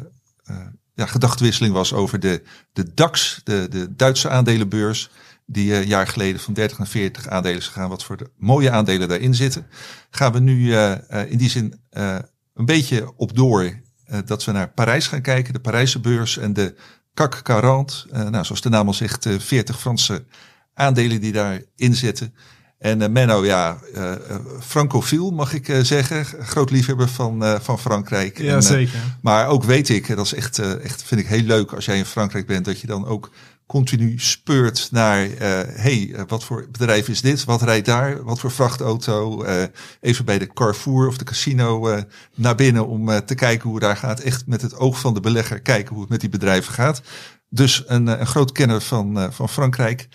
ja, 0.94 1.06
gedachtwisseling 1.06 1.74
was 1.74 1.94
over 1.94 2.20
de, 2.20 2.44
de 2.74 2.94
DAX, 2.94 3.42
de, 3.44 3.68
de 3.70 3.96
Duitse 3.96 4.30
aandelenbeurs, 4.30 5.10
die 5.46 5.76
een 5.76 5.88
jaar 5.88 6.08
geleden 6.08 6.42
van 6.42 6.54
30 6.54 6.78
naar 6.78 6.88
40 6.88 7.28
aandelen 7.28 7.58
is 7.58 7.68
gegaan. 7.68 7.90
Wat 7.90 8.04
voor 8.04 8.18
de 8.18 8.32
mooie 8.38 8.72
aandelen 8.72 9.08
daarin 9.08 9.36
zitten. 9.36 9.68
Gaan 10.10 10.32
we 10.32 10.40
nu 10.40 10.74
eh, 10.74 11.32
in 11.32 11.38
die 11.38 11.50
zin 11.50 11.80
eh, 11.90 12.18
een 12.54 12.66
beetje 12.66 13.14
op 13.18 13.36
door 13.36 13.84
dat 14.26 14.46
we 14.46 14.52
naar 14.52 14.70
Parijs 14.70 15.08
gaan 15.08 15.22
kijken, 15.22 15.54
de 15.54 15.60
Parijse 15.60 16.00
beurs 16.00 16.38
en 16.38 16.54
de 16.54 16.76
CAC 17.16 17.42
40. 17.44 18.08
eh, 18.12 18.24
nou, 18.30 18.46
zoals 18.46 18.62
de 18.62 18.70
naam 18.70 18.88
al 18.88 18.94
zegt, 18.94 19.26
eh 19.26 19.40
40 19.40 19.80
Franse 19.80 20.26
aandelen 20.74 21.22
die 21.22 21.32
daarin 21.32 21.96
zitten. 21.96 22.34
En 22.80 23.02
eh, 23.02 23.10
Menno, 23.10 23.46
ja, 23.46 23.78
eh 23.94 24.12
eh, 24.14 24.36
francofiel 24.60 25.32
mag 25.32 25.54
ik 25.54 25.68
eh, 25.68 25.80
zeggen. 25.80 26.26
Groot 26.46 26.70
liefhebber 26.72 27.10
van, 27.10 27.44
eh, 27.44 27.60
van 27.60 27.80
Frankrijk. 27.80 28.38
Ja, 28.38 28.56
eh, 28.56 28.62
zeker. 28.62 29.00
maar 29.22 29.48
ook 29.48 29.64
weet 29.64 29.90
ik, 29.90 30.16
dat 30.16 30.26
is 30.26 30.34
echt, 30.34 30.60
eh, 30.60 30.84
echt 30.84 31.04
vind 31.04 31.22
ik 31.22 31.28
heel 31.28 31.42
leuk 31.44 31.74
als 31.74 31.86
jij 31.86 31.98
in 31.98 32.06
Frankrijk 32.06 32.46
bent, 32.48 32.66
dat 32.66 32.80
je 32.82 32.88
dan 32.88 33.06
ook 33.08 33.30
continu 33.68 34.20
speurt 34.20 34.88
naar, 34.92 35.24
eh 35.24 35.62
hey, 35.66 36.14
eh, 36.14 36.24
wat 36.28 36.44
voor 36.44 36.68
bedrijf 36.72 37.08
is 37.08 37.22
dit? 37.22 37.44
Wat 37.44 37.62
rijdt 37.62 37.86
daar? 37.86 38.24
Wat 38.24 38.40
voor 38.40 38.52
vrachtauto? 38.52 39.44
Eh, 39.44 39.64
even 40.02 40.26
bij 40.26 40.40
de 40.40 40.54
Carrefour 40.54 41.08
of 41.08 41.18
de 41.18 41.26
casino 41.26 41.88
eh, 41.88 42.02
naar 42.36 42.56
binnen 42.56 42.88
om 42.88 43.26
te 43.26 43.36
kijken 43.36 43.64
hoe 43.64 43.74
het 43.74 43.84
daar 43.84 43.98
gaat. 43.98 44.20
Echt 44.20 44.48
met 44.48 44.62
het 44.62 44.76
oog 44.76 45.00
van 45.00 45.14
de 45.14 45.20
belegger 45.20 45.62
kijken 45.62 45.92
hoe 45.94 46.02
het 46.02 46.10
met 46.10 46.20
die 46.20 46.30
bedrijven 46.30 46.74
gaat. 46.74 47.02
Dus 47.50 47.84
een, 47.88 48.08
een 48.08 48.28
groot 48.28 48.52
kenner 48.52 48.82
van, 48.82 49.34
van 49.34 49.50
Frankrijk. 49.50 50.08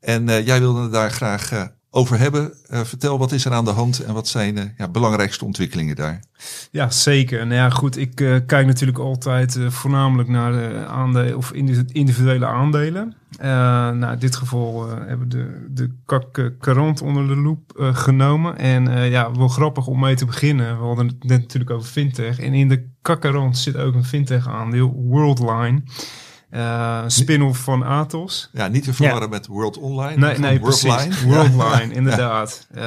En 0.00 0.44
jij 0.44 0.60
wilde 0.60 0.88
daar 0.88 1.10
graag 1.10 1.70
over 1.90 2.18
hebben. 2.18 2.52
Eh, 2.68 2.80
vertel, 2.80 3.18
wat 3.18 3.32
is 3.32 3.44
er 3.44 3.52
aan 3.52 3.64
de 3.64 3.70
hand 3.70 4.04
en 4.04 4.14
wat 4.14 4.28
zijn 4.28 4.54
de 4.54 4.70
ja, 4.76 4.88
belangrijkste 4.88 5.44
ontwikkelingen 5.44 5.96
daar? 5.96 6.20
Ja, 6.70 6.90
zeker. 6.90 7.38
Nou 7.46 7.54
ja, 7.54 7.70
goed. 7.70 7.96
Ik 7.96 8.20
eh, 8.20 8.36
kijk 8.46 8.66
natuurlijk 8.66 8.98
altijd 8.98 9.56
eh, 9.56 9.70
voornamelijk 9.70 10.28
naar 10.28 10.52
de 10.52 10.84
aandelen 10.86 11.36
of 11.36 11.52
indi- 11.52 11.84
individuele 11.92 12.46
aandelen. 12.46 13.14
Nou, 13.40 14.12
in 14.12 14.18
dit 14.18 14.36
geval 14.36 14.88
hebben 14.88 15.28
we 15.28 15.36
de, 15.36 15.66
de 15.70 15.90
CAC 16.06 16.38
eh, 16.38 16.46
40 16.60 17.00
onder 17.02 17.26
de 17.28 17.36
loep 17.36 17.72
genomen. 17.76 18.58
En 18.58 19.10
ja, 19.10 19.32
wel 19.32 19.48
grappig 19.48 19.86
om 19.86 20.00
mee 20.00 20.14
te 20.14 20.24
beginnen. 20.24 20.78
We 20.78 20.84
hadden 20.84 21.06
het 21.06 21.24
net 21.24 21.40
natuurlijk 21.40 21.70
over 21.70 21.88
fintech. 21.88 22.38
En 22.38 22.54
in 22.54 22.68
de 22.68 22.88
CAC 23.02 23.20
40 23.20 23.56
zit 23.56 23.76
ook 23.76 23.94
een 23.94 24.04
fintech 24.04 24.48
aandeel, 24.48 24.92
Worldline. 24.92 25.82
Eh, 26.50 27.00
een 27.04 27.10
spin-off 27.10 27.60
van 27.62 27.82
Atos. 27.84 28.48
Ja, 28.52 28.68
niet 28.68 28.84
te 28.84 28.92
verwarren 28.94 29.30
met 29.30 29.46
World 29.46 29.78
Online. 29.78 30.16
Nee, 30.26 30.38
nee 30.38 30.58
precies. 30.60 30.82
Worldline. 31.24 31.50
Worldline, 31.58 31.94
inderdaad. 31.94 32.66
Eh, 32.74 32.82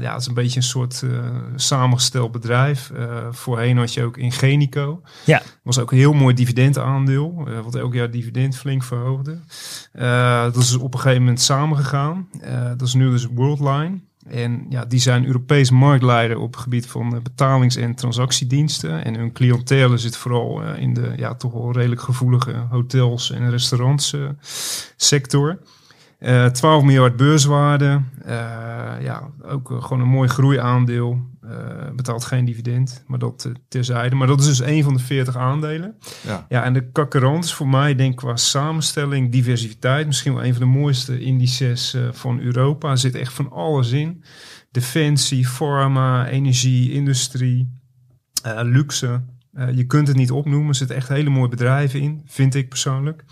ja, 0.00 0.12
het 0.12 0.20
is 0.20 0.26
een 0.26 0.34
beetje 0.34 0.56
een 0.56 0.62
soort 0.66 1.02
eh, 1.02 1.10
samengesteld 1.56 2.32
bedrijf. 2.32 2.90
Eh, 2.90 3.04
voorheen 3.30 3.78
had 3.78 3.94
je 3.94 4.02
ook 4.04 4.16
Ingenico. 4.16 5.00
Ja. 5.24 5.42
Was 5.62 5.78
ook 5.78 5.90
een 5.92 5.98
heel 5.98 6.12
mooi 6.12 6.34
dividendaandeel. 6.34 7.44
eh 7.48 7.60
wat 7.60 7.74
elk 7.74 7.94
jaar 7.94 8.10
dividend 8.10 8.56
flink 8.56 8.82
verhoogde. 8.82 9.38
Eh, 9.92 10.42
dat 10.42 10.56
is 10.56 10.76
op 10.76 10.94
een 10.94 11.00
gegeven 11.00 11.22
moment 11.22 11.40
samengegaan. 11.40 12.28
Eh 12.40 12.64
dat 12.76 12.82
is 12.88 12.94
nu 12.94 13.10
dus 13.10 13.26
Worldline. 13.34 13.98
En 14.28 14.66
ja, 14.68 14.84
die 14.84 15.00
zijn 15.00 15.26
Europees 15.26 15.70
marktleider 15.70 16.38
op 16.38 16.52
het 16.52 16.62
gebied 16.62 16.86
van 16.86 17.14
eh, 17.14 17.22
betalings- 17.22 17.76
en 17.76 17.94
transactiediensten. 17.94 19.04
En 19.04 19.14
hun 19.14 19.32
cliëntele 19.32 19.98
zit 19.98 20.16
vooral 20.16 20.62
eh, 20.62 20.82
in 20.82 20.94
de 20.94 21.12
ja, 21.16 21.34
toch 21.34 21.52
wel 21.52 21.72
redelijk 21.72 22.00
gevoelige 22.00 22.66
hotels 22.70 23.30
en 23.30 23.50
restaurants 23.50 24.12
eh, 24.12 24.28
sector. 24.96 25.58
Eh 26.18 26.46
12 26.46 26.82
miljard 26.82 27.16
beurswaarde. 27.16 28.00
Ja, 29.00 29.30
ook 29.42 29.68
gewoon 29.68 30.00
een 30.00 30.08
mooi 30.08 30.28
groeiaandeel. 30.28 31.20
Eh 31.50 31.76
betaalt 31.96 32.24
geen 32.24 32.44
dividend, 32.44 33.04
maar 33.06 33.18
dat 33.18 33.44
eh, 33.44 33.52
terzijde. 33.68 34.14
Maar 34.14 34.26
dat 34.26 34.40
is 34.40 34.46
dus 34.46 34.60
een 34.60 34.82
van 34.82 34.94
de 34.94 34.98
40 34.98 35.36
aandelen. 35.36 35.96
Ja. 36.26 36.46
Ja, 36.48 36.64
en 36.64 36.72
de 36.72 36.90
kakkerant 36.90 37.44
is 37.44 37.54
voor 37.54 37.68
mij, 37.68 37.94
denk 37.94 38.10
ik, 38.10 38.16
qua 38.16 38.36
samenstelling, 38.36 39.32
diversiteit, 39.32 40.06
misschien 40.06 40.34
wel 40.34 40.44
een 40.44 40.54
van 40.54 40.62
de 40.62 40.78
mooiste 40.78 41.20
indices 41.20 41.94
eh, 41.94 42.02
van 42.12 42.40
Europa. 42.40 42.90
Er 42.90 42.98
zit 42.98 43.14
echt 43.14 43.32
van 43.32 43.50
alles 43.50 43.90
in. 43.90 44.24
Defensie, 44.70 45.48
pharma, 45.48 46.28
energie, 46.28 46.92
industrie, 46.92 47.74
luxe. 48.62 49.22
Je 49.74 49.84
kunt 49.84 50.08
het 50.08 50.16
niet 50.16 50.30
opnoemen. 50.30 50.68
Er 50.68 50.74
zitten 50.74 50.96
echt 50.96 51.08
hele 51.08 51.30
mooie 51.30 51.48
bedrijven 51.48 52.00
in, 52.00 52.22
vind 52.26 52.54
ik 52.54 52.68
persoonlijk. 52.68 53.24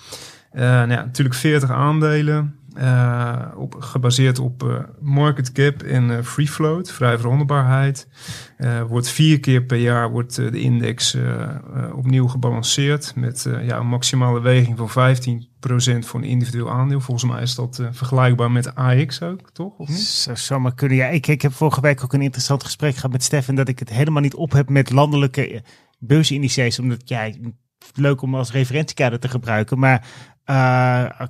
Nou 0.52 0.90
ja, 0.90 1.04
natuurlijk 1.04 1.34
40 1.34 1.70
aandelen. 1.70 2.54
Eh, 2.74 3.46
op, 3.56 3.74
gebaseerd 3.78 4.38
op 4.38 4.62
eh, 4.62 4.78
market 5.00 5.52
cap 5.52 5.82
en 5.82 6.16
eh, 6.16 6.24
free 6.24 6.48
float, 6.48 6.92
vrij 6.92 7.18
verhandelbaarheid. 7.18 8.08
Eh, 8.56 8.82
wordt 8.82 9.08
vier 9.08 9.40
keer 9.40 9.64
per 9.64 9.76
jaar 9.76 10.10
wordt, 10.10 10.34
de 10.34 10.60
index 10.60 11.16
opnieuw 11.94 12.28
gebalanceerd 12.28 13.12
met 13.16 13.48
ja, 13.62 13.78
een 13.78 13.86
maximale 13.86 14.40
weging 14.40 14.78
van 14.78 15.16
15% 16.00 16.06
voor 16.06 16.20
een 16.20 16.26
individueel 16.26 16.70
aandeel. 16.70 17.00
Volgens 17.00 17.30
mij 17.30 17.42
is 17.42 17.54
dat 17.54 17.82
vergelijkbaar 17.90 18.50
met 18.50 18.74
AX 18.74 19.22
ook, 19.22 19.50
toch? 19.50 19.78
Of 19.78 19.88
niet? 19.88 20.28
Zou 20.34 20.60
maar 20.60 20.74
kunnen. 20.74 20.96
Ja, 20.96 21.06
ik, 21.06 21.26
ik 21.26 21.42
heb 21.42 21.52
vorige 21.52 21.80
week 21.80 22.04
ook 22.04 22.12
een 22.12 22.22
interessant 22.22 22.64
gesprek 22.64 22.94
gehad 22.94 23.12
met 23.12 23.22
Stefan 23.22 23.54
dat 23.54 23.68
ik 23.68 23.78
het 23.78 23.90
helemaal 23.90 24.22
niet 24.22 24.34
op 24.34 24.52
heb 24.52 24.68
met 24.68 24.90
landelijke 24.90 25.62
beursindices. 25.98 26.78
Omdat 26.78 27.08
ja, 27.08 27.30
leuk 27.94 28.22
om 28.22 28.34
als 28.34 28.52
referentiekader 28.52 29.18
te 29.18 29.28
gebruiken. 29.28 29.78
Maar 29.78 30.06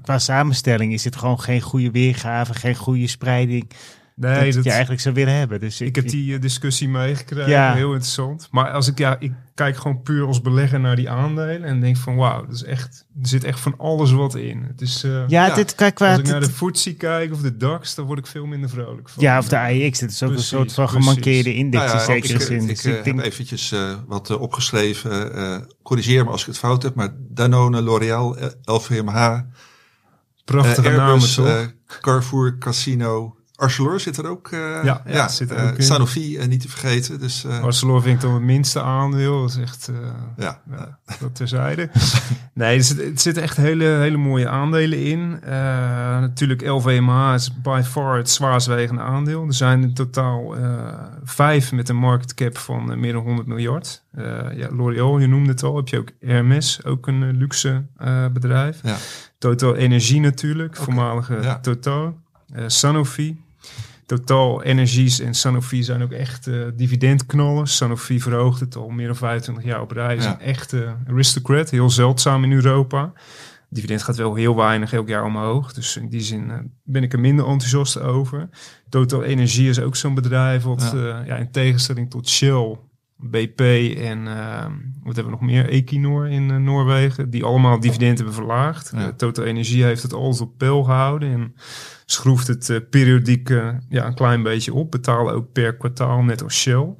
qua 0.03 0.18
samenstelling 0.18 0.92
is 0.92 1.05
het 1.05 1.16
gewoon 1.16 1.40
geen 1.40 1.61
goede 1.61 1.90
weergave, 1.90 2.55
geen 2.55 2.74
goede 2.74 3.07
spreiding. 3.07 3.70
Nee, 4.16 4.44
dat, 4.44 4.55
dat, 4.55 4.64
je 4.64 4.70
eigenlijk 4.70 5.00
zou 5.00 5.14
willen 5.14 5.35
hebben. 5.35 5.61
Dus 5.61 5.81
ik 5.81 5.96
heb 5.96 6.09
die 6.09 6.35
eh, 6.35 6.40
discussie 6.40 6.88
meegekregen. 6.88 7.50
Ja. 7.50 7.74
Heel 7.74 7.92
interessant. 7.92 8.48
Maar 8.50 8.70
als 8.70 8.88
ik, 8.88 8.98
ja, 8.98 9.16
ik 9.20 9.33
kijk 9.55 9.77
gewoon 9.77 10.03
puur 10.03 10.27
als 10.27 10.40
belegger 10.40 10.81
naar 10.81 10.96
die 10.96 11.11
aandelen 11.11 11.64
en 11.64 11.81
denk 11.81 11.96
van 11.96 12.16
wauw, 12.16 12.46
dat 12.46 12.55
is 12.55 12.62
echt, 12.64 13.07
er 13.22 13.29
zit 13.29 13.44
echt 13.44 13.61
van 13.61 13.74
alles 13.79 14.12
wat 14.12 14.35
in. 14.35 14.62
Het 14.62 14.81
is, 14.81 15.05
eh, 15.05 15.11
Ja, 15.11 15.46
Ja, 15.46 15.55
dit 15.55 15.74
kijk 15.74 15.94
qua. 15.94 16.11
als 16.11 16.18
ik 16.18 16.27
naar 16.27 16.40
de 16.40 16.48
FTSE 16.50 16.94
kijk 16.96 17.33
of 17.33 17.40
de 17.40 17.57
DAX, 17.57 17.94
dan 17.94 18.07
word 18.07 18.18
ik 18.18 18.27
veel 18.27 18.46
minder 18.46 18.70
vrolijk 18.70 19.09
van. 19.09 19.22
Ja, 19.22 19.38
of 19.38 19.48
de 19.48 19.59
AIX. 19.59 19.98
Dat 20.00 20.11
is 20.11 20.22
ook 20.22 20.29
Precies, 20.33 20.50
een 20.50 20.59
soort 20.59 20.72
van 20.72 20.88
gemankeerde 20.88 21.55
index 21.55 21.85
Nou 21.85 21.96
ja, 21.96 22.00
in 22.14 22.22
zekere 22.22 22.35
ik, 22.40 22.46
zin. 22.46 22.61
Ik, 22.62 22.66
Dus 22.68 22.85
eh, 22.85 22.96
ik 22.96 23.05
denk, 23.05 23.16
heb 23.16 23.27
eventjes 23.27 23.72
eh, 23.72 23.94
wat 24.07 24.31
eh, 24.31 24.40
opgeschreven. 24.40 25.35
eh, 25.35 25.57
corrigeer 25.83 26.24
me 26.24 26.31
als 26.31 26.40
ik 26.40 26.46
het 26.46 26.59
fout 26.59 26.83
heb. 26.83 26.94
Maar 26.94 27.09
Danone, 27.18 27.83
L'Oréal, 27.83 28.37
eh, 28.37 28.46
LVMH, 28.62 29.38
Prachtige 30.44 30.88
eh, 30.88 30.96
namen 30.96 31.12
Airbus, 31.12 31.35
toch? 31.35 31.46
eh, 31.46 31.61
Carrefour, 32.00 32.59
Casino. 32.59 33.37
Arcelor 33.57 34.01
zit 34.01 34.17
er 34.17 34.27
ook. 34.27 34.49
eh, 34.49 34.85
Ja, 34.85 35.03
ja, 35.07 35.29
zit 35.29 35.51
er 35.51 35.57
eh, 35.57 35.67
ook. 35.67 35.75
Sanofi 35.79 36.37
eh, 36.37 36.47
niet 36.47 36.61
te 36.61 36.69
vergeten. 36.69 37.21
Dus 37.21 37.47
Arcelor 37.47 38.03
vind 38.03 38.14
ik 38.14 38.21
dan 38.21 38.35
het 38.35 38.43
minste 38.43 38.83
aandeel. 38.83 39.40
Dat 39.40 39.51
is 39.51 39.57
echt... 39.57 39.90
ja, 40.37 40.61
Ja, 40.71 40.99
dat 41.21 41.35
terzijde. 41.35 41.90
nee, 42.53 42.77
er 42.77 42.85
zitten, 42.85 43.19
zitten 43.19 43.43
echt 43.43 43.57
hele, 43.57 43.85
hele 43.85 44.17
mooie 44.17 44.49
aandelen 44.49 45.05
in. 45.05 45.40
Natuurlijk 46.21 46.67
LVMH 46.67 47.33
is 47.35 47.61
by 47.62 47.83
far 47.85 48.17
het 48.17 48.31
zwaarst 48.31 48.67
wegende 48.67 49.03
aandeel. 49.03 49.47
Er 49.47 49.55
zijn 49.55 49.83
in 49.83 49.95
totaal 49.95 50.55
vijf 51.25 51.73
met 51.73 51.88
een 51.88 51.97
market 51.97 52.35
cap 52.35 52.59
van 52.59 53.01
meer 53.01 53.12
dan 53.12 53.23
100 53.23 53.49
miljard. 53.49 54.03
Ja, 54.55 54.69
L'Oréal, 54.71 55.19
je 55.19 55.27
noemde 55.27 55.51
het 55.51 55.62
al. 55.62 55.77
Heb 55.77 55.88
je 55.88 55.99
ook 55.99 56.11
Hermes, 56.21 56.85
ook 56.85 57.07
een 57.07 57.37
luxe 57.37 57.85
bedrijf. 58.33 58.81
ja. 58.83 58.97
Total 59.38 59.75
Energie 59.75 60.21
natuurlijk, 60.21 60.77
voormalige 60.77 61.38
ja. 61.43 61.59
Total. 61.59 62.23
Sanofi. 62.67 63.43
Total 64.07 64.62
Energies 64.62 65.21
en 65.21 65.35
Sanofi 65.35 65.83
zijn 65.83 66.03
ook 66.03 66.12
echt 66.12 66.47
eh 66.47 66.55
dividendknallen. 66.75 67.67
Sanofi 67.67 68.21
verhoogt 68.21 68.61
het 68.61 68.77
al 68.77 68.88
meer 68.88 69.07
dan 69.07 69.17
25 69.17 69.64
jaar 69.64 69.81
op 69.81 69.90
rij. 69.90 70.17
Is 70.17 70.25
Ja. 70.25 70.33
een 70.33 70.40
echte 70.47 70.95
aristocrat, 71.09 71.71
heel 71.71 71.90
zeldzaam 71.90 72.45
in 72.45 72.53
Europa. 72.53 73.12
Dividend 73.71 74.03
gaat 74.03 74.17
wel 74.17 74.35
heel 74.35 74.57
weinig 74.57 74.93
elk 74.93 75.09
jaar 75.09 75.25
omhoog. 75.25 75.73
Dus 75.73 75.97
in 75.97 76.09
die 76.09 76.21
zin 76.21 76.51
eh, 76.51 76.57
ben 76.85 77.03
ik 77.03 77.12
er 77.12 77.21
minder 77.21 77.47
enthousiast 77.47 78.01
over. 78.01 78.49
Total 78.88 79.23
Energie 79.23 79.69
is 79.69 79.81
ook 79.81 79.97
zo'n 79.97 80.14
bedrijf 80.14 80.62
wat 80.62 80.90
ja, 81.27 81.37
in 81.37 81.51
tegenstelling 81.51 82.11
tot 82.11 82.29
Shell, 82.29 82.79
BP 83.16 83.61
en 83.98 84.27
eh, 84.27 84.66
wat 85.03 85.16
hebben 85.16 85.24
we 85.24 85.40
nog 85.40 85.50
meer? 85.50 85.68
Equinor 85.68 86.29
in 86.29 86.50
eh, 86.50 86.57
Noorwegen. 86.57 87.31
Die 87.31 87.44
allemaal 87.44 87.81
dividend 87.81 88.16
hebben 88.16 88.35
verlaagd. 88.35 88.92
Ja. 88.94 89.12
Total 89.12 89.44
Energie 89.44 89.85
heeft 89.85 90.03
het 90.03 90.12
alles 90.12 90.40
op 90.40 90.59
peil 90.59 90.83
gehouden. 90.83 91.33
En 91.33 91.55
schroeft 92.05 92.46
het 92.46 92.70
eh, 92.70 92.79
periodiek 92.90 93.50
eh, 93.50 93.68
ja, 93.88 94.07
een 94.07 94.14
klein 94.14 94.42
beetje 94.42 94.74
op. 94.74 94.90
Betalen 94.90 95.35
ook 95.35 95.53
per 95.53 95.77
kwartaal, 95.77 96.22
net 96.22 96.42
als 96.42 96.61
Shell. 96.61 96.94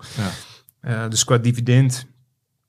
Ja. 0.81 1.09
Dus 1.09 1.24
qua 1.24 1.38
dividend 1.38 2.07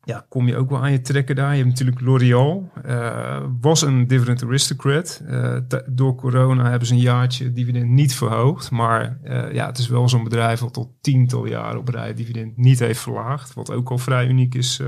ja, 0.05 0.25
kom 0.29 0.47
je 0.47 0.57
ook 0.57 0.69
wel 0.69 0.81
aan 0.83 0.91
je 0.91 1.01
trekken 1.01 1.35
daar. 1.35 1.51
Je 1.51 1.57
hebt 1.57 1.69
natuurlijk 1.69 2.01
L'Oréal. 2.01 2.71
eh, 2.83 3.43
was 3.61 3.81
een 3.81 4.07
dividend 4.07 4.43
aristocrat. 4.43 5.21
Eh, 5.27 5.57
door 5.85 6.15
corona 6.15 6.69
hebben 6.69 6.87
ze 6.87 6.93
een 6.93 6.99
jaartje 6.99 7.51
dividend 7.51 7.89
niet 7.89 8.15
verhoogd. 8.15 8.71
Maar 8.71 9.17
eh, 9.23 9.53
ja, 9.53 9.65
het 9.65 9.77
is 9.77 9.87
wel 9.87 10.09
zo'n 10.09 10.23
bedrijf 10.23 10.59
wat 10.59 10.73
tot 10.73 10.89
tiental 11.01 11.45
jaren 11.45 11.79
op 11.79 11.87
rij 11.87 12.13
dividend 12.13 12.57
niet 12.57 12.79
heeft 12.79 12.99
verlaagd. 12.99 13.53
Wat 13.53 13.71
ook 13.71 13.89
al 13.89 13.97
vrij 13.97 14.27
uniek 14.27 14.55
is 14.55 14.81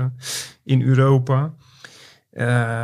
in 0.64 0.82
Europa. 0.82 1.54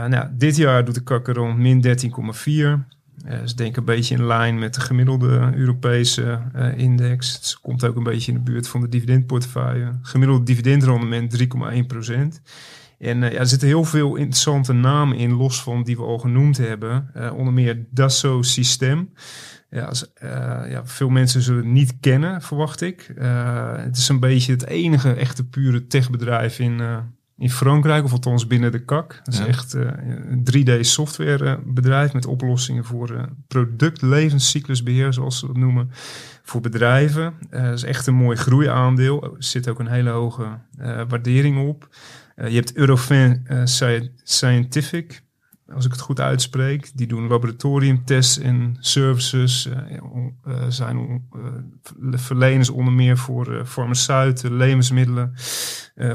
Nou, 0.08 0.28
dit 0.32 0.56
jaar 0.56 0.84
doet 0.84 0.94
de 0.94 1.02
kakker 1.02 1.34
rond 1.34 1.58
min 1.58 1.80
13,4. 1.80 2.86
Eh 3.24 3.42
is 3.42 3.54
denk 3.54 3.70
ik 3.70 3.76
een 3.76 3.84
beetje 3.84 4.14
in 4.14 4.26
lijn 4.26 4.58
met 4.58 4.74
de 4.74 4.80
gemiddelde 4.80 5.52
Europese 5.54 6.40
eh, 6.52 6.78
index. 6.78 7.32
Het 7.32 7.58
komt 7.60 7.84
ook 7.84 7.96
een 7.96 8.02
beetje 8.02 8.32
in 8.32 8.38
de 8.38 8.50
buurt 8.50 8.68
van 8.68 8.80
de 8.80 8.88
dividendportefeuille. 8.88 9.98
Gemiddelde 10.02 10.44
dividendrendement 10.44 11.36
3,1% 11.38 12.42
En 12.98 13.22
eh, 13.22 13.32
ja, 13.32 13.38
er 13.38 13.46
zitten 13.46 13.68
heel 13.68 13.84
veel 13.84 14.16
interessante 14.16 14.72
namen 14.72 15.16
in, 15.16 15.32
los 15.32 15.62
van 15.62 15.82
die 15.82 15.96
we 15.96 16.02
al 16.02 16.18
genoemd 16.18 16.56
hebben. 16.56 17.10
Onder 17.36 17.52
meer 17.52 17.86
Dassault 17.90 18.46
System. 18.46 19.12
Ja, 19.70 19.84
als, 19.84 20.12
ja, 20.68 20.82
veel 20.84 21.08
mensen 21.08 21.42
zullen 21.42 21.62
het 21.62 21.72
niet 21.72 21.96
kennen, 22.00 22.42
verwacht 22.42 22.80
ik. 22.80 23.12
Het 23.76 23.96
is 23.96 24.08
een 24.08 24.20
beetje 24.20 24.52
het 24.52 24.66
enige 24.66 25.12
echte 25.12 25.44
pure 25.44 25.86
techbedrijf 25.86 26.58
in, 26.58 26.80
in 27.36 27.50
Frankrijk, 27.50 28.04
of 28.04 28.12
althans 28.12 28.46
binnen 28.46 28.72
de 28.72 28.84
kak. 28.84 29.20
Dat 29.24 29.34
is 29.34 29.40
Ja. 29.40 29.46
echt 29.46 29.74
eh, 29.74 29.82
een 30.28 30.44
3D-softwarebedrijf 30.44 32.12
met 32.12 32.26
oplossingen 32.26 32.84
voor 32.84 33.10
eh, 33.14 33.22
productlevenscyclusbeheer, 33.48 35.12
zoals 35.12 35.38
ze 35.38 35.46
dat 35.46 35.56
noemen, 35.56 35.90
voor 36.42 36.60
bedrijven. 36.60 37.34
Eh, 37.50 37.62
dat 37.64 37.72
is 37.72 37.82
echt 37.82 38.06
een 38.06 38.14
mooi 38.14 38.36
groeiaandeel. 38.36 39.22
Er 39.24 39.30
zit 39.38 39.68
ook 39.68 39.78
een 39.78 39.86
hele 39.88 40.10
hoge 40.10 40.58
waardering 41.08 41.68
op. 41.68 41.88
Je 42.36 42.42
hebt 42.54 42.76
Eurofin 42.76 43.46
Sci- 43.64 44.10
Scientific. 44.22 45.22
Als 45.72 45.84
ik 45.84 45.90
het 45.92 46.00
goed 46.00 46.20
uitspreek. 46.20 46.90
Die 46.94 47.06
doen 47.06 47.26
laboratoriumtests 47.28 48.38
en 48.38 48.76
services. 48.80 49.68
eh, 49.68 50.54
zijn 50.68 51.22
eh, 51.32 52.18
verleners 52.18 52.70
onder 52.70 52.92
meer 52.92 53.18
voor 53.18 53.62
farmaceuten, 53.66 54.56
levensmiddelen, 54.56 55.32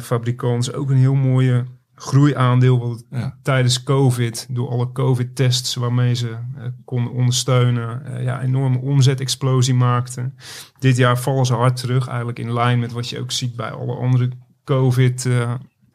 fabrikanten. 0.01 0.73
Ook 0.73 0.89
een 0.89 0.97
heel 0.97 1.15
mooie 1.15 1.65
groeiaandeel 1.99 2.79
wat 2.79 3.03
Ja. 3.09 3.37
tijdens 3.43 3.83
COVID, 3.83 4.47
door 4.49 4.69
alle 4.69 4.91
COVID-tests 4.91 5.75
waarmee 5.75 6.13
ze 6.13 6.37
konden 6.85 7.13
ondersteunen, 7.13 8.05
eh, 8.05 8.23
ja, 8.23 8.41
enorme 8.41 8.77
omzetexplosie 8.79 9.73
maakten. 9.73 10.35
Dit 10.79 10.97
jaar 10.97 11.17
vallen 11.19 11.45
ze 11.45 11.53
hard 11.53 11.75
terug, 11.75 12.07
eigenlijk 12.07 12.39
in 12.39 12.53
lijn 12.53 12.79
met 12.79 12.91
wat 12.91 13.09
je 13.09 13.19
ook 13.19 13.31
ziet 13.31 13.55
bij 13.55 13.71
alle 13.71 13.95
andere 13.95 14.29
COVID. 14.63 15.27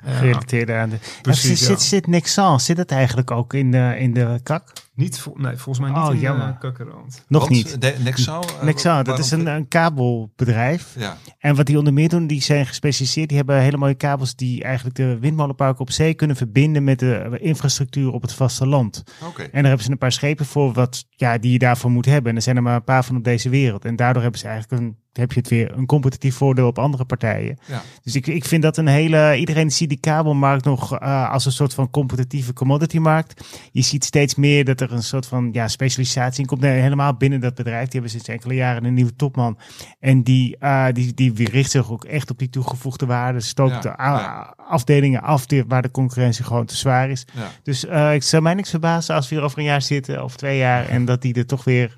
Eh, 0.05 0.13
eh, 0.13 0.19
Gerelateerd 0.19 0.71
aan 0.71 0.89
de... 0.91 0.97
Precies, 1.23 1.43
zit, 1.49 1.59
ja. 1.59 1.65
zit, 1.67 1.83
zit 1.83 2.07
Nexan, 2.07 2.61
zit 2.61 2.77
dat 2.77 2.91
eigenlijk 2.91 3.31
ook 3.31 3.55
in 3.55 3.71
de, 3.71 3.95
in 3.99 4.13
de 4.15 4.41
kak? 4.43 4.73
niet, 4.95 5.19
vol- 5.19 5.35
nee, 5.37 5.57
volgens 5.57 5.79
mij 5.87 5.89
niet 5.99 6.09
Oh, 6.09 6.15
in 6.15 6.21
jammer. 6.21 6.47
de 6.47 6.59
kakkerrand. 6.59 7.25
Nog 7.29 7.41
Want, 7.41 7.53
niet. 7.55 7.81
De, 7.81 7.95
Nexal? 8.03 8.43
eh, 8.45 8.63
Nexan, 8.63 9.05
dat 9.05 9.19
is 9.19 9.31
een, 9.31 9.47
een 9.47 9.69
kabelbedrijf. 9.69 10.95
Ja, 10.99 11.17
En 11.39 11.55
wat 11.57 11.67
die 11.67 11.79
onder 11.79 11.93
meer 11.93 12.09
doen, 12.09 12.27
die 12.27 12.43
zijn 12.43 12.67
gespecialiseerd. 12.67 13.29
Die 13.29 13.37
hebben 13.37 13.61
hele 13.61 13.77
mooie 13.77 13.95
kabels 13.95 14.37
die 14.37 14.63
eigenlijk 14.63 14.97
de 14.97 15.19
windmolenparken 15.19 15.81
op 15.81 15.91
zee 15.91 16.15
kunnen 16.15 16.37
verbinden 16.37 16.85
met 16.85 16.99
de 16.99 17.39
infrastructuur 17.41 18.13
op 18.13 18.23
het 18.23 18.33
vasteland. 18.33 19.03
oké. 19.27 19.43
En 19.43 19.51
daar 19.53 19.65
hebben 19.65 19.85
ze 19.85 19.91
een 19.91 19.99
paar 19.99 20.13
schepen 20.13 20.47
voor 20.47 20.73
wat, 20.73 21.05
ja, 21.11 21.39
die 21.39 21.53
je 21.53 21.59
daarvoor 21.59 21.91
moet 21.91 22.07
hebben. 22.07 22.31
En 22.31 22.37
er 22.37 22.43
zijn 22.43 22.57
er 22.57 22.63
maar 22.63 22.75
een 22.77 22.85
paar 22.85 23.05
van 23.05 23.17
op 23.17 23.25
deze 23.25 23.49
wereld. 23.49 23.85
En 23.85 23.97
daardoor 23.97 24.23
hebben 24.23 24.41
ze 24.41 24.49
eigenlijk 24.49 24.83
een, 24.83 24.97
heb 25.17 25.33
je 25.33 25.39
het 25.41 25.49
weer 25.49 25.73
een 25.77 25.87
competitief 25.87 26.35
voordeel 26.37 26.67
op 26.67 26.79
andere 26.79 27.05
partijen. 27.05 27.59
Ja. 27.67 27.83
Dus 28.03 28.15
ik, 28.15 28.27
ik 28.27 28.45
vind 28.45 28.63
dat 28.63 28.77
een 28.77 28.87
hele. 28.87 29.37
Iedereen 29.39 29.71
ziet 29.71 29.89
die 29.89 30.01
kabelmarkt 30.01 30.65
nog 30.65 30.99
eh, 30.99 31.31
als 31.31 31.45
een 31.47 31.53
soort 31.53 31.75
van 31.75 31.91
competitieve 31.91 32.53
commodity 32.53 32.99
markt. 32.99 33.47
Je 33.73 33.83
ziet 33.83 34.05
steeds 34.05 34.35
meer 34.35 34.65
dat 34.65 34.81
er 34.81 34.93
een 34.93 35.03
soort 35.03 35.27
van 35.27 35.49
ja, 35.53 35.69
specialisatie 35.69 36.41
in 36.41 36.47
komt. 36.47 36.61
Nee, 36.61 36.81
helemaal 36.81 37.15
binnen 37.17 37.41
dat 37.41 37.55
bedrijf. 37.55 37.83
Die 37.83 37.93
hebben 37.93 38.11
sinds 38.11 38.29
enkele 38.29 38.55
jaren 38.55 38.85
een 38.85 38.95
nieuwe 38.95 39.17
topman. 39.17 39.59
En 40.01 40.23
die, 40.23 40.57
eh, 40.59 40.87
die, 40.93 41.15
die 41.15 41.51
richt 41.51 41.71
zich 41.71 41.91
ook 41.91 42.05
echt 42.05 42.31
op 42.31 42.39
die 42.39 42.51
toegevoegde 42.51 43.07
waarde. 43.07 43.41
Stookt 43.41 43.73
Ja, 43.75 43.81
de 43.81 43.89
ja. 43.97 44.55
afdelingen 44.57 45.23
af 45.23 45.47
die- 45.47 45.65
waar 45.69 45.83
de 45.83 45.91
concurrentie 45.91 46.45
gewoon 46.45 46.67
te 46.67 46.77
zwaar 46.77 47.11
is. 47.11 47.25
Dus 47.63 47.85
eh, 47.87 48.15
ik 48.15 48.23
zou 48.23 48.43
mij 48.43 48.55
niks 48.55 48.71
verbazen 48.71 49.15
als 49.15 49.29
we 49.29 49.35
hier 49.35 49.45
over 49.45 49.59
een 49.59 49.65
jaar 49.65 49.83
zitten 49.83 50.25
of 50.25 50.37
twee 50.37 50.59
jaar. 50.59 50.89
En 50.89 51.05
dat 51.05 51.23
die 51.23 51.35
er 51.35 51.47
toch 51.47 51.65
weer 51.65 51.97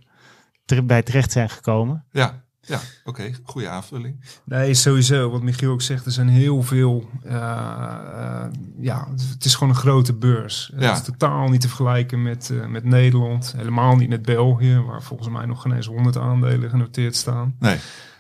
bij 0.85 1.03
terecht 1.03 1.33
zijn 1.33 1.49
gekomen. 1.51 2.05
Ja, 2.11 2.45
ja 2.67 2.81
oké. 3.05 3.31
Goede 3.45 3.69
aanvulling. 3.69 4.21
Nee, 4.45 4.75
sowieso. 4.75 5.31
Wat 5.31 5.43
Michiel 5.43 5.71
ook 5.73 5.83
zegt, 5.83 6.07
er 6.07 6.12
zijn 6.12 6.29
heel 6.29 6.62
veel. 6.62 7.09
eh, 7.25 7.35
eh, 7.35 8.45
ja, 8.81 9.09
het 9.33 9.45
is 9.45 9.55
gewoon 9.55 9.69
een 9.73 9.81
grote 9.81 10.12
beurs. 10.14 10.73
Ja. 10.77 10.89
Het 10.89 10.97
is 10.99 11.05
totaal 11.05 11.49
niet 11.49 11.61
te 11.61 11.69
vergelijken 11.69 12.23
met, 12.23 12.51
eh, 12.51 12.67
met 12.67 12.85
Nederland. 12.85 13.55
Helemaal 13.57 13.97
niet 13.97 14.09
met 14.09 14.23
België, 14.23 14.79
waar 14.87 15.03
volgens 15.03 15.29
mij 15.29 15.47
nog 15.47 15.62
geen 15.62 15.73
eens 15.73 15.87
100 15.87 16.17
aandelen 16.19 16.71
genoteerd 16.71 17.17
staan. 17.17 17.55
Nee, 17.59 17.77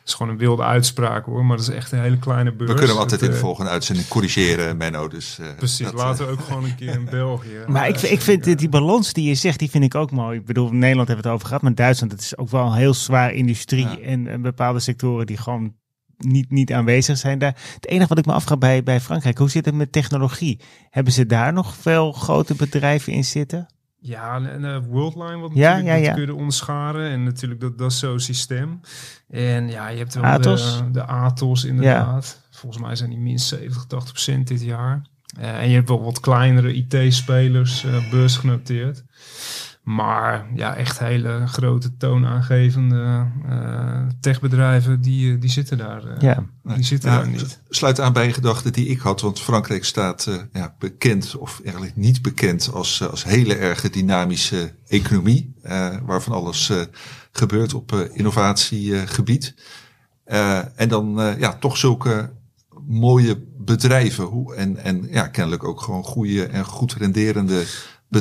is 0.06 0.14
gewoon 0.14 0.32
een 0.32 0.38
wilde 0.38 0.62
uitspraak 0.62 1.24
hoor, 1.24 1.44
maar 1.44 1.56
dat 1.56 1.68
is 1.68 1.74
echt 1.74 1.92
een 1.92 2.00
hele 2.00 2.18
kleine 2.18 2.52
beurs. 2.52 2.70
we 2.70 2.76
kunnen 2.76 2.88
hem 2.94 3.02
altijd 3.02 3.20
Het, 3.20 3.28
in 3.28 3.30
de 3.30 3.40
eh, 3.40 3.46
volgende 3.46 3.70
uitzending 3.70 4.08
corrigeren, 4.08 4.76
Menno. 4.76 5.08
Dus, 5.08 5.38
eh, 5.38 5.46
Precies, 5.56 5.86
dat, 5.86 5.94
laten 5.94 6.26
we 6.26 6.32
ook 6.32 6.40
gewoon 6.40 6.64
een 6.64 6.74
keer 6.74 6.92
in 6.92 7.04
België. 7.20 7.58
Maar 7.66 7.88
ik, 7.88 7.96
eh, 7.96 8.12
ik 8.12 8.20
vind 8.20 8.44
dit- 8.44 8.58
die 8.58 8.68
balans 8.68 9.12
die 9.12 9.28
je 9.28 9.34
zegt, 9.34 9.58
die 9.58 9.70
vind 9.70 9.84
ik 9.84 9.94
ook 9.94 10.10
mooi. 10.10 10.38
Ik 10.38 10.44
bedoel, 10.44 10.70
in 10.70 10.78
Nederland 10.78 11.08
hebben 11.08 11.24
we 11.24 11.30
het 11.30 11.36
over 11.38 11.46
gehad, 11.48 11.62
maar 11.62 11.74
Duitsland, 11.74 12.12
het 12.12 12.20
is 12.20 12.36
ook 12.36 12.48
wel 12.50 12.66
een 12.66 12.72
heel 12.72 12.94
zwaar 12.94 13.32
industrie. 13.32 13.88
Ja. 13.88 13.98
En, 13.98 14.26
en 14.26 14.42
bepaalde 14.42 14.80
sectoren 14.80 15.26
die 15.26 15.36
gewoon 15.36 15.74
niet, 16.16 16.50
niet 16.50 16.72
aanwezig 16.72 17.18
zijn 17.18 17.38
daar. 17.38 17.56
Het 17.74 17.86
enige 17.86 18.08
wat 18.08 18.18
ik 18.18 18.26
me 18.26 18.32
afvraag 18.32 18.58
bij, 18.58 18.82
bij 18.82 19.00
Frankrijk, 19.00 19.38
hoe 19.38 19.50
zit 19.50 19.64
het 19.64 19.74
met 19.74 19.92
technologie? 19.92 20.60
Hebben 20.90 21.12
ze 21.12 21.26
daar 21.26 21.52
nog 21.52 21.74
veel 21.76 22.12
grote 22.12 22.54
bedrijven 22.54 23.12
in 23.12 23.24
zitten? 23.24 23.66
Ja, 24.06 24.40
en 24.40 24.64
eh, 24.64 24.78
Worldline, 24.88 25.36
wat 25.36 25.50
Ja, 25.54 25.70
natuurlijk 25.70 25.98
ja, 25.98 26.08
ja. 26.08 26.12
kun 26.12 26.26
je 26.26 26.34
onderscharen. 26.34 27.10
En 27.10 27.22
natuurlijk 27.22 27.60
dat, 27.60 27.78
dat 27.78 27.92
zo'n 27.92 28.20
systeem. 28.20 28.80
En 29.30 29.68
ja, 29.68 29.88
je 29.88 29.98
hebt 29.98 30.14
wel 30.14 30.24
Atos? 30.24 30.76
De, 30.76 30.90
de 30.90 31.04
Atos 31.04 31.64
inderdaad. 31.64 32.40
Volgens 32.50 32.82
mij 32.82 32.96
zijn 32.96 33.10
die 33.10 33.18
minst 33.18 33.48
70, 33.48 33.86
80 33.86 34.12
procent 34.12 34.48
dit 34.48 34.62
jaar. 34.62 35.02
Eh, 35.40 35.58
en 35.58 35.68
je 35.68 35.74
hebt 35.74 35.88
wel 35.88 36.02
wat 36.02 36.20
kleinere 36.20 36.74
IT-spelers 36.74 37.84
uh, 37.84 38.10
beursgenoteerd. 38.10 39.04
Maar 39.86 40.46
ja, 40.54 40.74
echt 40.76 40.98
hele 40.98 41.46
grote 41.46 41.96
toonaangevende 41.96 43.26
uh, 43.48 44.00
techbedrijven, 44.20 45.00
die, 45.00 45.38
die 45.38 45.50
zitten 45.50 45.78
daar, 45.78 46.04
uh, 46.04 46.20
Ja. 46.20 46.44
die 46.62 46.84
zitten 46.84 47.10
Ja, 47.10 47.16
daar 47.16 47.28
niet. 47.28 47.60
Sluit 47.68 48.00
aan 48.00 48.12
bij 48.12 48.26
een 48.26 48.32
gedachte 48.34 48.70
die 48.70 48.86
ik 48.86 49.00
had, 49.00 49.20
want 49.20 49.40
Frankrijk 49.40 49.84
staat 49.84 50.26
eh, 50.26 50.34
ja, 50.52 50.74
bekend, 50.78 51.36
of 51.36 51.60
eigenlijk 51.64 51.96
niet 51.96 52.22
bekend, 52.22 52.70
als, 52.72 53.00
eh, 53.00 53.08
als 53.08 53.24
hele 53.24 53.54
erge 53.54 53.90
dynamische 53.90 54.72
economie, 54.86 55.54
eh, 55.62 55.96
waarvan 56.04 56.32
alles 56.32 56.70
eh, 56.70 56.80
gebeurt 57.32 57.74
op 57.74 57.92
eh, 57.92 57.98
innovatiegebied. 58.12 59.54
Eh, 60.24 60.58
en 60.80 60.88
dan 60.88 61.20
eh, 61.20 61.38
ja, 61.38 61.52
toch 61.54 61.76
zulke 61.76 62.32
mooie 62.86 63.44
bedrijven 63.58 64.24
hoe, 64.24 64.54
en, 64.54 64.76
en 64.76 65.06
ja, 65.10 65.26
kennelijk 65.28 65.64
ook 65.64 65.80
gewoon 65.80 66.04
goede 66.04 66.46
en 66.46 66.64
goed 66.64 66.92
renderende 66.92 67.64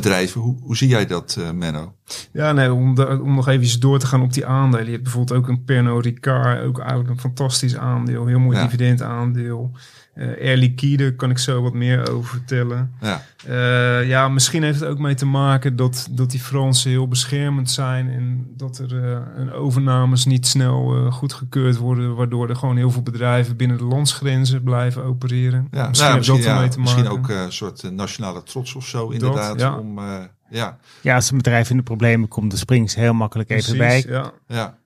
bedrijven. 0.02 0.40
Hoe, 0.40 0.56
hoe 0.62 0.76
zie 0.76 0.88
jij 0.88 1.06
dat, 1.06 1.36
uh, 1.38 1.50
Menno? 1.50 1.92
Ja, 2.32 2.52
nee, 2.52 2.72
om, 2.72 2.94
de, 2.94 3.20
om 3.22 3.34
nog 3.34 3.48
even 3.48 3.80
door 3.80 3.98
te 3.98 4.06
gaan 4.06 4.22
op 4.22 4.32
die 4.32 4.46
aandelen. 4.46 4.84
Je 4.86 4.90
hebt 4.90 5.02
bijvoorbeeld 5.02 5.38
ook 5.38 5.48
een 5.48 5.64
Pernod 5.64 6.04
Ricard, 6.04 6.62
ook 6.64 6.78
eigenlijk 6.78 7.10
een 7.10 7.20
fantastisch 7.20 7.76
aandeel. 7.76 8.26
Heel 8.26 8.38
mooi 8.38 8.56
Ja. 8.56 8.62
dividendaandeel. 8.64 9.70
Uh, 10.18 10.26
Air 10.26 10.56
Liquide 10.56 11.14
kan 11.14 11.30
ik 11.30 11.38
zo 11.38 11.62
wat 11.62 11.72
meer 11.72 12.10
over 12.10 12.30
vertellen. 12.30 12.92
Ja, 13.00 13.22
Uh, 13.48 14.08
ja, 14.08 14.28
misschien 14.28 14.62
heeft 14.62 14.80
het 14.80 14.88
ook 14.88 14.98
mee 14.98 15.14
te 15.14 15.26
maken 15.26 15.76
dat, 15.76 16.08
dat 16.10 16.30
die 16.30 16.40
Fransen 16.40 16.90
heel 16.90 17.08
beschermend 17.08 17.70
zijn. 17.70 18.10
En 18.10 18.46
dat 18.56 18.78
er 18.78 18.92
uh, 18.92 19.18
een 19.36 19.52
overnames 19.52 20.24
niet 20.24 20.46
snel 20.46 20.96
uh, 20.96 21.12
goedgekeurd 21.12 21.76
worden. 21.76 22.14
Waardoor 22.14 22.48
er 22.48 22.56
gewoon 22.56 22.76
heel 22.76 22.90
veel 22.90 23.02
bedrijven 23.02 23.56
binnen 23.56 23.76
de 23.78 23.84
landsgrenzen 23.84 24.62
blijven 24.62 25.04
opereren. 25.04 25.68
ja. 25.70 25.88
misschien 25.88 26.10
nou, 26.10 26.20
dat 26.20 26.28
misschien, 26.28 26.50
ermee 26.50 26.64
ja, 26.64 26.70
te 26.70 26.80
misschien 26.80 27.02
maken. 27.02 27.18
ook 27.18 27.28
eh, 27.28 27.42
een 27.42 27.52
soort 27.52 27.82
uh, 27.82 27.90
nationale 27.90 28.42
trots 28.42 28.74
of 28.74 28.86
zo, 28.86 29.08
inderdaad. 29.08 29.60
ja. 29.60 29.78
Om, 29.78 29.98
uh, 29.98 30.04
ja, 30.50 30.78
Ja, 31.00 31.14
als 31.14 31.30
een 31.30 31.36
bedrijf 31.36 31.70
in 31.70 31.76
de 31.76 31.82
problemen 31.82 32.28
komt, 32.28 32.50
dan 32.50 32.58
springen 32.58 32.88
ze 32.88 33.00
heel 33.00 33.14
makkelijk 33.14 33.50
even 33.50 33.76
Precies, 33.76 34.04
bij. 34.04 34.14
Ja. 34.14 34.32
ja. 34.46 34.78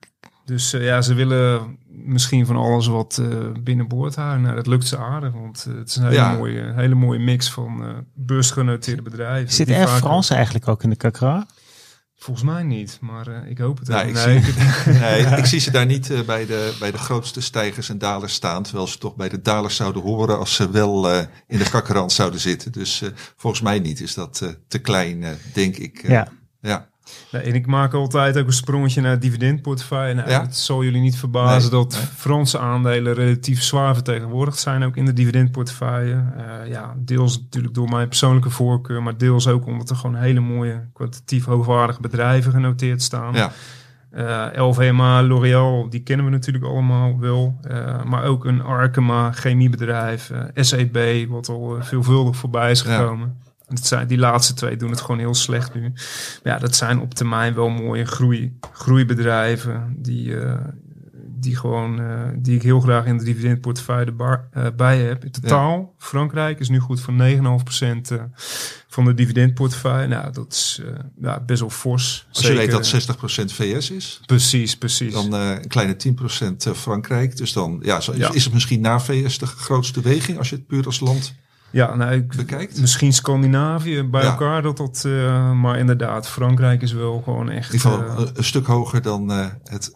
Dus 0.45 0.73
uh, 0.73 0.83
ja, 0.85 1.01
ze 1.01 1.13
willen 1.13 1.77
misschien 1.87 2.45
van 2.45 2.55
alles 2.55 2.87
wat 2.87 3.17
uh, 3.21 3.51
binnenboord 3.63 4.15
houden. 4.15 4.41
Nou, 4.41 4.55
dat 4.55 4.67
lukt 4.67 4.87
ze 4.87 4.97
aardig, 4.97 5.31
want 5.33 5.65
uh, 5.69 5.77
het 5.77 5.89
is 5.89 5.95
een 5.95 6.03
hele, 6.03 6.15
Ja. 6.15 6.33
mooie, 6.35 6.73
hele 6.75 6.95
mooie 6.95 7.19
mix 7.19 7.51
van 7.51 7.83
uh, 7.83 7.97
beursgenoteerde 8.15 9.01
bedrijven. 9.01 9.53
Zit 9.53 9.69
Air 9.69 9.87
vaak 9.87 9.97
France 9.97 10.33
eigenlijk 10.33 10.67
ook 10.67 10.83
in 10.83 10.89
de 10.89 10.95
Cacra? 10.95 11.45
Volgens 12.15 12.45
mij 12.45 12.63
niet, 12.63 12.97
maar 13.01 13.27
uh, 13.27 13.49
ik 13.49 13.57
hoop 13.57 13.79
het 13.79 13.91
ook. 13.91 14.01
ik, 14.01 14.13
Nee, 14.13 14.41
zie, 14.41 14.53
nee, 14.99 15.19
ik 15.25 15.45
zie 15.45 15.59
ze 15.59 15.71
daar 15.71 15.85
niet 15.85 16.09
uh, 16.11 16.21
bij, 16.21 16.45
de, 16.45 16.75
bij 16.79 16.91
de 16.91 16.97
grootste 16.97 17.41
stijgers 17.41 17.89
en 17.89 17.97
dalers 17.97 18.33
staan. 18.33 18.63
Terwijl 18.63 18.87
ze 18.87 18.97
toch 18.97 19.15
bij 19.15 19.29
de 19.29 19.41
dalers 19.41 19.75
zouden 19.75 20.01
horen 20.01 20.37
als 20.39 20.55
ze 20.55 20.69
wel 20.71 21.11
uh, 21.13 21.19
in 21.47 21.57
de 21.57 21.69
kakkerrand 21.69 22.11
zouden 22.11 22.39
zitten. 22.39 22.71
Dus 22.71 23.01
uh, 23.01 23.09
volgens 23.37 23.61
mij 23.61 23.79
niet. 23.79 23.99
Is 23.99 24.13
dat 24.13 24.39
uh, 24.43 24.49
te 24.67 24.79
klein, 24.79 25.21
uh, 25.21 25.29
denk 25.53 25.75
ik. 25.77 26.03
Uh, 26.03 26.09
Ja. 26.09 26.27
ja. 26.61 26.89
Nee, 27.31 27.41
en 27.41 27.53
ik 27.53 27.67
maak 27.67 27.93
altijd 27.93 28.37
ook 28.37 28.47
een 28.47 28.53
sprongetje 28.53 29.01
naar 29.01 29.11
het 29.11 29.21
dividendportefeuille. 29.21 30.13
Nou, 30.13 30.29
Ja. 30.29 30.41
Het 30.41 30.57
zal 30.57 30.83
jullie 30.83 31.01
niet 31.01 31.17
verbazen 31.17 31.71
Nee, 31.71 31.81
dat 31.81 31.93
nee. 31.93 32.01
Franse 32.15 32.59
aandelen 32.59 33.13
relatief 33.13 33.63
zwaar 33.63 33.93
vertegenwoordigd 33.93 34.59
zijn, 34.59 34.83
ook 34.83 34.95
in 34.95 35.05
de 35.05 35.13
dividendportefeuille. 35.13 36.23
Uh, 36.37 36.71
ja, 36.71 36.93
deels 36.97 37.39
natuurlijk 37.39 37.73
door 37.73 37.89
mijn 37.89 38.07
persoonlijke 38.07 38.49
voorkeur, 38.49 39.03
maar 39.03 39.17
deels 39.17 39.47
ook 39.47 39.65
omdat 39.65 39.89
er 39.89 39.95
gewoon 39.95 40.15
hele 40.15 40.39
mooie, 40.39 40.89
kwalitatief 40.93 41.45
hoogwaardige 41.45 42.01
bedrijven 42.01 42.51
genoteerd 42.51 43.01
staan. 43.01 43.33
Ja. 43.33 43.51
Uh, 44.15 44.47
LVMA, 44.67 45.23
L'Oréal, 45.23 45.89
die 45.89 46.03
kennen 46.03 46.25
we 46.25 46.31
natuurlijk 46.31 46.65
allemaal 46.65 47.19
wel. 47.19 47.59
Uh, 47.71 48.03
maar 48.03 48.23
ook 48.23 48.45
een 48.45 48.61
Arkema 48.61 49.31
chemiebedrijf, 49.31 50.31
SEB, 50.55 51.27
wat 51.29 51.49
al 51.49 51.77
veelvuldig 51.79 52.35
voorbij 52.35 52.71
is 52.71 52.81
gekomen. 52.81 53.27
En 53.27 53.50
Dat 53.75 53.85
zijn, 53.85 54.07
die 54.07 54.17
laatste 54.17 54.53
twee 54.53 54.75
doen 54.75 54.89
het 54.89 55.01
gewoon 55.01 55.19
heel 55.19 55.35
slecht 55.35 55.73
nu. 55.73 55.81
Maar 55.81 56.53
ja, 56.53 56.57
dat 56.59 56.75
zijn 56.75 56.99
op 56.99 57.13
termijn 57.13 57.53
wel 57.53 57.69
mooie 57.69 58.05
groei, 58.05 58.57
groeibedrijven 58.73 59.95
die, 59.97 60.27
uh, 60.27 60.53
die, 61.41 61.55
gewoon, 61.55 61.99
uh, 62.01 62.21
die 62.35 62.55
ik 62.55 62.61
heel 62.61 62.79
graag 62.79 63.05
in 63.05 63.17
de 63.17 63.23
dividendportefeuille 63.23 64.11
bar, 64.11 64.49
uh, 64.57 64.67
bij 64.75 64.99
heb. 64.99 65.23
In 65.25 65.31
totaal, 65.31 65.93
Frankrijk 65.97 66.59
is 66.59 66.69
nu 66.69 66.79
goed 66.79 67.01
voor 67.01 67.13
9,5% 67.13 68.11
uh, 68.11 68.21
van 68.87 69.05
de 69.05 69.13
dividendportefeuille. 69.13 70.07
Nou, 70.07 70.31
dat 70.33 70.51
is 70.51 70.81
uh, 70.83 70.89
ja, 71.21 71.39
best 71.39 71.59
wel 71.59 71.69
fors. 71.69 72.27
Als 72.31 72.47
je 72.47 72.53
weet 72.53 72.71
dat 72.71 72.93
60% 73.41 73.45
VS 73.45 73.89
is, 73.89 74.21
Precies, 74.25 74.77
precies. 74.77 75.13
dan 75.13 75.35
uh, 75.35 75.49
een 75.49 75.67
kleine 75.67 75.95
10% 76.71 76.71
Frankrijk. 76.75 77.37
Dus 77.37 77.53
dan 77.53 77.79
ja, 77.81 78.01
zo, 78.01 78.13
Ja. 78.15 78.33
is 78.33 78.43
het 78.43 78.53
misschien 78.53 78.81
na 78.81 78.99
VS 78.99 79.37
de 79.37 79.45
grootste 79.45 80.01
weging 80.01 80.37
als 80.37 80.49
je 80.49 80.55
het 80.55 80.67
puur 80.67 80.85
als 80.85 80.99
land 80.99 81.33
Ja, 81.71 81.95
nou, 81.95 82.13
ik, 82.13 82.35
bekijkt. 82.35 82.81
misschien 82.81 83.13
Scandinavië 83.13 84.03
bij 84.03 84.23
Ja. 84.23 84.29
elkaar 84.29 84.61
dat 84.61 84.77
dat, 84.77 85.03
uh, 85.07 85.51
maar 85.51 85.77
inderdaad, 85.77 86.27
Frankrijk 86.27 86.81
is 86.81 86.93
wel 86.93 87.21
gewoon 87.23 87.49
echt. 87.49 87.73
In 87.73 87.75
ieder 87.75 87.91
geval 87.91 88.21
uh, 88.23 88.29
een, 88.33 88.43
stuk 88.43 88.65
hoger 88.65 89.01
dan 89.01 89.31
uh, 89.31 89.45
het, 89.63 89.95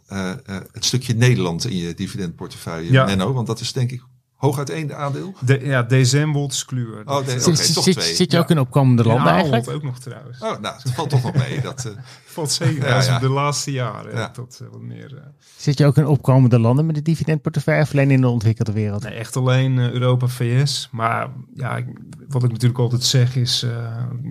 het 0.72 0.86
stukje 0.86 1.14
Nederland 1.14 1.66
in 1.70 1.78
je 1.78 1.94
dividendportefeuille, 1.94 2.92
Ja. 2.92 3.06
Menno. 3.06 3.34
Want 3.34 3.48
dat 3.48 3.60
is 3.60 3.74
denk 3.74 3.92
ik 3.92 4.04
Hoog 4.46 4.58
uiteen 4.58 4.88
de 4.88 4.96
aandeel? 4.96 5.34
De, 5.40 5.60
ja, 5.64 5.84
December 5.84 6.64
Kluwer. 6.66 7.02
Oh, 7.06 7.26
de- 7.26 7.40
Zit, 7.40 7.74
toch 7.74 7.84
zit- 7.84 7.94
twee. 7.98 8.16
zit 8.16 8.32
je 8.32 8.38
ook 8.38 8.48
Ja. 8.50 8.56
in 8.56 8.62
opkomende 8.62 9.02
En 9.04 9.08
landen 9.08 9.32
Ahold 9.32 9.52
eigenlijk? 9.52 9.78
ook 9.78 9.84
nog 9.84 10.00
trouwens. 10.00 10.42
Oh, 10.42 10.60
nou, 10.60 10.76
het 10.84 10.92
valt 10.94 11.10
toch 11.10 11.24
nog 11.24 11.34
mee. 11.34 11.62
Dat, 11.62 11.86
eh, 11.86 11.92
Valt 12.36 12.52
zeker. 12.52 12.88
Ja, 12.88 12.96
Ja, 12.98 13.04
ja. 13.04 13.20
de 13.20 13.30
laatste 13.30 13.72
jaren 13.72 14.16
Ja. 14.16 14.30
tot 14.30 14.60
eh, 14.62 14.68
wat 14.72 14.82
meer. 14.82 15.16
eh, 15.18 15.24
Zit 15.58 15.78
je 15.78 15.86
ook 15.86 15.98
in 15.98 16.06
opkomende 16.08 16.60
landen 16.60 16.86
met 16.86 16.96
de 16.96 17.02
dividendportefeuille 17.02 17.82
of 17.82 17.92
alleen 17.94 18.12
in 18.12 18.22
de 18.22 18.28
ontwikkelde 18.28 18.72
wereld? 18.72 19.04
Nee, 19.04 19.14
echt 19.14 19.36
alleen 19.38 19.78
Europa, 19.78 20.28
VS. 20.28 20.90
Maar 20.92 21.28
ja, 21.54 21.78
ik- 21.78 22.00
wat 22.28 22.44
ik 22.44 22.52
natuurlijk 22.52 22.80
altijd 22.80 23.04
zeg 23.04 23.36
is, 23.36 23.64
eh, 23.64 23.72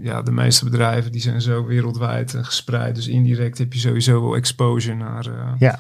ja, 0.03 0.23
de 0.23 0.31
meeste 0.33 0.65
bedrijven 0.65 1.13
die 1.13 1.21
zijn 1.21 1.41
zo 1.41 1.65
wereldwijd 1.67 2.35
gespreid. 2.41 2.95
Dus 2.95 3.09
indirect 3.09 3.59
heb 3.59 3.73
je 3.73 3.79
sowieso 3.79 4.23
wel 4.23 4.35
exposure 4.37 4.95
naar, 4.97 5.27
eh, 5.27 5.53
Ja. 5.59 5.79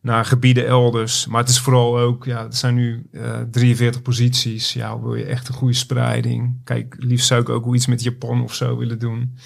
Naar 0.00 0.24
gebieden 0.24 0.66
elders. 0.66 1.26
Maar 1.26 1.40
het 1.40 1.48
is 1.50 1.60
vooral 1.60 1.98
ook, 1.98 2.24
ja, 2.24 2.44
er 2.44 2.54
zijn 2.54 2.74
nu 2.74 3.06
eh 3.12 3.40
43 3.50 4.02
posities. 4.02 4.72
Ja, 4.72 5.00
wil 5.00 5.14
je 5.14 5.24
echt 5.24 5.48
een 5.48 5.54
goede 5.54 5.74
spreiding? 5.74 6.60
Kijk, 6.64 6.94
liefst 6.98 7.26
zou 7.26 7.40
ik 7.40 7.48
ook 7.48 7.64
wel 7.64 7.74
iets 7.74 7.86
met 7.86 8.02
Japan 8.02 8.42
of 8.42 8.54
zo 8.54 8.76
willen 8.76 8.98
doen. 8.98 9.36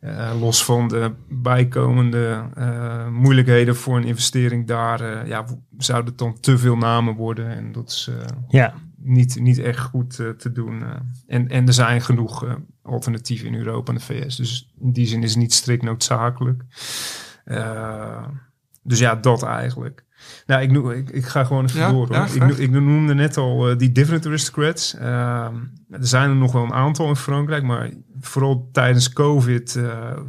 Eh, 0.00 0.32
los 0.40 0.64
van 0.64 0.88
de 0.88 1.12
bijkomende 1.28 2.44
eh, 2.54 3.08
moeilijkheden 3.08 3.76
voor 3.76 3.96
een 3.96 4.04
investering 4.04 4.66
daar, 4.66 5.00
eh, 5.00 5.28
ja, 5.28 5.44
zouden 5.78 6.08
het 6.08 6.18
dan 6.18 6.40
te 6.40 6.58
veel 6.58 6.76
namen 6.76 7.14
worden. 7.14 7.48
En 7.48 7.72
dat 7.72 7.90
is 7.90 8.10
eh, 8.10 8.26
Ja, 8.48 8.74
niet, 8.96 9.40
niet 9.40 9.58
echt 9.58 9.78
goed 9.80 10.18
eh, 10.18 10.28
te 10.28 10.52
doen. 10.52 10.82
eh. 10.82 10.88
en, 11.26 11.48
en 11.48 11.66
er 11.66 11.72
zijn 11.72 12.00
genoeg 12.00 12.44
eh, 12.44 12.54
alternatieven 12.82 13.46
in 13.46 13.54
Europa 13.54 13.92
en 13.92 13.98
de 13.98 14.04
VS. 14.04 14.36
Dus 14.36 14.72
in 14.80 14.92
die 14.92 15.06
zin 15.06 15.22
is 15.22 15.30
het 15.30 15.38
niet 15.38 15.52
strikt 15.54 15.82
noodzakelijk. 15.82 16.62
Dus 18.82 18.98
ja, 18.98 19.14
dat 19.14 19.42
eigenlijk. 19.42 20.04
Nou, 20.46 20.62
ik, 20.62 20.70
noem, 20.70 20.90
ik, 20.90 21.10
ik 21.10 21.24
ga 21.26 21.44
gewoon 21.44 21.64
even 21.64 21.80
Ja, 21.80 21.90
door. 21.90 22.06
Hoor. 22.06 22.16
ja, 22.16 22.26
ik, 22.26 22.40
noem- 22.46 22.58
ik 22.58 22.70
noemde 22.70 23.14
net 23.14 23.36
al 23.36 23.70
eh, 23.70 23.78
die 23.78 23.92
dividend 23.92 24.26
aristocrats. 24.26 24.94
Ehm, 24.94 25.54
er 25.90 26.06
zijn 26.06 26.30
er 26.30 26.36
nog 26.36 26.52
wel 26.52 26.62
een 26.62 26.72
aantal 26.72 27.08
in 27.08 27.16
Frankrijk, 27.16 27.62
maar 27.62 27.90
vooral 28.20 28.68
tijdens 28.72 29.12
COVID, 29.12 29.78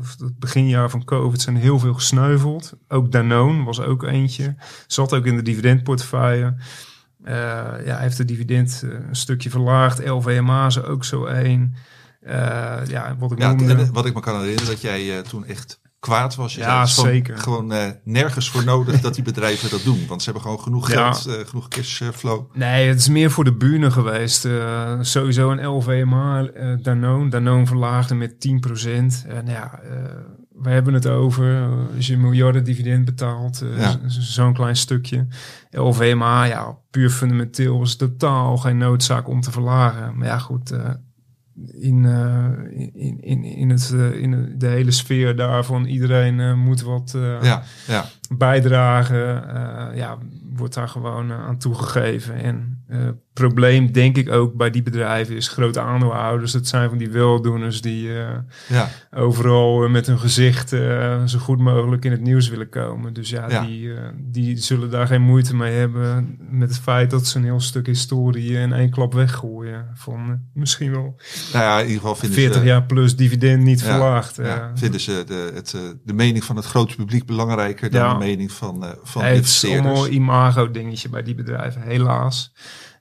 of 0.01 0.15
het 0.19 0.39
beginjaar 0.39 0.89
van 0.89 1.03
COVID, 1.03 1.41
zijn 1.41 1.55
heel 1.55 1.79
veel 1.79 1.93
gesneuveld. 1.93 2.73
Ook 2.87 3.11
Danone 3.11 3.63
was 3.63 3.81
ook 3.81 4.03
eentje. 4.03 4.55
Zat 4.87 5.13
ook 5.13 5.25
in 5.25 5.35
de 5.35 5.41
dividendportefeuille. 5.41 6.55
Eh, 7.23 7.33
ja, 7.85 7.93
hij 7.93 8.01
heeft 8.01 8.17
de 8.17 8.25
dividend 8.25 8.83
een 8.85 9.15
stukje 9.15 9.49
verlaagd. 9.49 10.05
LVMA 10.07 10.65
is 10.65 10.75
er 10.75 10.87
ook 10.87 11.03
zo 11.03 11.25
één. 11.25 11.75
Ja, 12.87 13.15
wat 13.19 13.31
ik 13.31 13.39
ja, 13.39 13.53
noemde. 13.53 13.89
wat 13.91 14.05
ik 14.05 14.13
me 14.13 14.19
kan 14.19 14.39
herinneren, 14.39 14.69
dat 14.69 14.81
jij 14.81 15.21
toen 15.21 15.45
echt 15.45 15.79
kwaad 16.03 16.35
was. 16.35 16.53
Je 16.53 16.59
Ja, 16.59 16.85
zei, 16.85 17.07
is 17.07 17.13
zeker. 17.13 17.37
Gewoon 17.37 17.71
eh, 17.71 17.89
nergens 18.03 18.49
voor 18.49 18.63
nodig 18.63 19.01
dat 19.01 19.15
die 19.15 19.23
bedrijven 19.23 19.69
dat 19.69 19.83
doen. 19.83 20.05
Want 20.07 20.19
ze 20.21 20.25
hebben 20.31 20.43
gewoon 20.49 20.63
genoeg 20.63 20.91
Ja. 20.91 21.13
geld, 21.13 21.37
eh, 21.37 21.47
genoeg 21.47 21.67
cashflow. 21.67 22.49
Nee, 22.53 22.87
het 22.87 22.99
is 22.99 23.07
meer 23.09 23.31
voor 23.31 23.43
de 23.43 23.53
bühne 23.53 23.91
geweest. 23.91 24.45
Eh, 24.45 24.97
sowieso 25.01 25.51
een 25.51 25.65
LVMA, 25.65 26.45
eh 26.45 26.67
Danone. 26.81 27.29
Danone 27.29 27.65
verlaagde 27.65 28.15
met 28.15 28.39
10%. 28.39 29.25
En 29.27 29.45
ja, 29.47 29.79
eh, 29.83 29.89
we 30.51 30.69
hebben 30.69 30.93
het 30.93 31.07
over. 31.07 31.55
eh, 31.63 31.95
als 31.95 32.07
je 32.07 32.17
miljarden 32.17 32.63
dividend 32.63 33.05
betaalt, 33.05 33.61
eh, 33.61 33.77
Ja. 33.79 33.99
zo'n 34.07 34.53
klein 34.53 34.75
stukje. 34.75 35.27
LVMA, 35.71 36.43
ja, 36.43 36.77
puur 36.91 37.09
fundamenteel 37.09 37.79
was 37.79 37.95
totaal 37.95 38.57
geen 38.57 38.77
noodzaak 38.77 39.27
om 39.27 39.41
te 39.41 39.51
verlagen. 39.51 40.17
Maar 40.17 40.27
ja, 40.27 40.37
goed. 40.37 40.73
Eh, 41.55 41.81
in, 41.83 42.05
in, 42.93 43.21
in, 43.21 43.43
in, 43.43 43.69
het, 43.69 43.91
eh, 43.93 44.11
in 44.11 44.55
de 44.57 44.67
hele 44.67 44.91
sfeer 44.91 45.35
daarvan, 45.35 45.85
iedereen 45.85 46.39
eh, 46.39 46.53
moet 46.53 46.81
wat 46.81 47.17
Ja, 47.41 47.63
ja, 47.87 48.05
bijdragen, 48.35 49.25
ja, 49.95 50.17
wordt 50.55 50.73
daar 50.73 50.89
gewoon 50.89 51.31
aan 51.31 51.57
toegegeven. 51.57 52.35
En 52.35 52.83
probleem, 53.33 53.91
denk 53.91 54.17
ik 54.17 54.31
ook 54.31 54.53
bij 54.53 54.69
die 54.69 54.83
bedrijven, 54.83 55.35
is 55.35 55.47
grote 55.47 55.79
aandeelhouders. 55.79 56.51
Dat 56.51 56.67
zijn 56.67 56.89
van 56.89 56.97
die 56.97 57.09
weldoeners 57.09 57.81
die 57.81 58.19
eh, 58.19 58.29
ja, 58.67 58.89
overal 59.11 59.83
eh, 59.83 59.91
met 59.91 60.07
hun 60.07 60.19
gezicht 60.19 60.73
eh, 60.73 61.23
zo 61.25 61.39
goed 61.39 61.59
mogelijk 61.59 62.05
in 62.05 62.11
het 62.11 62.21
nieuws 62.21 62.49
willen 62.49 62.69
komen. 62.69 63.13
Dus 63.13 63.29
ja, 63.29 63.45
Ja. 63.49 63.61
Die, 63.65 63.91
die 64.17 64.57
zullen 64.57 64.89
daar 64.89 65.07
geen 65.07 65.21
moeite 65.21 65.55
mee 65.55 65.73
hebben 65.73 66.37
met 66.49 66.69
het 66.69 66.79
feit 66.79 67.09
dat 67.09 67.27
ze 67.27 67.37
een 67.37 67.43
heel 67.43 67.59
stuk 67.59 67.85
historie 67.85 68.51
in 68.51 68.73
één 68.73 68.89
klap 68.89 69.13
weggooien. 69.13 69.87
Van 69.93 70.39
misschien 70.53 70.91
wel 70.91 71.15
nou 71.53 71.65
ja, 71.65 71.75
in 71.77 71.85
ieder 71.85 71.99
geval 71.99 72.15
vinden 72.15 72.37
40 72.39 72.61
ze... 72.61 72.67
jaar 72.67 72.83
plus 72.83 73.15
dividend 73.15 73.63
niet 73.63 73.79
Ja, 73.79 73.85
verlaagd. 73.85 74.35
Ja, 74.35 74.71
vinden 74.75 74.99
ze 74.99 75.23
de, 75.27 75.51
het, 75.53 75.75
de 76.03 76.13
mening 76.13 76.43
van 76.43 76.55
het 76.55 76.65
grote 76.65 76.95
publiek 76.95 77.25
belangrijker 77.25 77.91
dan 77.91 78.19
de 78.19 78.25
mening 78.25 78.51
van, 78.51 78.85
van 79.03 79.21
Ja, 79.21 79.27
het 79.27 79.45
is 79.45 79.63
investeerders. 79.63 79.85
allemaal 79.85 80.07
imago 80.07 80.71
dingetje 80.71 81.09
bij 81.09 81.23
die 81.23 81.35
bedrijven, 81.35 81.81
helaas. 81.81 82.53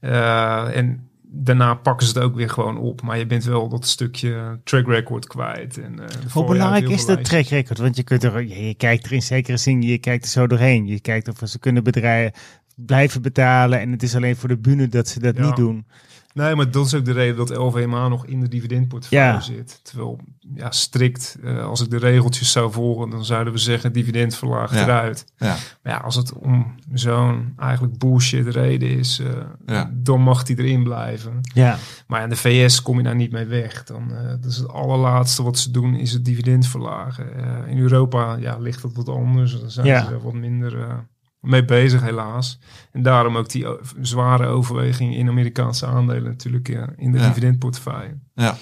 Eh, 0.03 0.77
en 0.77 1.09
daarna 1.23 1.75
pakken 1.75 2.07
ze 2.07 2.13
het 2.13 2.23
ook 2.23 2.35
weer 2.35 2.51
gewoon 2.51 2.79
op. 2.79 3.03
Maar 3.03 3.19
je 3.19 3.27
bent 3.27 3.45
wel 3.45 3.69
dat 3.69 3.87
stukje 3.87 4.61
track 4.65 4.87
record 4.87 5.27
kwijt. 5.27 5.79
En, 5.79 6.01
eh, 6.01 6.33
Hoe 6.33 6.45
belangrijk 6.45 6.89
is 6.89 7.07
dat 7.07 7.25
track 7.25 7.47
record? 7.47 7.79
Want 7.79 7.97
je, 7.97 8.03
kunt 8.03 8.25
er, 8.25 8.43
je, 8.43 8.67
je 8.67 8.75
kijkt 8.75 9.07
er 9.07 9.13
in 9.13 9.23
zekere 9.23 9.57
zin, 9.57 9.83
je 9.83 9.99
kijkt 9.99 10.25
er 10.25 10.31
zo 10.31 10.47
doorheen. 10.47 10.87
Je 10.87 11.01
kijkt 11.01 11.29
of 11.29 11.49
ze 11.49 11.59
kunnen 11.59 11.85
bedrijven 11.85 12.33
blijven 12.77 13.23
betalen 13.23 13.81
en 13.81 13.91
het 13.91 14.03
is 14.03 14.17
alleen 14.17 14.37
voor 14.37 14.49
de 14.49 14.59
bühne 14.59 14.89
dat 14.89 15.09
ze 15.09 15.21
dat 15.21 15.37
Ja. 15.37 15.47
niet 15.47 15.57
doen. 15.57 15.87
Nee, 16.35 16.55
maar 16.55 16.71
dat 16.71 16.87
is 16.87 16.95
ook 16.95 17.05
de 17.05 17.13
reden 17.13 17.37
dat 17.37 17.57
LVMA 17.57 18.09
nog 18.09 18.27
in 18.27 18.41
de 18.41 18.49
dividendportefeuille 18.49 19.33
Ja. 19.33 19.41
zit. 19.41 19.81
Terwijl, 19.83 20.19
ja, 20.55 20.71
strikt, 20.71 21.37
eh, 21.43 21.65
als 21.67 21.81
ik 21.81 21.91
de 21.91 21.99
regeltjes 21.99 22.53
zou 22.53 22.73
volgen, 22.73 23.11
dan 23.11 23.25
zouden 23.25 23.53
we 23.53 23.59
zeggen 23.59 23.93
dividend 23.93 24.35
verlaagd 24.37 24.75
Ja. 24.75 24.83
eruit. 24.83 25.25
Ja, 25.37 25.57
Maar 25.83 25.93
ja, 25.93 25.99
als 25.99 26.15
het 26.15 26.33
om 26.33 26.75
zo'n 26.93 27.53
eigenlijk 27.59 27.99
bullshit 27.99 28.47
reden 28.49 28.89
is, 28.99 29.19
eh, 29.19 29.27
Ja. 29.67 29.91
dan 29.95 30.21
mag 30.21 30.43
die 30.43 30.59
erin 30.59 30.83
blijven. 30.83 31.41
Ja, 31.55 31.77
Maar 32.07 32.23
in 32.23 32.29
de 32.29 32.37
VS 32.37 32.83
kom 32.83 32.97
je 32.97 33.03
daar 33.03 33.15
niet 33.15 33.33
mee 33.33 33.47
weg. 33.47 33.85
Dan, 33.85 34.13
eh, 34.15 34.29
dat 34.29 34.45
is 34.45 34.57
het 34.57 34.69
allerlaatste 34.69 35.43
wat 35.43 35.59
ze 35.59 35.71
doen, 35.71 35.95
is 35.95 36.13
het 36.13 36.25
dividend 36.25 36.67
verlagen. 36.67 37.27
In 37.69 37.79
Europa 37.79 38.37
ja, 38.37 38.57
ligt 38.59 38.83
dat 38.83 38.93
wat 38.95 39.09
anders. 39.09 39.61
Daar 39.61 39.71
zijn 39.71 39.87
Ja. 39.87 40.05
ze 40.05 40.21
wat 40.21 40.33
minder 40.33 41.05
mee 41.43 41.65
bezig, 41.65 42.03
helaas. 42.03 42.59
En 42.93 43.03
daarom 43.03 43.37
ook 43.37 43.49
die 43.49 43.67
zware 44.01 44.47
overweging 44.47 45.17
in 45.17 45.29
Amerikaanse 45.29 45.87
aandelen 45.87 46.23
natuurlijk 46.31 46.69
in 46.97 47.13
de 47.13 47.19
Ja. 47.19 47.27
dividendportefeuille. 47.27 48.19
ja, 48.35 48.57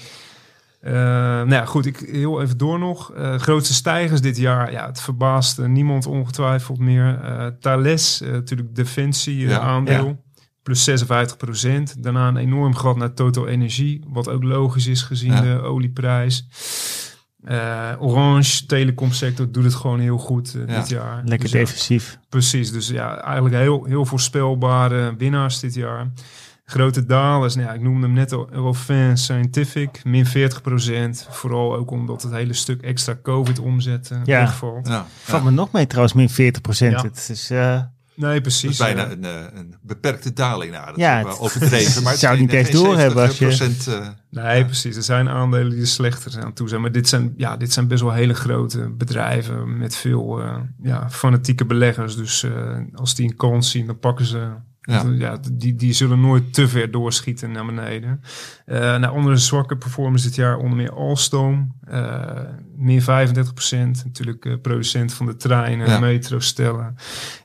Eh, 0.80 0.92
nou 0.92 1.50
ja, 1.52 1.64
goed, 1.64 1.86
ik 1.86 1.96
heel 1.98 2.42
even 2.42 2.58
door 2.58 2.78
nog. 2.78 3.12
Eh, 3.12 3.34
grootste 3.34 3.74
stijgers 3.74 4.20
dit 4.20 4.36
jaar, 4.36 4.72
ja, 4.72 4.86
het 4.86 5.00
verbaast 5.00 5.58
niemand 5.66 6.06
ongetwijfeld 6.06 6.78
meer. 6.78 7.20
Eh 7.20 7.46
Thales, 7.60 8.20
natuurlijk 8.20 8.74
defensie 8.74 9.36
Ja, 9.36 9.58
aandeel, 9.60 10.24
plus 10.62 10.84
56 10.84 11.36
procent. 11.36 12.02
Daarna 12.02 12.28
een 12.28 12.36
enorm 12.36 12.74
gat 12.74 12.96
naar 12.96 13.14
Total 13.14 13.46
Energie, 13.48 14.04
wat 14.08 14.28
ook 14.28 14.42
logisch 14.42 14.86
is 14.86 15.02
gezien 15.02 15.40
de 15.40 15.60
olieprijs. 15.62 16.46
Eh, 17.44 17.90
Orange, 17.98 18.66
telecomsector, 18.66 19.50
doet 19.52 19.64
het 19.64 19.74
gewoon 19.74 20.00
heel 20.00 20.18
goed 20.18 20.54
eh, 20.54 20.60
Ja, 20.68 20.78
dit 20.80 20.88
jaar. 20.88 21.16
lekker 21.24 21.38
Dus 21.40 21.50
ja, 21.50 21.58
defensief. 21.58 22.18
Precies, 22.28 22.72
dus 22.72 22.88
ja, 22.88 23.20
eigenlijk 23.22 23.54
heel, 23.56 23.84
heel 23.84 24.04
voorspelbare 24.06 25.14
winnaars 25.16 25.60
dit 25.60 25.74
jaar. 25.74 26.06
Grote 26.64 27.06
dalers, 27.06 27.54
nou 27.54 27.66
ja, 27.68 27.74
ik 27.74 27.80
noemde 27.80 28.06
hem 28.06 28.14
net 28.14 28.32
al, 28.32 28.48
Eurofin 28.52 29.18
Scientific, 29.18 30.04
min 30.04 30.26
40% 30.26 30.30
Vooral 31.30 31.76
ook 31.76 31.90
omdat 31.90 32.22
het 32.22 32.32
hele 32.32 32.52
stuk 32.52 32.82
extra 32.82 33.16
COVID-omzet 33.22 34.10
eh, 34.10 34.18
Ja. 34.24 34.40
wegvalt. 34.40 34.88
ja. 34.88 35.06
Valt 35.22 35.44
me 35.44 35.50
nog 35.50 35.72
mee 35.72 35.86
trouwens, 35.86 36.14
min 36.14 36.28
40 36.28 36.62
procent. 36.62 36.92
Ja. 36.92 37.02
Het 37.02 37.28
is, 37.30 37.48
Nee, 38.20 38.32
Dat 38.32 38.42
precies. 38.42 38.70
is 38.70 38.76
bijna 38.78 39.10
een, 39.10 39.24
eh, 39.24 39.30
een 39.54 39.74
beperkte 39.82 40.32
daling. 40.32 40.72
Nou, 40.72 40.86
dat 40.86 40.96
Ja, 40.96 41.18
is 41.18 41.24
wel 41.24 41.38
overdreven. 41.40 42.02
Maar 42.02 42.12
het 42.16 42.20
zou 42.20 42.38
niet 42.38 42.52
eens 42.52 42.70
doorhebben 42.70 43.22
als 43.26 43.38
je- 43.38 43.52
70%, 43.52 43.86
eh, 43.88 44.08
Nee, 44.30 44.64
precies. 44.64 44.96
Er 44.96 45.02
zijn 45.02 45.28
aandelen 45.28 45.70
die 45.70 45.80
er 45.80 45.86
slechter 45.86 46.30
zijn 46.30 46.44
aan 46.44 46.52
toe 46.52 46.68
zijn. 46.68 46.80
Maar 46.80 46.92
dit 46.92 47.08
zijn, 47.08 47.34
ja, 47.36 47.56
dit 47.56 47.72
zijn 47.72 47.88
best 47.88 48.02
wel 48.02 48.12
hele 48.12 48.34
grote 48.34 48.88
bedrijven 48.90 49.78
met 49.78 49.96
veel 49.96 50.40
eh, 50.42 50.56
ja, 50.82 51.10
fanatieke 51.10 51.64
beleggers. 51.64 52.16
Dus 52.16 52.42
eh, 52.42 52.52
als 52.94 53.14
die 53.14 53.28
een 53.30 53.36
kans 53.36 53.70
zien, 53.70 53.86
dan 53.86 53.98
pakken 53.98 54.24
ze... 54.26 54.48
Ja. 54.90 55.04
Ja. 55.18 55.38
die, 55.52 55.74
die 55.74 55.92
zullen 55.92 56.20
nooit 56.20 56.52
te 56.52 56.68
ver 56.68 56.90
doorschieten 56.90 57.52
naar 57.52 57.66
beneden. 57.66 58.20
Nou, 58.66 59.08
onder 59.10 59.32
de 59.32 59.38
zwakke 59.40 59.76
performance 59.76 60.24
dit 60.26 60.34
jaar 60.34 60.56
onder 60.56 60.76
meer 60.76 60.92
Alstom. 60.92 61.74
eh 61.86 62.28
meer 62.76 63.02
35% 63.02 63.06
Natuurlijk 64.04 64.44
eh, 64.44 64.54
producent 64.62 65.12
van 65.12 65.26
de 65.26 65.36
treinen, 65.36 65.88
Ja. 65.88 65.98
metro 65.98 66.38
stellen. 66.38 66.94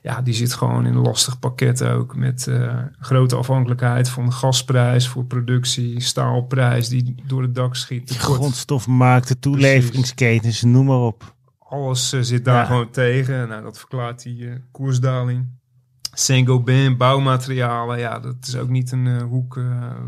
Ja, 0.02 0.22
die 0.22 0.34
zit 0.34 0.52
gewoon 0.54 0.86
in 0.86 0.94
een 0.94 1.02
lastig 1.02 1.38
pakket 1.38 1.84
ook. 1.84 2.16
Met 2.16 2.50
grote 2.98 3.36
afhankelijkheid 3.36 4.08
van 4.08 4.24
de 4.24 4.30
gasprijs 4.32 5.08
voor 5.08 5.24
productie. 5.24 6.00
Staalprijs 6.00 6.88
die 6.88 7.14
door 7.26 7.42
het 7.42 7.54
dak 7.54 7.76
schiet. 7.76 8.16
grondstofmarkten, 8.18 9.38
toeleveringsketens, 9.38 10.62
noem 10.62 10.86
maar 10.86 10.98
op. 11.00 11.34
Alles 11.58 12.08
zit 12.20 12.44
daar 12.44 12.54
Ja. 12.60 12.64
gewoon 12.64 12.90
tegen. 12.90 13.48
Nou, 13.48 13.62
dat 13.62 13.78
verklaart 13.78 14.22
die 14.22 14.48
koersdaling. 14.70 15.46
Saint-Gobain, 16.18 16.96
bouwmaterialen. 16.96 17.98
Ja, 17.98 18.18
dat 18.18 18.34
is 18.40 18.56
ook 18.56 18.68
niet 18.68 18.92
een 18.92 19.06
eh, 19.06 19.22
hoek 19.22 19.56
eh, 19.56 19.64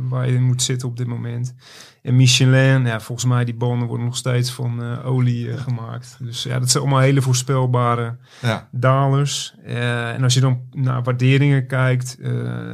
waar 0.08 0.28
je 0.28 0.34
in 0.34 0.42
moet 0.42 0.62
zitten 0.62 0.88
op 0.88 0.96
dit 0.96 1.06
moment. 1.06 1.54
En 2.02 2.16
Michelin, 2.16 2.86
ja, 2.86 3.00
volgens 3.00 3.28
mij 3.28 3.44
die 3.44 3.54
banden 3.54 3.88
worden 3.88 4.06
nog 4.06 4.16
steeds 4.16 4.50
van 4.50 4.82
eh, 4.82 5.06
olie 5.06 5.56
gemaakt. 5.56 6.16
Dus 6.20 6.42
ja, 6.42 6.58
dat 6.58 6.70
zijn 6.70 6.82
allemaal 6.82 7.02
hele 7.02 7.22
voorspelbare 7.22 8.16
ja, 8.40 8.68
dalers. 8.72 9.54
En 9.64 10.22
als 10.22 10.34
je 10.34 10.40
dan 10.40 10.60
naar 10.72 11.02
waarderingen 11.02 11.66
kijkt, 11.66 12.18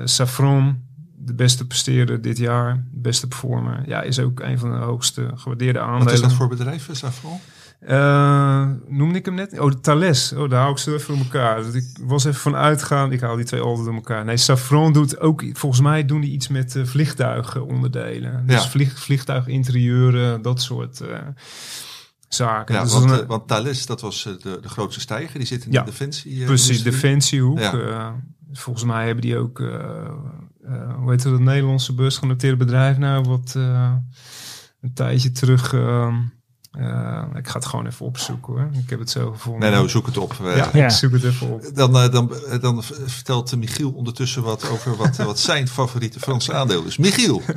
Safran, 0.04 0.82
de 1.16 1.34
beste 1.34 1.66
presteerder 1.66 2.22
dit 2.22 2.38
jaar, 2.38 2.74
de 2.74 3.00
beste 3.00 3.28
performer. 3.28 3.82
Ja, 3.86 4.02
is 4.02 4.18
ook 4.18 4.40
een 4.40 4.58
van 4.58 4.70
de 4.70 4.76
hoogste 4.76 5.30
gewaardeerde 5.34 5.80
aandelen. 5.80 6.04
Wat 6.04 6.12
is 6.12 6.20
dat 6.20 6.32
voor 6.32 6.48
bedrijf, 6.48 6.88
Safran? 6.92 7.40
Uh, 7.88 8.68
noemde 8.88 9.18
ik 9.18 9.24
hem 9.24 9.34
net? 9.34 9.58
Oh, 9.58 9.70
de 9.70 9.80
Thales. 9.80 10.32
Oh, 10.32 10.50
daar 10.50 10.60
hou 10.60 10.72
ik 10.72 10.78
ze 10.78 10.94
even 10.94 11.14
door 11.14 11.24
elkaar. 11.24 11.62
Dus 11.62 11.74
ik 11.74 11.98
was 12.02 12.24
even 12.24 12.40
van 12.40 12.56
uitgaan. 12.56 13.12
Ik 13.12 13.20
haal 13.20 13.36
die 13.36 13.44
twee 13.44 13.60
altijd 13.60 13.84
door 13.86 13.94
elkaar. 13.94 14.24
Nee, 14.24 14.36
Safran 14.36 14.92
doet 14.92 15.20
ook... 15.20 15.44
Volgens 15.52 15.80
mij 15.82 16.04
doen 16.04 16.20
die 16.20 16.30
iets 16.32 16.48
met 16.48 16.74
uh, 16.74 16.84
vliegtuigonderdelen. 16.84 18.46
Dus 18.46 18.62
Ja. 18.62 18.68
vlieg, 18.70 18.98
vliegtuiginterieuren, 18.98 20.42
dat 20.42 20.62
soort 20.62 21.00
uh, 21.02 21.08
zaken. 22.28 22.74
Ja, 22.74 22.82
dus 22.82 22.92
want, 22.92 23.10
eh, 23.10 23.26
want 23.26 23.48
Thales, 23.48 23.86
dat 23.86 24.00
was 24.00 24.26
eh, 24.26 24.32
de, 24.42 24.58
de 24.62 24.68
grootste 24.68 25.00
stijger. 25.00 25.38
Die 25.38 25.46
zit 25.48 25.64
in 25.64 25.72
Ja, 25.72 25.82
de 25.82 25.90
defensie. 25.90 26.40
eh, 26.40 26.46
Precies, 26.46 26.68
industrie. 26.68 26.92
defensiehoek. 26.92 27.58
Ja. 27.58 27.72
eh, 27.72 28.08
volgens 28.52 28.84
mij 28.84 29.04
hebben 29.06 29.24
die 29.24 29.36
ook, 29.38 29.60
eh, 29.60 29.74
eh, 30.64 30.94
hoe 30.96 31.10
heet 31.10 31.22
het, 31.24 31.32
het 31.32 31.42
Nederlandse 31.42 31.94
beursgenoteerde 31.94 32.56
bedrijf 32.56 32.98
nou, 32.98 33.24
wat 33.28 33.52
eh, 33.56 33.92
een 34.80 34.92
tijdje 34.94 35.32
terug, 35.32 35.72
ehm, 35.72 36.14
eh, 36.78 37.22
ik 37.34 37.48
ga 37.48 37.54
het 37.54 37.66
gewoon 37.66 37.86
even 37.86 38.06
opzoeken 38.06 38.52
hoor, 38.52 38.68
ik 38.84 38.90
heb 38.90 38.98
het 38.98 39.10
zo 39.10 39.30
gevonden. 39.32 39.60
Nee, 39.60 39.70
nou, 39.70 39.88
zoek 39.88 40.06
het 40.06 40.16
op. 40.18 40.34
eh. 40.44 40.56
ja, 40.56 40.68
Ja. 40.72 40.84
ik 40.84 40.90
zoek 40.90 41.12
het 41.12 41.24
even 41.24 41.50
op. 41.52 41.64
Dan, 41.74 41.94
eh, 41.98 42.10
dan, 42.12 42.34
eh, 42.50 42.60
dan 42.60 42.82
vertelt 43.06 43.56
Michiel 43.56 43.90
ondertussen 43.90 44.42
wat 44.42 44.70
over 44.70 44.96
wat, 44.96 45.16
wat 45.16 45.38
zijn 45.38 45.68
favoriete 45.68 46.20
Franse 46.20 46.52
aandeel 46.54 46.84
is. 46.84 46.96
Michiel, 46.96 47.42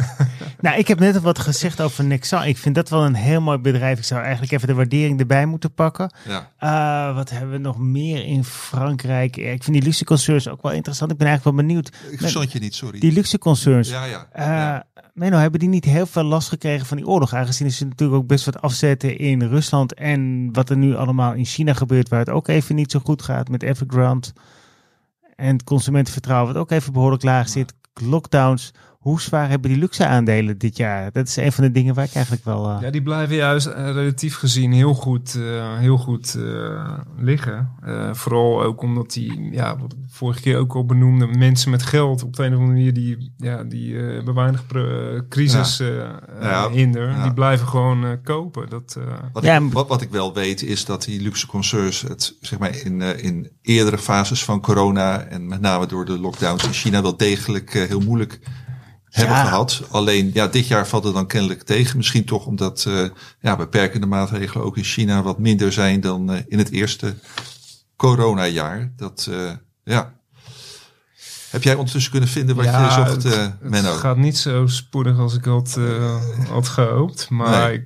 Nou, 0.59 0.77
ik 0.77 0.87
heb 0.87 0.99
net 0.99 1.15
al 1.15 1.21
wat 1.21 1.39
gezegd 1.39 1.81
over 1.81 2.03
Nexan. 2.03 2.43
Ik 2.43 2.57
vind 2.57 2.75
dat 2.75 2.89
wel 2.89 3.05
een 3.05 3.13
heel 3.15 3.41
mooi 3.41 3.57
bedrijf. 3.57 3.97
Ik 3.97 4.03
zou 4.03 4.21
eigenlijk 4.21 4.51
even 4.51 4.67
de 4.67 4.73
waardering 4.73 5.19
erbij 5.19 5.45
moeten 5.45 5.73
pakken. 5.73 6.11
ja, 6.27 6.51
Eh, 6.57 7.15
wat 7.15 7.29
hebben 7.29 7.51
we 7.51 7.57
nog 7.57 7.77
meer 7.77 8.25
in 8.25 8.43
Frankrijk? 8.43 9.37
Ik 9.37 9.63
vind 9.63 9.75
die 9.75 9.81
luxe 9.81 10.03
concerns 10.05 10.47
ook 10.47 10.61
wel 10.61 10.71
interessant. 10.71 11.11
Ik 11.11 11.17
ben 11.17 11.27
eigenlijk 11.27 11.57
wel 11.57 11.65
benieuwd. 11.65 11.87
ik 12.11 12.19
verstond 12.19 12.51
je 12.51 12.59
niet, 12.59 12.75
sorry. 12.75 12.99
Die 12.99 13.11
luxe 13.11 13.37
concerns. 13.37 13.89
ja, 13.89 14.03
ja, 14.05 14.27
Eh, 14.31 14.45
ja. 14.45 14.85
Menno, 15.17 15.37
hebben 15.37 15.59
die 15.59 15.69
niet 15.69 15.85
heel 15.85 16.05
veel 16.05 16.23
last 16.23 16.49
gekregen 16.49 16.85
van 16.85 16.97
die 16.97 17.07
oorlog? 17.07 17.33
Aangezien 17.33 17.71
ze 17.71 17.85
natuurlijk 17.85 18.19
ook 18.19 18.27
best 18.27 18.45
wat 18.45 18.61
afzetten 18.61 19.17
in 19.17 19.41
Rusland. 19.41 19.93
En 19.93 20.49
wat 20.53 20.69
er 20.69 20.77
nu 20.77 20.95
allemaal 20.95 21.33
in 21.33 21.45
China 21.45 21.73
gebeurt, 21.73 22.09
waar 22.09 22.19
het 22.19 22.29
ook 22.29 22.47
even 22.47 22.75
niet 22.75 22.91
zo 22.91 22.99
goed 22.99 23.21
gaat 23.21 23.49
met 23.49 23.63
Evergrande. 23.63 24.27
En 25.35 25.53
het 25.53 25.63
consumentenvertrouwen, 25.63 26.53
wat 26.53 26.61
ook 26.61 26.71
even 26.71 26.93
behoorlijk 26.93 27.23
laag 27.23 27.49
zit. 27.49 27.73
Lockdowns. 27.93 28.73
Hoe 29.07 29.21
zwaar 29.21 29.49
hebben 29.49 29.69
die 29.69 29.79
luxe 29.79 30.05
aandelen 30.05 30.57
dit 30.57 30.77
jaar? 30.77 31.11
Dat 31.11 31.27
is 31.27 31.35
een 31.35 31.51
van 31.51 31.63
de 31.63 31.71
dingen 31.71 31.93
waar 31.93 32.05
ik 32.05 32.13
eigenlijk 32.13 32.45
wel. 32.45 32.69
eh, 32.69 32.77
Ja, 32.81 32.89
die 32.89 33.01
blijven 33.01 33.35
juist 33.35 33.65
eh, 33.67 33.91
relatief 33.91 34.35
gezien 34.35 34.71
heel 34.71 34.93
goed, 34.93 35.35
eh, 35.35 35.77
heel 35.77 35.97
goed 35.97 36.35
eh, 36.35 36.93
liggen. 37.17 37.69
Eh, 37.83 38.13
vooral 38.13 38.63
ook 38.63 38.81
omdat 38.81 39.11
die, 39.13 39.49
ja, 39.51 39.77
wat 39.77 39.91
ik 39.93 39.97
vorige 40.07 40.41
keer 40.41 40.57
ook 40.57 40.73
al 40.75 40.85
benoemde, 40.85 41.27
mensen 41.27 41.71
met 41.71 41.83
geld 41.83 42.23
op 42.23 42.35
de 42.35 42.43
een 42.43 42.53
of 42.53 42.59
andere 42.59 42.73
manier 42.77 42.93
die, 42.93 43.33
ja, 43.37 43.63
die 43.63 43.97
eh, 43.99 44.13
hebben 44.15 44.33
weinig 44.33 44.63
crisis 45.29 45.79
eh, 45.79 45.87
Ja, 46.41 46.69
hinder. 46.69 47.09
ja. 47.09 47.23
Die 47.23 47.33
blijven 47.33 47.67
gewoon 47.67 48.03
eh, 48.05 48.11
kopen. 48.23 48.69
Dat, 48.69 48.95
eh, 48.97 49.03
Wat, 49.33 49.43
Ja, 49.43 49.57
ik, 49.57 49.71
wat, 49.71 49.87
wat 49.87 50.01
ik 50.01 50.09
wel 50.09 50.33
weet 50.33 50.61
is 50.63 50.85
dat 50.85 51.03
die 51.03 51.21
luxe 51.21 51.47
concerns 51.47 52.01
het 52.01 52.35
zeg 52.41 52.59
maar 52.59 52.75
in, 52.83 53.01
eh, 53.01 53.23
in 53.23 53.49
eerdere 53.61 53.97
fases 53.97 54.43
van 54.43 54.61
corona 54.61 55.19
en 55.23 55.47
met 55.47 55.61
name 55.61 55.85
door 55.85 56.05
de 56.05 56.19
lockdowns 56.19 56.63
in 56.65 56.73
China 56.73 57.01
wel 57.01 57.17
degelijk 57.17 57.73
eh, 57.75 57.83
heel 57.87 57.99
moeilijk 58.01 58.39
hebben 59.17 59.35
Ja. 59.37 59.43
gehad. 59.43 59.81
Alleen 59.91 60.31
ja, 60.33 60.47
dit 60.47 60.67
jaar 60.67 60.87
valt 60.87 61.03
het 61.03 61.13
dan 61.13 61.27
kennelijk 61.27 61.63
tegen. 61.63 61.97
Misschien 61.97 62.25
toch 62.25 62.45
omdat 62.45 62.85
eh, 62.87 63.03
ja, 63.39 63.55
beperkende 63.55 64.07
maatregelen 64.07 64.65
ook 64.65 64.77
in 64.77 64.83
China 64.83 65.21
wat 65.21 65.39
minder 65.39 65.71
zijn 65.73 66.01
dan 66.01 66.31
eh, 66.31 66.39
in 66.47 66.57
het 66.57 66.71
eerste 66.71 67.15
coronajaar. 67.95 68.91
Dat 68.95 69.27
eh, 69.31 69.51
ja. 69.83 70.15
Heb 71.49 71.63
jij 71.63 71.75
ondertussen 71.75 72.11
kunnen 72.11 72.29
vinden 72.29 72.55
wat 72.55 72.65
ja, 72.65 72.85
je 72.85 72.91
zocht, 72.91 73.23
het, 73.23 73.53
het 73.71 73.85
gaat 73.85 74.17
niet 74.17 74.37
zo 74.37 74.67
spoedig 74.67 75.17
als 75.19 75.33
ik 75.35 75.45
had, 75.45 75.79
had 76.49 76.67
gehoopt. 76.67 77.29
Maar 77.29 77.67
Nee. 77.67 77.73
ik, 77.73 77.85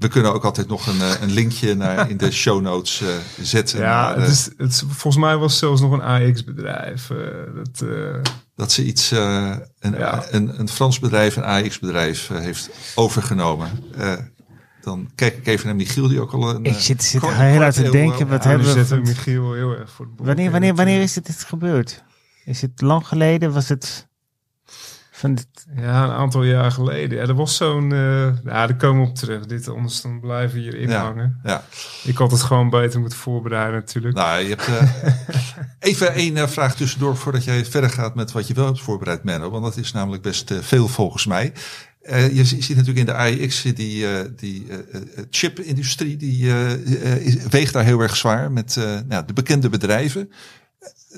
We 0.00 0.08
kunnen 0.08 0.32
ook 0.32 0.44
altijd 0.44 0.68
nog 0.68 0.86
een, 0.86 1.00
eh, 1.00 1.20
een 1.20 1.30
linkje 1.30 1.74
naar 1.74 2.10
in 2.10 2.16
de 2.16 2.30
show 2.30 2.60
notes 2.62 3.00
eh, 3.00 3.08
zetten. 3.40 3.78
ja 3.80 3.84
naar, 4.02 4.14
het 4.14 4.24
eh, 4.24 4.30
is, 4.30 4.44
het 4.56 4.70
is, 4.72 4.82
volgens 4.88 5.16
mij 5.24 5.36
was 5.36 5.50
het 5.50 5.60
zelfs 5.60 5.80
nog 5.80 5.92
een 5.92 6.02
AX-bedrijf. 6.02 7.06
dat, 7.54 7.88
eh, 7.88 8.20
dat 8.54 8.72
ze 8.72 8.84
iets, 8.84 9.10
eh, 9.12 9.56
een, 9.78 9.92
Ja. 9.98 10.24
een, 10.30 10.60
een 10.60 10.68
Frans 10.68 10.98
bedrijf, 10.98 11.36
een 11.36 11.44
AX-bedrijf, 11.44 12.30
eh, 12.30 12.38
heeft 12.38 12.70
overgenomen. 12.94 13.70
Eh, 13.96 14.12
dan 14.82 15.10
kijk 15.14 15.36
ik 15.36 15.46
even 15.46 15.66
naar 15.66 15.76
Michiel, 15.76 16.08
die 16.08 16.20
ook 16.20 16.32
al 16.32 16.50
een. 16.50 16.64
ik 16.64 16.72
eh, 16.74 16.78
zit, 16.78 17.02
zit 17.02 17.20
heel 17.22 17.60
hard 17.60 17.74
te 17.74 17.90
denken. 17.90 18.20
eh, 18.26 18.30
Wat 18.30 18.42
ja, 18.42 18.48
hebben 18.48 18.66
we 18.66 18.72
zetten 18.72 19.00
Michiel 19.02 19.52
heel 19.52 19.70
erg 19.76 19.90
voor. 19.90 20.08
Wanneer, 20.16 20.50
wanneer, 20.50 20.74
wanneer 20.74 21.00
is 21.02 21.14
het 21.14 21.26
dit 21.26 21.44
gebeurd? 21.44 22.02
Is 22.44 22.60
het 22.62 22.80
lang 22.80 23.06
geleden? 23.06 23.52
Was 23.52 23.68
het 23.68 24.08
van 25.20 25.34
dit, 25.34 25.46
Ja, 25.76 26.04
een 26.04 26.10
aantal 26.10 26.42
jaar 26.44 26.70
geleden. 26.72 27.18
Ja, 27.18 27.24
er 27.26 27.34
was 27.34 27.56
zo'n... 27.56 27.92
eh 27.92 28.24
ja, 28.44 28.66
daar 28.66 28.76
komen 28.76 29.02
we 29.02 29.08
op 29.08 29.14
terug. 29.16 29.46
Dit, 29.46 29.68
anders 29.68 30.00
dan 30.00 30.20
blijven 30.20 30.56
we 30.56 30.62
hierin 30.62 30.88
Ja. 30.88 31.02
hangen. 31.02 31.40
Ja, 31.42 31.64
Ik 32.04 32.16
had 32.16 32.30
het 32.30 32.42
gewoon 32.42 32.70
beter 32.70 33.00
moeten 33.00 33.18
voorbereiden 33.18 33.74
natuurlijk. 33.80 34.14
nou, 34.14 34.42
je 34.42 34.48
hebt. 34.48 34.66
eh, 34.66 35.12
even 35.90 36.14
één 36.14 36.36
eh, 36.36 36.46
vraag 36.46 36.74
tussendoor 36.76 37.16
voordat 37.16 37.44
jij 37.44 37.64
verder 37.64 37.90
gaat 37.90 38.14
met 38.14 38.32
wat 38.32 38.46
je 38.46 38.54
wel 38.54 38.66
hebt 38.66 38.80
voorbereid, 38.80 39.24
Menno. 39.24 39.50
Want 39.50 39.64
dat 39.64 39.76
is 39.76 39.92
namelijk 39.92 40.22
best 40.22 40.52
veel 40.60 40.88
volgens 40.88 41.26
mij. 41.26 41.52
Je 42.32 42.44
ziet 42.44 42.68
natuurlijk 42.68 42.98
in 42.98 43.04
de 43.06 43.14
AIX 43.14 43.62
die, 43.62 44.06
eh, 44.08 44.24
die 44.36 44.66
eh, 44.68 45.00
chip-industrie, 45.30 46.16
die 46.16 46.52
weegt 47.50 47.72
daar 47.72 47.84
heel 47.84 48.00
erg 48.00 48.16
zwaar 48.16 48.52
met 48.52 48.76
nou, 49.08 49.26
de 49.26 49.32
bekende 49.32 49.68
bedrijven. 49.68 50.32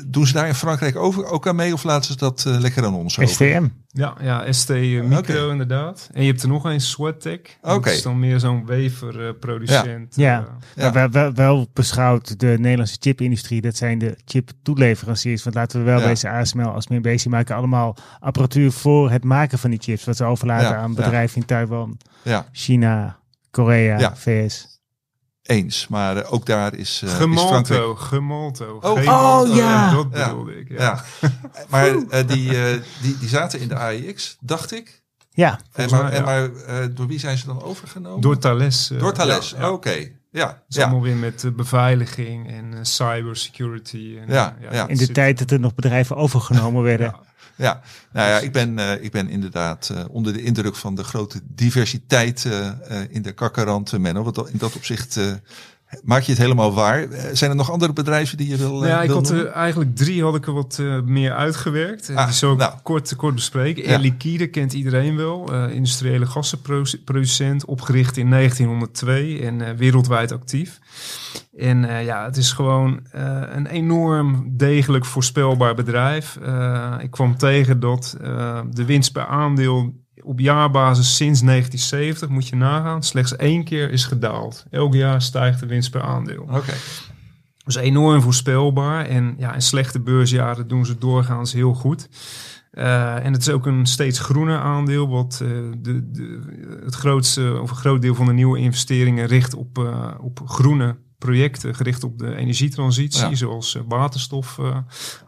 Doen 0.07 0.27
ze 0.27 0.33
daar 0.33 0.47
in 0.47 0.55
Frankrijk 0.55 0.97
over, 0.97 1.25
ook 1.27 1.47
aan 1.49 1.57
mee 1.57 1.73
of 1.73 1.85
laten 1.85 2.11
ze 2.13 2.17
dat 2.17 2.45
eh, 2.47 2.59
lekker 2.59 2.85
aan 2.85 2.95
ons 2.95 3.19
over? 3.19 3.35
STM? 3.35 3.67
Ja, 3.89 4.15
ja 4.21 4.53
ST 4.53 4.69
Micro 4.69 5.51
inderdaad. 5.51 6.09
En 6.13 6.23
je 6.23 6.29
hebt 6.29 6.43
er 6.43 6.49
nog 6.49 6.65
een 6.65 6.81
Sweattech. 6.81 7.41
Oké. 7.63 7.75
Dat 7.85 7.87
is 7.87 8.03
dan 8.03 8.19
meer 8.19 8.41
zo'n 8.41 8.67
weverproducent. 8.67 10.17
Ja. 10.17 10.39
Eh, 10.39 10.45
Ja. 10.75 10.83
Maar 10.83 10.93
wel, 10.93 11.11
wel, 11.11 11.33
wel 11.35 11.69
beschouwd 11.73 12.41
de 12.41 12.57
Nederlandse 12.59 12.97
chipindustrie, 13.01 13.61
dat 13.61 13.77
zijn 13.77 13.99
de 13.99 14.17
chip-toeleveranciers. 14.25 15.43
Want 15.43 15.57
laten 15.57 15.79
we 15.79 15.85
wel 15.85 16.01
Ja. 16.01 16.07
wezen, 16.07 16.31
ASML, 16.31 16.69
als 16.71 16.87
BC 16.87 17.25
maken 17.27 17.57
allemaal 17.57 17.97
apparatuur 18.21 18.73
voor 18.73 19.11
het 19.11 19.25
maken 19.25 19.59
van 19.59 19.71
die 19.71 19.81
chips. 19.83 20.05
Wat 20.05 20.17
ze 20.17 20.25
overlaten 20.25 20.69
Ja, 20.69 20.77
aan 20.77 20.91
ja. 20.91 20.97
bedrijven 20.97 21.41
in 21.41 21.47
Taiwan, 21.47 21.99
Ja, 22.23 22.47
China, 22.53 23.19
Korea, 23.51 23.99
Ja. 23.99 24.17
VS. 24.17 24.72
eens. 25.43 25.87
Maar 25.89 26.17
eh, 26.17 26.33
ook 26.33 26.47
daar 26.47 26.75
is, 26.75 27.01
eh 27.05 27.09
is 27.11 27.15
Gemalto, 27.17 27.49
Frankrijk. 27.49 27.99
Gemalto. 27.99 28.79
Oh, 28.83 28.91
oh, 28.91 29.55
ja. 29.57 29.95
Dat 29.95 30.07
Ja. 30.13 30.29
bedoelde 30.29 30.59
ik, 30.59 30.69
ja. 30.69 30.79
Ja. 31.21 31.29
maar 31.71 31.87
eh, 31.89 32.27
die, 32.27 32.65
eh, 32.67 32.81
die, 33.03 33.19
die 33.19 33.29
zaten 33.29 33.61
in 33.61 33.69
de 33.69 33.75
AIX, 33.77 34.37
dacht 34.41 34.73
ik. 34.73 35.01
Ja, 35.35 35.59
En 35.73 35.91
maar, 35.91 36.03
mij, 36.03 36.13
en 36.13 36.25
maar 36.25 36.55
eh, 36.55 36.77
door 36.91 37.07
wie 37.07 37.19
zijn 37.19 37.39
ze 37.39 37.47
dan 37.47 37.63
overgenomen? 37.63 38.21
Door 38.21 38.39
Thales. 38.39 38.91
eh, 38.91 38.99
Door 38.99 39.13
Thales. 39.13 39.51
ja, 39.51 39.59
ja. 39.61 39.71
Oké. 39.71 40.09
Ja. 40.31 40.47
Het 40.49 40.57
is 40.69 40.77
Ja. 40.77 40.83
allemaal 40.83 41.03
weer 41.03 41.17
met 41.17 41.45
eh, 41.45 41.51
beveiliging 41.51 42.49
en 42.51 42.73
eh, 42.75 42.79
cybersecurity. 42.83 44.17
En, 44.21 44.33
Ja, 44.35 44.57
eh, 44.71 44.85
in 44.87 44.97
de 44.97 45.09
tijd 45.09 45.39
dat 45.39 45.51
er 45.51 45.61
nog 45.61 45.75
bedrijven 45.75 46.17
overgenomen 46.17 46.83
werden. 46.93 47.15
Ja. 47.63 47.81
Nou 48.13 48.29
ja, 48.29 48.39
ik 48.39 48.53
ben, 48.53 48.79
eh, 48.79 49.05
ik 49.05 49.11
ben 49.11 49.29
inderdaad 49.29 49.91
eh, 49.95 50.05
onder 50.09 50.33
de 50.33 50.43
indruk 50.43 50.77
van 50.77 50.95
de 50.95 51.05
grote 51.05 51.41
diversiteit 51.45 52.45
eh, 52.45 52.71
in 53.09 53.23
de 53.23 53.33
kakkerant, 53.33 53.93
eh, 53.93 54.01
Menno. 54.01 54.23
Want 54.23 54.51
in 54.51 54.59
dat 54.59 54.77
opzicht 54.77 55.21
maak 56.05 56.23
je 56.23 56.33
het 56.33 56.41
helemaal 56.41 56.75
waar. 56.75 57.03
Eh, 57.03 57.25
zijn 57.33 57.51
er 57.51 57.57
nog 57.57 57.71
andere 57.71 57.93
bedrijven 57.93 58.37
die 58.37 58.49
je 58.49 58.57
wil, 58.57 58.73
eh, 58.75 58.79
Nou 58.79 58.87
ja, 58.87 59.03
ik 59.03 59.07
wil 59.09 59.17
had 59.17 59.31
er 59.31 59.47
eigenlijk 59.47 59.97
drie 59.97 60.23
had 60.23 60.35
ik 60.35 60.47
er 60.47 60.53
wat 60.53 60.77
eh, 60.81 61.01
meer 61.01 61.33
uitgewerkt. 61.33 62.11
Ah, 62.15 62.27
die 62.27 62.51
ik 62.53 62.59
nou. 62.59 62.73
kort, 62.83 63.17
kort 63.17 63.35
bespreken. 63.35 63.89
Ja. 63.89 63.99
Liquide 63.99 64.47
kent 64.47 64.73
iedereen 64.73 65.17
wel. 65.17 65.53
eh, 65.53 65.75
industriële 65.75 66.27
gassenproducent, 66.27 67.65
opgericht 67.65 68.17
in 68.17 68.29
1902 68.31 69.41
en 69.41 69.61
eh, 69.63 69.75
wereldwijd 69.77 70.33
actief. 70.33 70.79
En 71.57 71.85
eh, 71.85 72.05
ja, 72.05 72.25
het 72.25 72.37
is 72.37 72.53
gewoon 72.53 73.01
eh, 73.11 73.41
een 73.55 73.67
enorm 73.67 74.45
degelijk 74.57 75.05
voorspelbaar 75.05 75.75
bedrijf. 75.75 76.37
Eh, 76.43 76.95
ik 77.01 77.11
kwam 77.11 77.37
tegen 77.37 77.81
dat 77.81 78.17
eh, 78.23 78.61
de 78.71 78.85
winst 78.85 79.13
per 79.13 79.27
aandeel 79.27 80.01
op 80.23 80.41
jaarbasis 80.41 81.17
sinds 81.17 81.41
1970, 81.41 82.29
moet 82.29 82.49
je 82.49 82.57
nagaan, 82.57 83.03
slechts 83.03 83.37
één 83.37 83.65
keer 83.65 83.91
is 83.91 84.05
gedaald. 84.05 84.65
Elk 84.71 84.95
jaar 84.95 85.23
stijgt 85.23 85.61
de 85.61 85.67
winst 85.67 85.91
per 85.91 86.03
aandeel. 86.03 86.43
Oké. 86.43 86.73
Dus 87.65 87.75
enorm 87.75 88.21
voorspelbaar. 88.21 89.07
En 89.07 89.35
ja, 89.39 89.55
in 89.55 89.63
slechte 89.63 90.01
beursjaren 90.01 90.69
doen 90.69 90.87
ze 90.87 90.99
doorgaans 90.99 91.53
heel 91.53 91.75
goed. 91.75 92.09
Eh, 92.71 93.25
en 93.25 93.33
het 93.33 93.43
is 93.43 93.51
ook 93.51 93.67
een 93.67 93.87
steeds 93.87 94.19
groener 94.19 94.59
aandeel, 94.59 95.09
wat 95.09 95.41
eh, 95.43 95.49
de, 95.79 96.11
de, 96.11 96.41
het 96.85 96.95
grootste 96.95 97.59
of 97.63 97.71
een 97.71 97.77
groot 97.77 98.03
deel 98.03 98.15
van 98.15 98.27
de 98.27 98.33
nieuwe 98.33 98.59
investeringen 98.59 99.27
richt 99.27 99.55
op, 99.55 99.79
eh, 99.79 100.11
op 100.21 100.41
groene 100.45 100.97
projecten, 101.25 101.75
gericht 101.75 102.05
op 102.05 102.19
de 102.19 102.37
energietransitie, 102.37 103.29
Ja. 103.29 103.35
zoals 103.35 103.77
eh, 103.77 103.83
waterstof, 103.89 104.59
eh, 104.59 104.77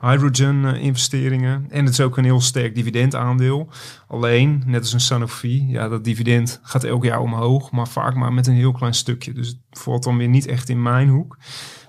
hydrogen 0.00 0.64
eh, 0.64 0.82
investeringen. 0.82 1.66
En 1.70 1.84
het 1.84 1.92
is 1.92 2.00
ook 2.00 2.16
een 2.16 2.24
heel 2.24 2.40
sterk 2.40 2.74
dividendaandeel. 2.74 3.68
Alleen, 4.08 4.62
net 4.66 4.80
als 4.80 4.92
een 4.92 5.00
Sanofi, 5.00 5.66
ja, 5.68 5.88
dat 5.88 6.04
dividend 6.04 6.60
gaat 6.62 6.84
elk 6.84 7.04
jaar 7.04 7.20
omhoog, 7.20 7.70
maar 7.70 7.88
vaak 7.88 8.14
maar 8.14 8.32
met 8.32 8.46
een 8.46 8.54
heel 8.54 8.72
klein 8.72 8.94
stukje. 8.94 9.32
Dus 9.32 9.48
het 9.48 9.78
valt 9.80 10.02
dan 10.02 10.16
weer 10.16 10.28
niet 10.28 10.46
echt 10.46 10.68
in 10.68 10.82
mijn 10.82 11.08
hoek. 11.08 11.36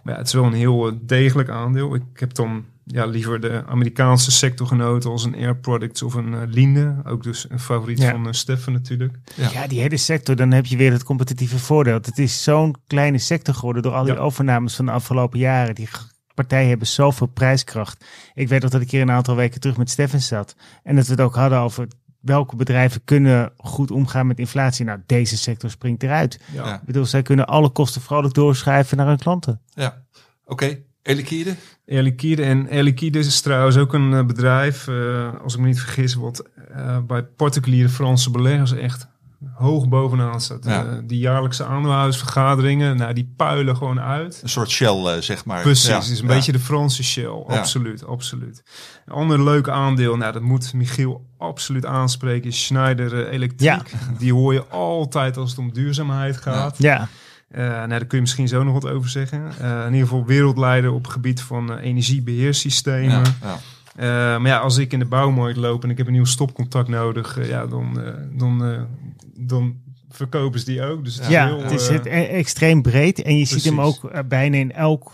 Maar 0.03 0.13
ja, 0.13 0.19
het 0.19 0.27
is 0.27 0.33
wel 0.33 0.45
een 0.45 0.53
heel 0.53 0.99
degelijk 1.01 1.49
aandeel. 1.49 1.95
Ik 1.95 2.03
heb 2.13 2.33
dan 2.33 2.65
ja, 2.85 3.05
liever 3.05 3.39
de 3.39 3.63
Amerikaanse 3.67 4.31
sectorgenoten 4.31 5.09
als 5.09 5.23
een 5.23 5.35
Air 5.35 5.57
Products 5.57 6.01
of 6.01 6.13
een 6.13 6.33
eh, 6.33 6.41
Linde. 6.47 6.95
Ook 7.03 7.23
dus 7.23 7.45
een 7.49 7.59
favoriet 7.59 7.97
Ja. 7.99 8.11
van 8.11 8.25
uh, 8.27 8.31
Steffen 8.31 8.73
natuurlijk. 8.73 9.17
Ja. 9.35 9.49
Ja. 9.53 9.67
die 9.67 9.79
hele 9.81 9.97
sector, 9.97 10.35
dan 10.35 10.51
heb 10.51 10.65
je 10.65 10.77
weer 10.77 10.91
het 10.91 11.03
competitieve 11.03 11.59
voordeel. 11.59 11.93
Het 11.93 12.17
is 12.17 12.43
zo'n 12.43 12.75
kleine 12.87 13.17
sector 13.17 13.53
geworden 13.53 13.81
door 13.83 13.93
al 13.93 14.03
die 14.03 14.13
Ja. 14.13 14.19
overnames 14.19 14.75
van 14.75 14.85
de 14.85 14.91
afgelopen 14.91 15.39
jaren. 15.39 15.75
Die 15.75 15.89
partijen 16.33 16.69
hebben 16.69 16.87
zoveel 16.87 17.27
prijskracht. 17.27 18.05
Ik 18.33 18.47
weet 18.47 18.61
nog 18.61 18.71
dat 18.71 18.81
ik 18.81 18.91
hier 18.91 19.01
een 19.01 19.11
aantal 19.11 19.35
weken 19.35 19.59
terug 19.59 19.77
met 19.77 19.89
Stefan 19.89 20.19
zat. 20.19 20.55
En 20.83 20.95
dat 20.95 21.05
we 21.05 21.11
het 21.11 21.21
ook 21.21 21.35
hadden 21.35 21.59
over 21.59 21.87
welke 22.19 22.55
bedrijven 22.55 23.01
kunnen 23.03 23.53
goed 23.57 23.91
omgaan 23.91 24.27
met 24.27 24.39
inflatie. 24.39 24.85
Nou, 24.85 24.99
deze 25.05 25.37
sector 25.37 25.69
springt 25.69 26.03
eruit. 26.03 26.39
Ik 26.53 26.79
bedoel, 26.85 27.05
zij 27.05 27.21
kunnen 27.21 27.47
alle 27.47 27.69
kosten 27.69 28.01
vrolijk 28.01 28.33
doorschuiven 28.33 28.97
naar 28.97 29.07
hun 29.07 29.17
klanten. 29.17 29.61
Ja, 29.73 30.03
oké. 30.45 30.77
Liquide? 31.13 31.55
Air 31.87 32.03
Liquide. 32.03 32.43
En 32.43 32.69
Air 32.69 32.83
Liquide 32.83 33.19
is 33.19 33.41
trouwens 33.41 33.77
ook 33.77 33.93
een 33.93 34.13
eh, 34.13 34.25
bedrijf, 34.25 34.87
eh, 34.87 35.29
als 35.43 35.53
ik 35.53 35.59
me 35.59 35.67
niet 35.67 35.79
vergis, 35.79 36.13
wat 36.13 36.43
eh, 36.75 36.97
bij 37.07 37.23
particuliere 37.23 37.89
Franse 37.89 38.31
beleggers 38.31 38.71
echt 38.71 39.07
hoog 39.53 39.87
bovenaan 39.87 40.41
staat. 40.41 40.65
Ja. 40.65 41.01
Die 41.03 41.19
jaarlijkse 41.19 41.65
aandeelhoudersvergaderingen, 41.65 42.97
nou, 42.97 43.13
die 43.13 43.33
puilen 43.35 43.77
gewoon 43.77 43.99
uit. 43.99 44.39
Een 44.43 44.49
soort 44.49 44.69
Shell, 44.69 45.21
zeg 45.21 45.45
maar. 45.45 45.61
Precies, 45.61 45.87
Ja, 45.87 45.95
het 45.95 46.03
is 46.09 46.19
een 46.19 46.27
ja. 46.27 46.33
beetje 46.33 46.51
de 46.51 46.59
Franse 46.59 47.03
Shell. 47.03 47.43
Ja. 47.47 47.57
Absoluut, 47.57 48.05
absoluut. 48.05 48.63
Een 49.05 49.13
ander 49.13 49.43
leuk 49.43 49.69
aandeel, 49.69 50.17
nou 50.17 50.33
dat 50.33 50.41
moet 50.41 50.73
Michiel 50.73 51.25
absoluut 51.37 51.85
aanspreken, 51.85 52.49
is 52.49 52.65
Schneider 52.65 53.27
Electric. 53.27 53.93
Die 54.19 54.33
hoor 54.33 54.53
je 54.53 54.65
altijd 54.65 55.37
als 55.37 55.49
het 55.49 55.59
om 55.59 55.73
duurzaamheid 55.73 56.37
gaat. 56.37 56.75
Ja, 56.77 57.09
Eh, 57.55 57.63
nou, 57.67 57.87
daar 57.87 58.05
kun 58.05 58.17
je 58.17 58.21
misschien 58.21 58.47
zo 58.47 58.63
nog 58.63 58.73
wat 58.73 58.91
over 58.91 59.09
zeggen. 59.09 59.51
Eh, 59.61 59.85
in 59.85 59.93
ieder 59.93 60.07
geval 60.07 60.25
wereldleider 60.25 60.91
op 60.91 61.03
het 61.03 61.11
gebied 61.11 61.41
van 61.41 61.77
eh, 61.77 61.85
energiebeheersystemen. 61.85 63.09
Ja, 63.09 63.21
ja. 63.41 63.57
Eh, 63.95 64.41
maar 64.41 64.47
ja, 64.51 64.57
als 64.57 64.77
ik 64.77 64.93
in 64.93 64.99
de 64.99 65.05
bouwmarkt 65.05 65.57
loop 65.57 65.83
en 65.83 65.89
ik 65.89 65.97
heb 65.97 66.07
een 66.07 66.13
nieuw 66.13 66.25
stopcontact 66.25 66.87
nodig, 66.87 67.47
ja, 67.47 67.65
dan, 67.67 68.01
eh, 68.01 68.13
dan, 68.31 68.65
eh, 68.65 68.81
dan 69.37 69.75
verkopen 70.09 70.59
ze 70.59 70.65
die 70.65 70.81
ook. 70.83 71.03
Dus 71.03 71.15
het 71.15 71.23
is 71.23 71.29
ja 71.29 71.45
heel, 71.45 71.61
het 71.61 71.71
is 71.71 71.87
het 71.87 72.05
e- 72.05 72.09
extreem 72.09 72.81
breed. 72.81 73.21
En 73.21 73.37
je 73.37 73.45
ziet 73.45 73.63
hem 73.63 73.81
ook 73.81 74.27
bijna 74.27 74.57
in 74.57 74.71
elk 74.71 75.11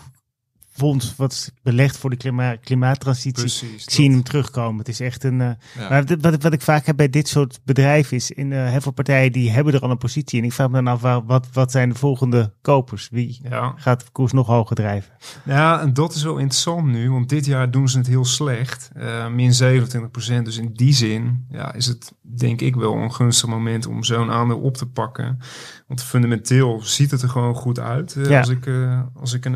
fonds 0.72 1.16
wat 1.16 1.52
belegd 1.62 1.96
voor 1.96 2.10
de 2.10 2.16
klima 2.16 2.56
klimaattransitie. 2.56 3.42
precies. 3.42 3.84
Ik 3.84 3.90
zie 3.90 4.04
dat. 4.06 4.14
hem 4.14 4.22
terugkomen. 4.24 4.78
Het 4.78 4.88
is 4.88 5.00
echt 5.00 5.24
een. 5.24 5.40
eh, 5.40 5.50
Ja. 5.78 5.88
Maar 5.88 6.04
wat, 6.20 6.32
ik- 6.34 6.42
wat 6.42 6.52
ik 6.52 6.60
vaak 6.60 6.86
heb 6.86 6.96
bij 6.96 7.10
dit 7.10 7.28
soort 7.28 7.60
bedrijven 7.64 8.16
is 8.16 8.30
in 8.30 8.52
eh 8.52 8.68
heel 8.70 8.80
veel 8.80 8.92
partijen 8.92 9.32
die 9.32 9.50
hebben 9.50 9.74
er 9.74 9.80
al 9.80 9.90
een 9.90 9.98
positie. 9.98 10.38
En 10.40 10.44
ik 10.44 10.52
vraag 10.52 10.68
me 10.68 10.74
dan 10.74 10.86
af 10.86 11.00
waar, 11.00 11.24
wat, 11.24 11.48
wat 11.52 11.70
zijn 11.70 11.88
de 11.88 11.94
volgende 11.94 12.52
kopers? 12.62 13.08
Wie 13.10 13.40
Ja. 13.42 13.74
gaat 13.76 14.00
de 14.00 14.06
koers 14.12 14.32
nog 14.32 14.46
hoger 14.46 14.76
drijven? 14.76 15.12
ja, 15.44 15.80
en 15.80 15.92
dat 15.94 16.14
is 16.14 16.22
wel 16.22 16.36
interessant 16.38 16.86
nu, 16.86 17.10
want 17.10 17.28
dit 17.28 17.46
jaar 17.46 17.70
doen 17.70 17.88
ze 17.88 17.98
het 17.98 18.06
heel 18.06 18.24
slecht. 18.24 18.90
Eh, 18.94 19.28
min 19.28 19.52
27% 19.54 20.44
Dus 20.44 20.56
in 20.56 20.70
die 20.72 20.92
zin 20.94 21.46
ja, 21.50 21.72
is 21.74 21.86
het 21.86 22.12
denk 22.20 22.60
ik 22.60 22.74
wel 22.74 22.94
een 22.94 23.12
gunstig 23.14 23.48
moment 23.48 23.86
om 23.86 24.04
zo'n 24.04 24.30
aandeel 24.30 24.58
op 24.60 24.76
te 24.76 24.86
pakken. 24.86 25.38
Want 25.86 26.02
fundamenteel 26.02 26.80
ziet 26.82 27.10
het 27.10 27.22
er 27.22 27.28
gewoon 27.28 27.54
goed 27.54 27.78
uit. 27.78 28.16
Ja. 28.28 28.38
Als 28.38 28.48
ik, 28.48 28.70
als 29.14 29.32
ik 29.32 29.46
eh, 29.46 29.52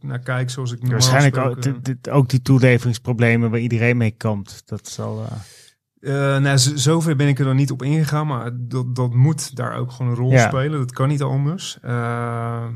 naar 0.00 0.18
kijk 0.18 0.37
zoals 0.46 0.72
ik 0.72 0.78
normaal 0.80 0.98
Waarschijnlijk 0.98 1.36
ook, 1.36 1.44
gesproken- 1.54 1.82
dit- 1.82 2.02
dit- 2.04 2.12
ook 2.12 2.28
die 2.28 2.42
toeleveringsproblemen 2.42 3.50
waar 3.50 3.60
iedereen 3.60 3.96
mee 3.96 4.10
kampt. 4.10 4.62
Dat 4.66 4.88
zal. 4.88 5.24
eh, 5.30 5.36
Eh, 6.00 6.36
nou, 6.42 6.58
zover 6.58 7.16
ben 7.16 7.28
ik 7.28 7.38
er 7.38 7.44
dan 7.44 7.56
niet 7.56 7.70
op 7.70 7.82
ingegaan, 7.82 8.26
maar 8.26 8.50
dat, 8.54 8.94
dat 8.96 9.14
moet 9.14 9.56
daar 9.56 9.76
ook 9.76 9.90
gewoon 9.92 10.10
een 10.12 10.18
rol 10.18 10.30
Ja. 10.30 10.48
spelen. 10.48 10.78
Dat 10.78 10.92
kan 10.92 11.08
niet 11.08 11.22
anders. 11.22 11.78
Eh, 11.82 11.90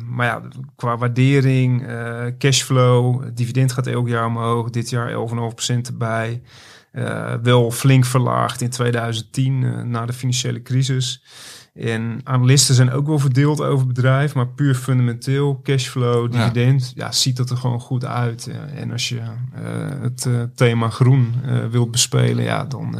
maar 0.06 0.26
ja, 0.26 0.42
qua 0.76 0.96
waardering, 0.96 1.86
eh, 1.86 2.24
cashflow, 2.38 3.24
dividend 3.34 3.72
gaat 3.72 3.86
elk 3.86 4.08
jaar 4.08 4.26
omhoog. 4.26 4.70
Dit 4.70 4.90
jaar 4.90 5.10
11,5% 5.10 5.86
erbij. 5.88 6.42
Eh, 6.92 7.34
wel 7.42 7.70
flink 7.70 8.04
verlaagd 8.04 8.60
in 8.60 8.70
2010 8.70 9.64
eh, 9.64 9.82
na 9.82 10.06
de 10.06 10.12
financiële 10.12 10.62
crisis. 10.62 11.24
En 11.72 12.20
analisten 12.24 12.74
zijn 12.74 12.90
ook 12.90 13.06
wel 13.06 13.18
verdeeld 13.18 13.60
over 13.62 13.86
bedrijf, 13.86 14.34
maar 14.34 14.48
puur 14.48 14.74
fundamenteel, 14.74 15.60
cashflow, 15.62 16.32
Ja. 16.32 16.38
dividend, 16.38 16.92
ja, 16.94 17.12
ziet 17.12 17.36
dat 17.36 17.50
er 17.50 17.56
gewoon 17.56 17.80
goed 17.80 18.04
uit. 18.04 18.46
Eh, 18.46 18.80
en 18.80 18.90
als 18.90 19.08
je 19.08 19.18
eh, 19.18 19.30
het 20.00 20.26
eh, 20.26 20.42
thema 20.54 20.88
groen 20.88 21.34
wilt 21.70 21.90
bespelen, 21.90 22.44
ja, 22.44 22.64
dan 22.64 22.96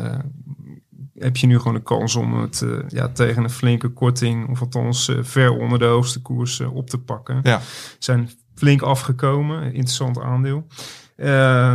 heb 1.18 1.36
je 1.36 1.46
nu 1.46 1.58
gewoon 1.58 1.74
de 1.74 1.82
kans 1.82 2.14
om 2.16 2.40
het 2.40 2.64
ja, 2.88 3.08
tegen 3.08 3.44
een 3.44 3.50
flinke 3.50 3.88
korting, 3.88 4.48
of 4.48 4.60
althans 4.60 5.10
ver 5.20 5.50
onder 5.58 5.78
de 5.78 5.84
hoogste 5.84 6.22
koers 6.22 6.60
op 6.60 6.90
te 6.90 6.98
pakken. 6.98 7.40
Ja. 7.42 7.60
Zijn 7.98 8.30
flink 8.54 8.82
afgekomen, 8.82 9.62
interessant 9.62 10.20
aandeel. 10.20 10.66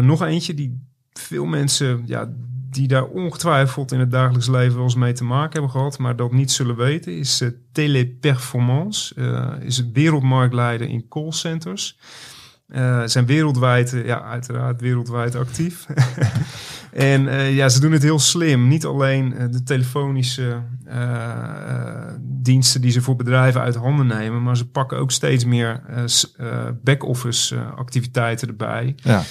Nog 0.02 0.22
eentje 0.24 0.54
die 0.54 0.82
veel 1.14 1.46
mensen, 1.46 2.04
ja, 2.06 2.30
die 2.70 2.88
daar 2.88 3.06
ongetwijfeld 3.06 3.92
in 3.92 4.00
het 4.00 4.12
dagelijks 4.12 4.48
leven 4.48 4.76
wel 4.76 4.84
eens 4.84 4.96
mee 4.96 5.14
te 5.14 5.24
maken 5.24 5.52
hebben 5.52 5.72
gehad, 5.72 5.98
maar 5.98 6.16
dat 6.16 6.32
niet 6.32 6.52
zullen 6.52 6.76
weten, 6.76 7.18
is 7.18 7.42
eh, 7.42 7.50
Teleperformance. 7.72 9.16
Eh, 9.16 9.66
is 9.66 9.78
een 9.78 9.94
wereldmarktleider 9.94 10.90
in 10.90 11.08
callcenters. 11.08 12.00
Eh 12.68 13.02
zijn 13.06 13.26
wereldwijd, 13.26 14.02
ja, 14.06 14.22
uiteraard 14.22 14.82
wereldwijd 14.82 15.36
actief. 15.36 15.86
en 16.92 17.54
ja, 17.54 17.70
ze 17.70 17.80
doen 17.80 17.92
het 17.92 18.04
heel 18.04 18.20
slim. 18.20 18.68
Niet 18.68 18.86
alleen 18.86 19.36
de 19.52 19.64
telefonische 19.64 20.62
diensten 22.22 22.82
die 22.82 22.92
ze 22.92 23.02
voor 23.02 23.16
bedrijven 23.16 23.62
uit 23.62 23.76
handen 23.76 24.08
nemen, 24.08 24.44
maar 24.44 24.58
ze 24.58 24.68
pakken 24.68 24.98
ook 24.98 25.12
steeds 25.12 25.46
meer 25.46 25.82
back-office 26.84 27.60
activiteiten 27.60 28.48
erbij. 28.48 28.96
Ja. 28.96 29.24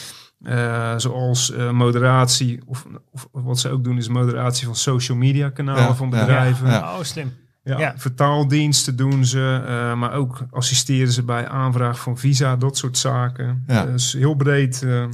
Eh, 0.42 0.94
zoals 0.96 1.52
eh, 1.52 1.70
moderatie, 1.70 2.60
of, 2.66 2.86
of 3.12 3.28
wat 3.32 3.58
ze 3.58 3.70
ook 3.70 3.84
doen 3.84 3.96
is 3.96 4.08
moderatie 4.08 4.66
van 4.66 4.76
social 4.76 5.16
media 5.18 5.50
kanalen 5.50 5.82
Ja, 5.82 5.94
van 5.94 6.10
bedrijven. 6.10 6.68
ja. 6.70 6.80
Oh, 6.96 7.02
slim. 7.02 7.32
Ja, 7.62 7.78
Ja. 7.78 7.94
vertaaldiensten 7.96 8.96
doen 8.96 9.24
ze, 9.24 9.62
eh, 9.66 9.94
maar 9.94 10.12
ook 10.12 10.46
assisteren 10.50 11.12
ze 11.12 11.22
bij 11.22 11.48
aanvraag 11.48 12.00
van 12.00 12.18
visa, 12.18 12.56
dat 12.56 12.76
soort 12.76 12.98
zaken. 12.98 13.64
Ja. 13.66 13.86
Dus 13.86 14.12
heel 14.12 14.34
breed 14.34 14.82
eh, 14.82 15.04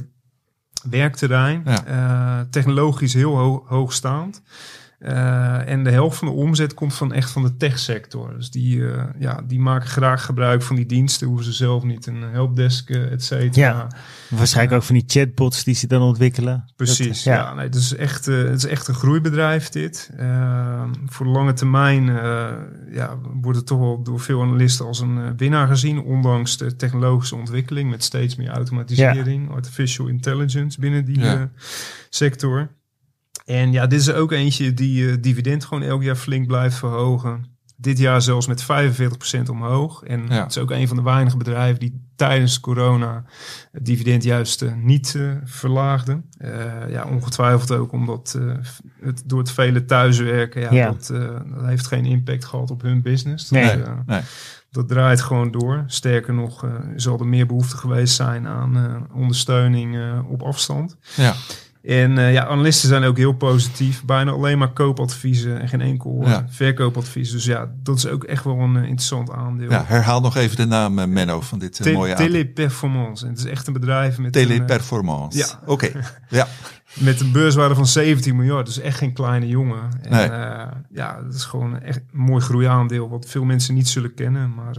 werkterrein, 0.89 1.61
Ja. 1.65 1.85
Eh, 1.85 2.45
technologisch 2.49 3.13
heel 3.13 3.37
ho- 3.37 3.63
hoogstaand. 3.67 4.41
Eh, 5.03 5.67
en 5.69 5.83
de 5.83 5.91
helft 5.91 6.17
van 6.17 6.27
de 6.27 6.33
omzet 6.33 6.73
komt 6.73 6.93
van 6.93 7.13
echt 7.13 7.31
van 7.31 7.43
de 7.43 7.57
techsector. 7.57 8.33
Dus 8.37 8.49
die, 8.51 8.91
eh, 8.91 9.03
ja, 9.19 9.41
die 9.47 9.59
maken 9.59 9.87
graag 9.87 10.25
gebruik 10.25 10.61
van 10.61 10.75
die 10.75 10.85
diensten. 10.85 11.27
Hoeven 11.27 11.45
ze 11.45 11.51
zelf 11.53 11.83
niet 11.83 12.07
een 12.07 12.21
helpdesk, 12.21 12.89
eh, 12.89 13.11
et 13.11 13.23
cetera. 13.23 13.67
Ja. 13.67 13.87
Waarschijnlijk 14.29 14.75
ook 14.75 14.83
van 14.83 14.95
die 14.95 15.03
chatbots 15.07 15.63
die 15.63 15.75
ze 15.75 15.87
dan 15.87 16.01
ontwikkelen. 16.01 16.71
Precies, 16.75 17.23
Dat, 17.23 17.33
ja. 17.33 17.53
nee, 17.53 17.65
het, 17.65 17.75
is 17.75 17.95
echt, 17.95 18.27
eh, 18.27 18.37
het 18.37 18.57
is 18.57 18.65
echt 18.65 18.87
een 18.87 18.93
groeibedrijf 18.93 19.69
dit. 19.69 20.09
Eh, 20.17 20.83
voor 21.05 21.25
de 21.25 21.31
lange 21.31 21.53
termijn 21.53 22.09
eh, 22.09 22.51
ja, 22.91 23.17
wordt 23.41 23.57
het 23.57 23.67
toch 23.67 23.79
wel 23.79 24.03
door 24.03 24.19
veel 24.19 24.41
analisten 24.41 24.85
als 24.85 24.99
een 24.99 25.37
winnaar 25.37 25.67
gezien. 25.67 26.01
Ondanks 26.01 26.57
de 26.57 26.75
technologische 26.75 27.35
ontwikkeling 27.35 27.89
met 27.89 28.03
steeds 28.03 28.35
meer 28.35 28.49
automatisering, 28.49 29.51
artificial 29.51 30.07
intelligence 30.07 30.79
binnen 30.79 31.05
die 31.05 31.19
Ja. 31.19 31.33
eh, 31.35 31.41
sector. 32.09 32.69
En 33.45 33.71
ja, 33.71 33.87
dit 33.87 33.99
is 33.99 34.11
ook 34.11 34.31
eentje 34.31 34.73
die 34.73 35.09
eh, 35.09 35.17
dividend 35.21 35.65
gewoon 35.65 35.83
elk 35.83 36.03
jaar 36.03 36.15
flink 36.15 36.47
blijft 36.47 36.75
verhogen. 36.75 37.51
Dit 37.77 37.97
jaar 37.97 38.21
zelfs 38.21 38.47
met 38.47 38.63
45% 38.63 39.49
omhoog. 39.49 40.03
En 40.03 40.25
Ja. 40.29 40.41
het 40.41 40.49
is 40.49 40.57
ook 40.57 40.71
een 40.71 40.87
van 40.87 40.97
de 40.97 41.03
weinige 41.03 41.37
bedrijven 41.37 41.79
die 41.79 42.01
tijdens 42.15 42.59
corona 42.59 43.23
het 43.71 43.85
dividend 43.85 44.23
juist 44.23 44.61
eh, 44.61 44.73
niet 44.75 45.15
eh, 45.15 45.31
verlaagde. 45.43 46.21
Eh, 46.37 46.89
ja, 46.89 47.05
ongetwijfeld 47.05 47.71
ook 47.71 47.91
omdat 47.91 48.37
eh, 48.39 48.55
het 49.01 49.23
door 49.25 49.39
het 49.39 49.51
vele 49.51 49.85
thuiswerken, 49.85 50.61
ja, 50.61 50.71
Ja. 50.73 50.85
Dat, 50.91 51.09
eh, 51.09 51.19
dat 51.55 51.65
heeft 51.65 51.87
geen 51.87 52.05
impact 52.05 52.45
gehad 52.45 52.71
op 52.71 52.81
hun 52.81 53.01
business. 53.01 53.49
Nee. 53.49 53.77
Dat, 53.77 53.87
eh, 53.87 53.93
Nee. 54.05 54.21
dat 54.71 54.87
draait 54.87 55.21
gewoon 55.21 55.51
door. 55.51 55.83
Sterker 55.87 56.33
nog, 56.33 56.63
eh, 56.63 56.71
zal 56.95 57.19
er 57.19 57.27
meer 57.27 57.45
behoefte 57.47 57.77
geweest 57.77 58.15
zijn 58.15 58.47
aan 58.47 58.77
eh, 58.77 58.95
ondersteuning 59.17 59.95
eh, 59.95 60.19
op 60.31 60.41
afstand. 60.43 60.97
Ja. 61.15 61.33
En 61.83 62.17
eh, 62.17 62.33
ja, 62.33 62.45
analisten 62.45 62.89
zijn 62.89 63.03
ook 63.03 63.17
heel 63.17 63.33
positief. 63.33 64.03
Bijna 64.05 64.31
alleen 64.31 64.57
maar 64.57 64.71
koopadviezen 64.73 65.59
en 65.61 65.67
geen 65.67 65.81
enkel 65.81 66.19
eh, 66.23 66.29
Ja. 66.29 66.45
verkoopadvies. 66.49 67.31
Dus 67.31 67.45
ja, 67.45 67.71
dat 67.83 67.97
is 67.97 68.07
ook 68.07 68.23
echt 68.23 68.43
wel 68.43 68.59
een 68.59 68.75
eh, 68.75 68.81
interessant 68.81 69.31
aandeel. 69.31 69.69
ja, 69.69 69.83
herhaal 69.87 70.21
nog 70.21 70.35
even 70.35 70.57
de 70.57 70.65
naam, 70.65 70.93
Menno, 71.13 71.41
van 71.41 71.59
dit 71.59 71.75
Te- 71.83 71.91
mooie 71.91 72.11
aandeel. 72.15 72.27
Teleperformance. 72.27 73.23
En 73.25 73.29
het 73.31 73.39
is 73.39 73.45
echt 73.45 73.67
een 73.67 73.73
bedrijf 73.73 74.17
met, 74.17 74.35
een, 74.35 74.47
Teleperformance. 74.47 75.37
Ja. 75.37 75.45
Oké, 75.65 75.91
ja. 76.29 76.47
met 76.93 77.19
een 77.21 77.31
beurswaarde 77.31 77.75
van 77.75 77.87
17 77.87 78.35
miljard. 78.35 78.65
Dus 78.65 78.79
echt 78.79 78.97
geen 78.97 79.13
kleine 79.13 79.47
jongen. 79.47 79.89
En 80.01 80.11
Nee. 80.11 80.27
ja, 80.91 81.21
dat 81.23 81.33
is 81.33 81.43
gewoon 81.43 81.79
echt 81.79 81.97
een 81.97 82.19
mooi 82.19 82.41
groeiaandeel. 82.43 83.09
Wat 83.09 83.25
veel 83.29 83.43
mensen 83.43 83.73
niet 83.73 83.87
zullen 83.89 84.13
kennen. 84.13 84.53
Maar 84.53 84.75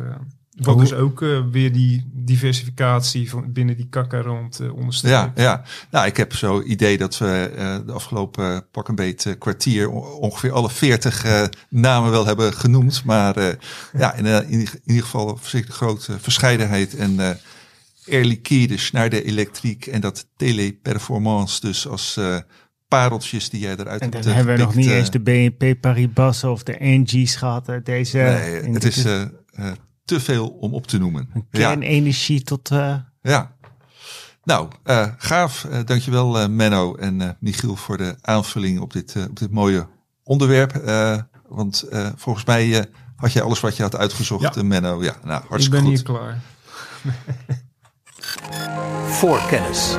wat 0.55 0.75
Hoe- 0.75 0.83
dus 0.83 0.93
ook 0.93 1.23
eh, 1.23 1.41
weer 1.51 1.73
die 1.73 2.11
diversificatie 2.13 3.31
van 3.31 3.53
binnen 3.53 3.77
die 3.77 3.87
kakkerrand 3.91 4.61
eh 4.61 4.67
Ja, 4.67 4.73
ondersteunt. 4.73 5.39
ja. 5.39 5.63
Nou, 5.91 6.07
ik 6.07 6.17
heb 6.17 6.35
zo 6.35 6.63
idee 6.63 6.99
dat 6.99 7.19
we 7.19 7.53
eh, 7.57 7.77
de 7.87 7.93
afgelopen 7.93 8.67
pak 8.71 8.89
een 8.89 8.95
beet 8.95 9.37
kwartier 9.39 9.89
ongeveer 9.91 10.53
alle 10.53 10.71
40 10.71 11.25
eh, 11.25 11.45
namen 11.69 12.11
wel 12.11 12.27
hebben 12.27 12.53
genoemd. 12.53 13.05
Maar 13.05 13.37
eh, 13.37 13.55
ja, 13.99 14.15
in, 14.15 14.27
in, 14.27 14.59
ieder- 14.59 14.75
in 14.75 14.81
ieder 14.85 15.03
geval 15.05 15.29
een 15.29 15.39
verschrikkelijk 15.39 15.81
grote 15.81 16.19
verscheidenheid 16.21 16.95
en 16.97 17.21
eh, 17.21 17.31
Air 18.15 18.25
Liquide, 18.25 18.67
dus 18.75 18.85
Schneider 18.87 19.25
Electriek 19.25 19.87
en 19.87 20.01
dat 20.01 20.27
Teleperformance 20.37 21.61
dus 21.61 21.89
als 21.89 22.17
uh, 22.19 22.37
pareltjes 22.89 23.51
die 23.51 23.61
jij 23.61 23.77
eruit 23.77 24.01
en 24.01 24.11
dan 24.11 24.23
hebt 24.23 24.35
hebben 24.35 24.57
we 24.57 24.63
nog 24.63 24.75
niet 24.75 24.87
uh, 24.87 24.97
eens 24.97 25.11
de 25.11 25.21
BNP 25.21 25.81
Paribas 25.81 26.45
of 26.45 26.63
de 26.63 26.77
NG's 26.81 27.37
gehad. 27.37 27.71
Deze, 27.85 28.19
nee, 28.19 28.73
het 28.73 28.85
is 28.85 29.07
uh, 29.07 29.23
te 30.05 30.21
veel 30.21 30.49
om 30.49 30.75
op 30.75 30.87
te 30.87 30.99
noemen. 30.99 31.31
Kernenergie 31.51 32.39
ja. 32.39 32.45
tot... 32.45 32.69
Ja. 33.23 33.53
Nou, 34.45 34.69
gaaf. 35.19 35.67
dankjewel 35.85 36.49
Menno 36.49 36.95
en 36.95 37.37
Michiel 37.41 37.77
voor 37.77 37.97
de 37.97 38.17
aanvulling 38.21 38.81
op 38.81 38.93
dit, 38.93 39.15
op 39.29 39.39
dit 39.39 39.51
mooie 39.51 39.87
onderwerp. 40.23 40.83
want 41.49 41.85
volgens 42.17 42.45
mij 42.45 42.89
had 43.17 43.33
je 43.33 43.43
alles 43.43 43.61
wat 43.61 43.77
je 43.77 43.83
had 43.83 43.97
uitgezocht, 43.97 44.55
ja. 44.55 44.63
Menno. 44.63 45.03
Ja, 45.03 45.17
nou, 45.25 45.43
hartstikke 45.49 45.63
Ik 45.65 45.71
ben 45.71 45.81
goed. 45.81 45.93
hier 45.93 46.03
klaar. 46.03 46.41
Voorkennis. 49.21 49.97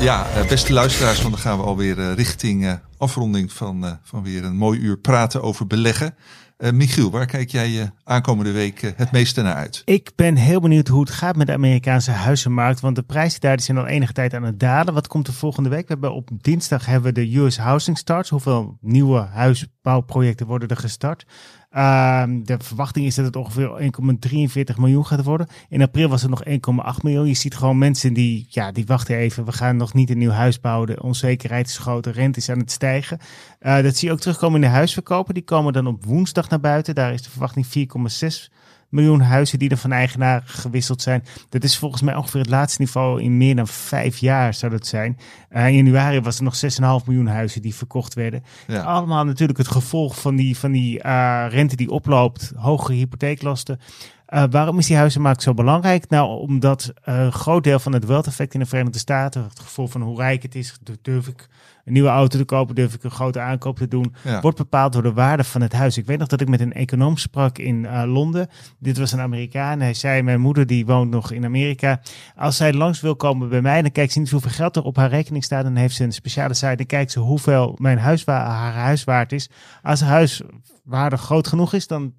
Ja, 0.00 0.26
beste 0.48 0.72
luisteraars, 0.72 1.22
want 1.22 1.34
dan 1.34 1.42
gaan 1.42 1.58
we 1.58 1.64
alweer 1.64 2.14
richting 2.14 2.64
uh, 2.64 2.72
afronding 2.98 3.52
van, 3.52 3.84
uh, 3.84 3.92
van 4.02 4.22
weer 4.22 4.44
een 4.44 4.56
mooi 4.56 4.80
uur 4.80 4.98
praten 4.98 5.42
over 5.42 5.66
beleggen. 5.66 6.14
Uh, 6.58 6.70
Michiel, 6.70 7.10
waar 7.10 7.26
kijk 7.26 7.50
jij 7.50 7.90
aankomende 8.04 8.52
week 8.52 8.92
het 8.96 9.12
meeste 9.12 9.42
naar 9.42 9.54
uit? 9.54 9.82
Ik 9.84 10.12
ben 10.14 10.36
heel 10.36 10.60
benieuwd 10.60 10.88
hoe 10.88 11.00
het 11.00 11.10
gaat 11.10 11.36
met 11.36 11.46
de 11.46 11.52
Amerikaanse 11.52 12.10
huizenmarkt. 12.10 12.80
Want 12.80 12.96
de 12.96 13.02
prijzen 13.02 13.40
daar 13.40 13.60
zijn 13.60 13.78
al 13.78 13.86
enige 13.86 14.12
tijd 14.12 14.34
aan 14.34 14.42
het 14.42 14.60
dalen. 14.60 14.94
Wat 14.94 15.06
komt 15.06 15.26
er 15.26 15.32
volgende 15.32 15.68
week? 15.68 15.86
We 15.86 15.92
hebben 15.92 16.14
op 16.14 16.30
dinsdag 16.40 16.86
hebben 16.86 17.14
we 17.14 17.20
de 17.20 17.36
US 17.38 17.58
Housing 17.58 17.98
Starts. 17.98 18.30
Hoeveel 18.30 18.78
nieuwe 18.80 19.20
huisbouwprojecten 19.20 20.46
worden 20.46 20.68
er 20.68 20.76
gestart? 20.76 21.26
Uh, 21.74 22.22
de 22.42 22.56
verwachting 22.58 23.06
is 23.06 23.14
dat 23.14 23.24
het 23.24 23.36
ongeveer 23.36 23.92
1,43 24.70 24.76
miljoen 24.76 25.06
gaat 25.06 25.24
worden. 25.24 25.46
In 25.68 25.82
april 25.82 26.08
was 26.08 26.22
het 26.22 26.30
nog 26.30 26.42
1,8 26.96 27.02
miljoen. 27.02 27.26
Je 27.26 27.34
ziet 27.34 27.56
gewoon 27.56 27.78
mensen 27.78 28.12
die, 28.12 28.46
ja, 28.48 28.72
die 28.72 28.86
wachten 28.86 29.16
even. 29.16 29.44
We 29.44 29.52
gaan 29.52 29.76
nog 29.76 29.94
niet 29.94 30.10
een 30.10 30.18
nieuw 30.18 30.30
huis 30.30 30.60
bouwen. 30.60 30.86
De 30.86 31.02
onzekerheid 31.02 31.66
is 31.66 31.78
groot. 31.78 32.04
De 32.04 32.10
rente 32.10 32.38
is 32.38 32.48
aan 32.48 32.58
het 32.58 32.70
stijgen. 32.70 33.18
Uh, 33.62 33.82
dat 33.82 33.96
zie 33.96 34.08
je 34.08 34.14
ook 34.14 34.20
terugkomen 34.20 34.62
in 34.62 34.68
de 34.68 34.74
huisverkopen. 34.74 35.34
Die 35.34 35.44
komen 35.44 35.72
dan 35.72 35.86
op 35.86 36.04
woensdag 36.04 36.48
naar 36.48 36.60
buiten. 36.60 36.94
Daar 36.94 37.12
is 37.12 37.22
de 37.22 37.30
verwachting 37.30 37.66
4,6 37.66 38.52
miljoen 38.94 39.20
huizen 39.20 39.58
die 39.58 39.70
er 39.70 39.76
van 39.76 39.92
eigenaar 39.92 40.42
gewisseld 40.46 41.02
zijn. 41.02 41.24
Dat 41.48 41.64
is 41.64 41.78
volgens 41.78 42.02
mij 42.02 42.14
ongeveer 42.14 42.40
het 42.40 42.50
laatste 42.50 42.80
niveau 42.80 43.22
in 43.22 43.36
meer 43.36 43.56
dan 43.56 43.66
vijf 43.66 44.16
jaar 44.16 44.54
zou 44.54 44.72
dat 44.72 44.86
zijn. 44.86 45.18
Uh, 45.52 45.68
in 45.68 45.74
januari 45.74 46.20
was 46.20 46.38
er 46.38 46.44
nog 46.44 46.54
6,5 47.00 47.06
miljoen 47.06 47.26
huizen 47.26 47.62
die 47.62 47.74
verkocht 47.74 48.14
werden. 48.14 48.44
Ja. 48.66 48.82
Allemaal 48.82 49.24
natuurlijk 49.24 49.58
het 49.58 49.68
gevolg 49.68 50.20
van 50.20 50.36
die, 50.36 50.58
van 50.58 50.72
die 50.72 51.04
uh, 51.04 51.46
rente 51.48 51.76
die 51.76 51.90
oploopt, 51.90 52.52
hogere 52.56 52.96
hypotheeklasten. 52.96 53.80
Uh, 54.28 54.44
waarom 54.50 54.78
is 54.78 54.86
die 54.86 54.96
huizenmarkt 54.96 55.42
zo 55.42 55.54
belangrijk? 55.54 56.08
Nou, 56.08 56.38
omdat 56.38 56.92
een 57.02 57.32
groot 57.32 57.64
deel 57.64 57.78
van 57.78 57.92
het 57.92 58.04
wealth 58.04 58.26
effect 58.26 58.54
in 58.54 58.60
de 58.60 58.66
Verenigde 58.66 58.98
Staten, 58.98 59.42
het 59.42 59.60
gevoel 59.60 59.86
van 59.86 60.02
hoe 60.02 60.16
rijk 60.16 60.42
het 60.42 60.54
is, 60.54 60.78
durf 61.02 61.28
ik 61.28 61.48
een 61.84 61.92
nieuwe 61.92 62.08
auto 62.08 62.38
te 62.38 62.44
kopen, 62.44 62.74
durf 62.74 62.94
ik 62.94 63.04
een 63.04 63.10
grote 63.10 63.40
aankoop 63.40 63.76
te 63.76 63.88
doen, 63.88 64.14
ja. 64.22 64.40
wordt 64.40 64.56
bepaald 64.58 64.92
door 64.92 65.02
de 65.02 65.12
waarde 65.12 65.44
van 65.44 65.60
het 65.60 65.72
huis. 65.72 65.96
Ik 65.98 66.06
weet 66.06 66.18
nog 66.18 66.28
dat 66.28 66.40
ik 66.40 66.48
met 66.48 66.60
een 66.60 66.72
econoom 66.72 67.16
sprak 67.16 67.58
in 67.58 67.82
uh, 67.82 68.02
Londen. 68.06 68.48
Dit 68.78 68.98
was 68.98 69.12
een 69.12 69.20
Amerikaan. 69.20 69.80
Hij 69.80 69.94
zei, 69.94 70.22
mijn 70.22 70.40
moeder 70.40 70.66
die 70.66 70.86
woont 70.86 71.10
nog 71.10 71.32
in 71.32 71.44
Amerika. 71.44 72.00
Als 72.36 72.56
zij 72.56 72.72
langs 72.72 73.00
wil 73.00 73.16
komen 73.16 73.48
bij 73.48 73.62
mij, 73.62 73.82
dan 73.82 73.92
kijkt 73.92 74.12
ze 74.12 74.18
niet 74.18 74.30
hoeveel 74.30 74.50
geld 74.50 74.76
er 74.76 74.82
op 74.82 74.96
haar 74.96 75.10
rekening 75.10 75.44
staat. 75.44 75.62
Dan 75.64 75.76
heeft 75.76 75.94
ze 75.94 76.04
een 76.04 76.12
speciale 76.12 76.54
site. 76.54 76.76
Dan 76.76 76.86
kijkt 76.86 77.10
ze 77.12 77.18
hoeveel 77.20 77.76
mijn 77.80 77.98
huis, 77.98 78.26
haar 78.26 78.72
huis 78.74 79.04
waard 79.04 79.32
is. 79.32 79.50
Als 79.82 80.00
haar 80.00 80.10
huiswaarde 80.10 81.16
groot 81.16 81.46
genoeg 81.48 81.72
is, 81.72 81.86
dan 81.86 82.12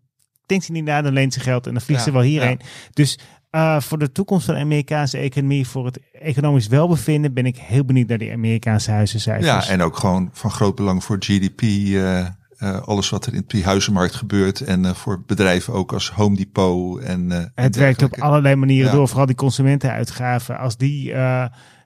denkt 0.45 0.65
ze 0.65 0.71
niet 0.71 0.83
na, 0.83 1.01
dan 1.01 1.13
leent 1.13 1.33
ze 1.33 1.39
geld 1.39 1.67
en 1.67 1.73
dan 1.73 1.81
vliegt 1.81 1.99
Ja, 1.99 2.05
ze 2.05 2.11
wel 2.11 2.21
hierheen. 2.21 2.59
ja. 2.61 2.67
Dus 2.93 3.19
uh, 3.55 3.79
voor 3.79 3.97
de 3.99 4.11
toekomst 4.11 4.45
van 4.45 4.55
de 4.55 4.61
Amerikaanse 4.61 5.17
economie, 5.17 5.67
voor 5.67 5.85
het 5.85 5.99
economisch 6.21 6.67
welbevinden, 6.67 7.33
ben 7.33 7.45
ik 7.45 7.57
heel 7.57 7.85
benieuwd 7.85 8.07
naar 8.07 8.17
die 8.17 8.31
Amerikaanse 8.31 8.91
huizencijfers. 8.91 9.65
Ja, 9.67 9.71
en 9.73 9.81
ook 9.81 9.97
gewoon 9.97 10.29
van 10.33 10.51
groot 10.51 10.75
belang 10.75 11.03
voor 11.03 11.15
GDP. 11.19 11.61
eh, 11.61 12.19
eh, 12.19 12.81
alles 12.81 13.09
wat 13.09 13.25
er 13.25 13.33
in 13.33 13.43
de 13.47 13.63
huizenmarkt 13.63 14.15
gebeurt. 14.15 14.61
En 14.61 14.85
eh, 14.85 14.93
voor 14.93 15.21
bedrijven 15.25 15.73
ook 15.73 15.93
als 15.93 16.09
Home 16.11 16.35
Depot. 16.35 16.99
En, 16.99 17.31
eh, 17.31 17.37
en 17.37 17.51
het 17.55 17.75
werkt 17.75 18.03
op 18.03 18.19
allerlei 18.19 18.55
manieren 18.55 18.91
Ja. 18.91 18.95
door, 18.97 19.07
vooral 19.07 19.25
die 19.25 19.35
consumentenuitgaven. 19.35 20.57
Als 20.57 20.77
die, 20.77 21.13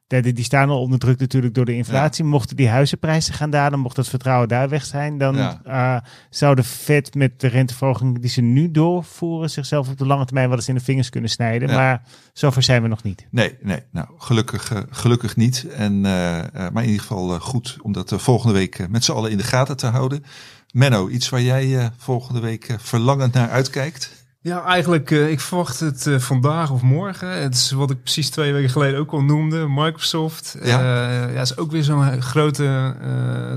die, 0.10 0.34
die 0.34 0.44
staan 0.44 0.70
al 0.70 0.82
onder 0.82 1.00
druk 1.00 1.20
natuurlijk 1.20 1.54
door 1.54 1.66
de 1.66 1.76
inflatie. 1.76 2.24
Mochten 2.24 2.56
die 2.56 2.70
huizenprijzen 2.70 3.34
gaan 3.34 3.50
dalen, 3.50 3.80
mocht 3.80 3.96
dat 3.96 4.08
vertrouwen 4.08 4.48
daar 4.48 4.70
weg 4.70 4.86
zijn, 4.86 5.18
dan 5.18 5.36
Ja. 5.36 5.62
uh, 5.68 6.10
zou 6.30 6.56
de 6.56 6.64
Fed 6.64 7.16
met 7.16 7.40
de 7.40 7.48
renteverhoging 7.48 8.20
die 8.22 8.30
ze 8.30 8.42
nu 8.42 8.72
doorvoeren, 8.72 9.50
zichzelf 9.50 9.90
op 9.90 9.98
de 9.98 10.06
lange 10.06 10.26
termijn 10.26 10.48
wel 10.50 10.58
eens 10.58 10.68
in 10.68 10.76
de 10.76 10.82
vingers 10.82 11.10
kunnen 11.10 11.30
snijden. 11.30 11.70
Ja. 11.70 11.76
Maar 11.76 12.02
zover 12.34 12.64
zijn 12.64 12.82
we 12.82 12.88
nog 12.88 13.04
niet. 13.04 13.26
Nee, 13.32 13.58
nee, 13.62 13.80
nou 13.92 14.08
gelukkig, 14.18 14.72
eh, 14.74 14.80
gelukkig 14.90 15.36
niet. 15.36 15.66
En, 15.76 16.06
eh, 16.06 16.40
eh, 16.40 16.46
maar 16.54 16.84
in 16.84 16.90
ieder 16.90 17.02
geval 17.02 17.34
eh, 17.34 17.42
goed 17.42 17.78
om 17.82 17.92
dat 17.94 18.12
eh, 18.12 18.20
volgende 18.20 18.54
week 18.54 18.80
eh, 18.80 18.88
met 18.88 19.04
z'n 19.04 19.12
allen 19.12 19.32
in 19.32 19.38
de 19.38 19.44
gaten 19.44 19.78
te 19.78 19.88
houden. 19.88 20.24
Menno, 20.72 21.10
iets 21.10 21.30
waar 21.30 21.42
jij 21.42 21.78
eh, 21.80 21.86
volgende 21.98 22.40
week 22.40 22.68
eh, 22.68 22.76
verlangend 22.80 23.34
naar 23.34 23.50
uitkijkt? 23.50 24.19
Ja, 24.42 24.64
eigenlijk, 24.64 25.12
eh, 25.12 25.30
ik 25.30 25.40
verwacht 25.40 25.80
het 25.80 26.08
eh, 26.08 26.20
vandaag 26.20 26.72
of 26.72 26.82
morgen. 26.82 27.42
Het 27.42 27.56
is 27.56 27.72
wat 27.72 27.92
ik 27.92 28.02
precies 28.02 28.30
twee 28.30 28.54
weken 28.54 28.70
geleden 28.70 29.00
ook 29.00 29.12
al 29.12 29.24
noemde. 29.24 29.66
Microsoft. 29.70 30.58
Ja. 30.62 30.80
Ja, 30.80 31.28
ja 31.28 31.42
is 31.42 31.58
ook 31.58 31.72
weer 31.72 31.84
zo'n 31.84 32.22
grote 32.22 32.96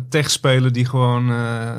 techspeler 0.08 0.72
die 0.72 0.84
gewoon 0.84 1.32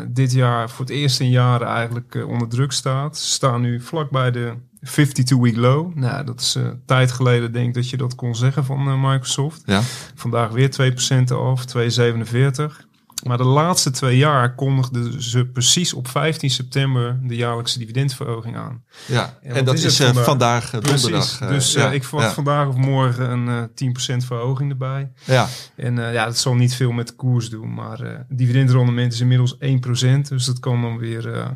dit 0.09 0.31
jaar 0.31 0.69
voor 0.69 0.85
het 0.85 0.93
eerst 0.93 1.19
in 1.19 1.29
jaren 1.29 1.67
eigenlijk 1.67 2.25
onder 2.27 2.47
druk 2.47 2.71
staat. 2.71 3.17
Ze 3.17 3.27
staan 3.27 3.61
nu 3.61 3.81
vlak 3.81 4.09
bij 4.09 4.31
de 4.31 4.53
52-week 4.83 5.55
low. 5.55 5.95
Nou, 5.95 6.25
dat 6.25 6.39
is 6.41 6.55
een 6.55 6.81
tijd 6.85 7.11
geleden 7.11 7.51
denk 7.51 7.67
ik 7.67 7.73
dat 7.73 7.89
je 7.89 7.97
dat 7.97 8.15
kon 8.15 8.35
zeggen 8.35 8.65
van 8.65 9.01
Microsoft. 9.01 9.61
Ja, 9.65 9.81
Vandaag 10.15 10.49
weer 10.49 10.69
2% 10.69 11.31
af, 11.31 11.65
2,47. 11.65 12.91
Maar 13.23 13.37
de 13.37 13.43
laatste 13.43 13.91
twee 13.91 14.17
jaar 14.17 14.55
kondigden 14.55 15.23
ze 15.23 15.45
precies 15.45 15.93
op 15.93 16.07
15 16.07 16.49
september 16.49 17.19
de 17.23 17.35
jaarlijkse 17.35 17.79
dividendverhoging 17.79 18.55
aan. 18.55 18.83
ja. 19.07 19.37
En 19.41 19.65
dat 19.65 19.75
is 19.75 19.99
eh, 19.99 20.05
vandaag? 20.05 20.25
vandaag 20.25 20.73
eh, 20.73 20.79
Precies. 20.79 21.39
eh, 21.39 21.47
dus 21.47 21.73
ja, 21.73 21.91
ik 21.91 22.03
verwacht 22.03 22.27
ja, 22.27 22.33
vandaag 22.33 22.67
of 22.67 22.75
morgen 22.75 23.31
een 23.31 23.69
eh 23.75 24.13
10% 24.13 24.25
verhoging 24.25 24.71
erbij. 24.71 25.11
Ja, 25.25 25.47
En 25.75 25.95
ja, 25.95 26.25
dat 26.25 26.37
zal 26.37 26.55
niet 26.55 26.75
veel 26.75 26.91
met 26.91 27.07
de 27.07 27.13
koers 27.13 27.49
doen. 27.49 27.73
Maar 27.73 28.25
dividendrendement 28.29 29.13
is 29.13 29.19
inmiddels 29.19 29.55
1%. 29.55 30.29
Dus 30.29 30.45
dat 30.45 30.59
kan 30.59 30.81
dan 30.81 30.97
weer 30.97 31.55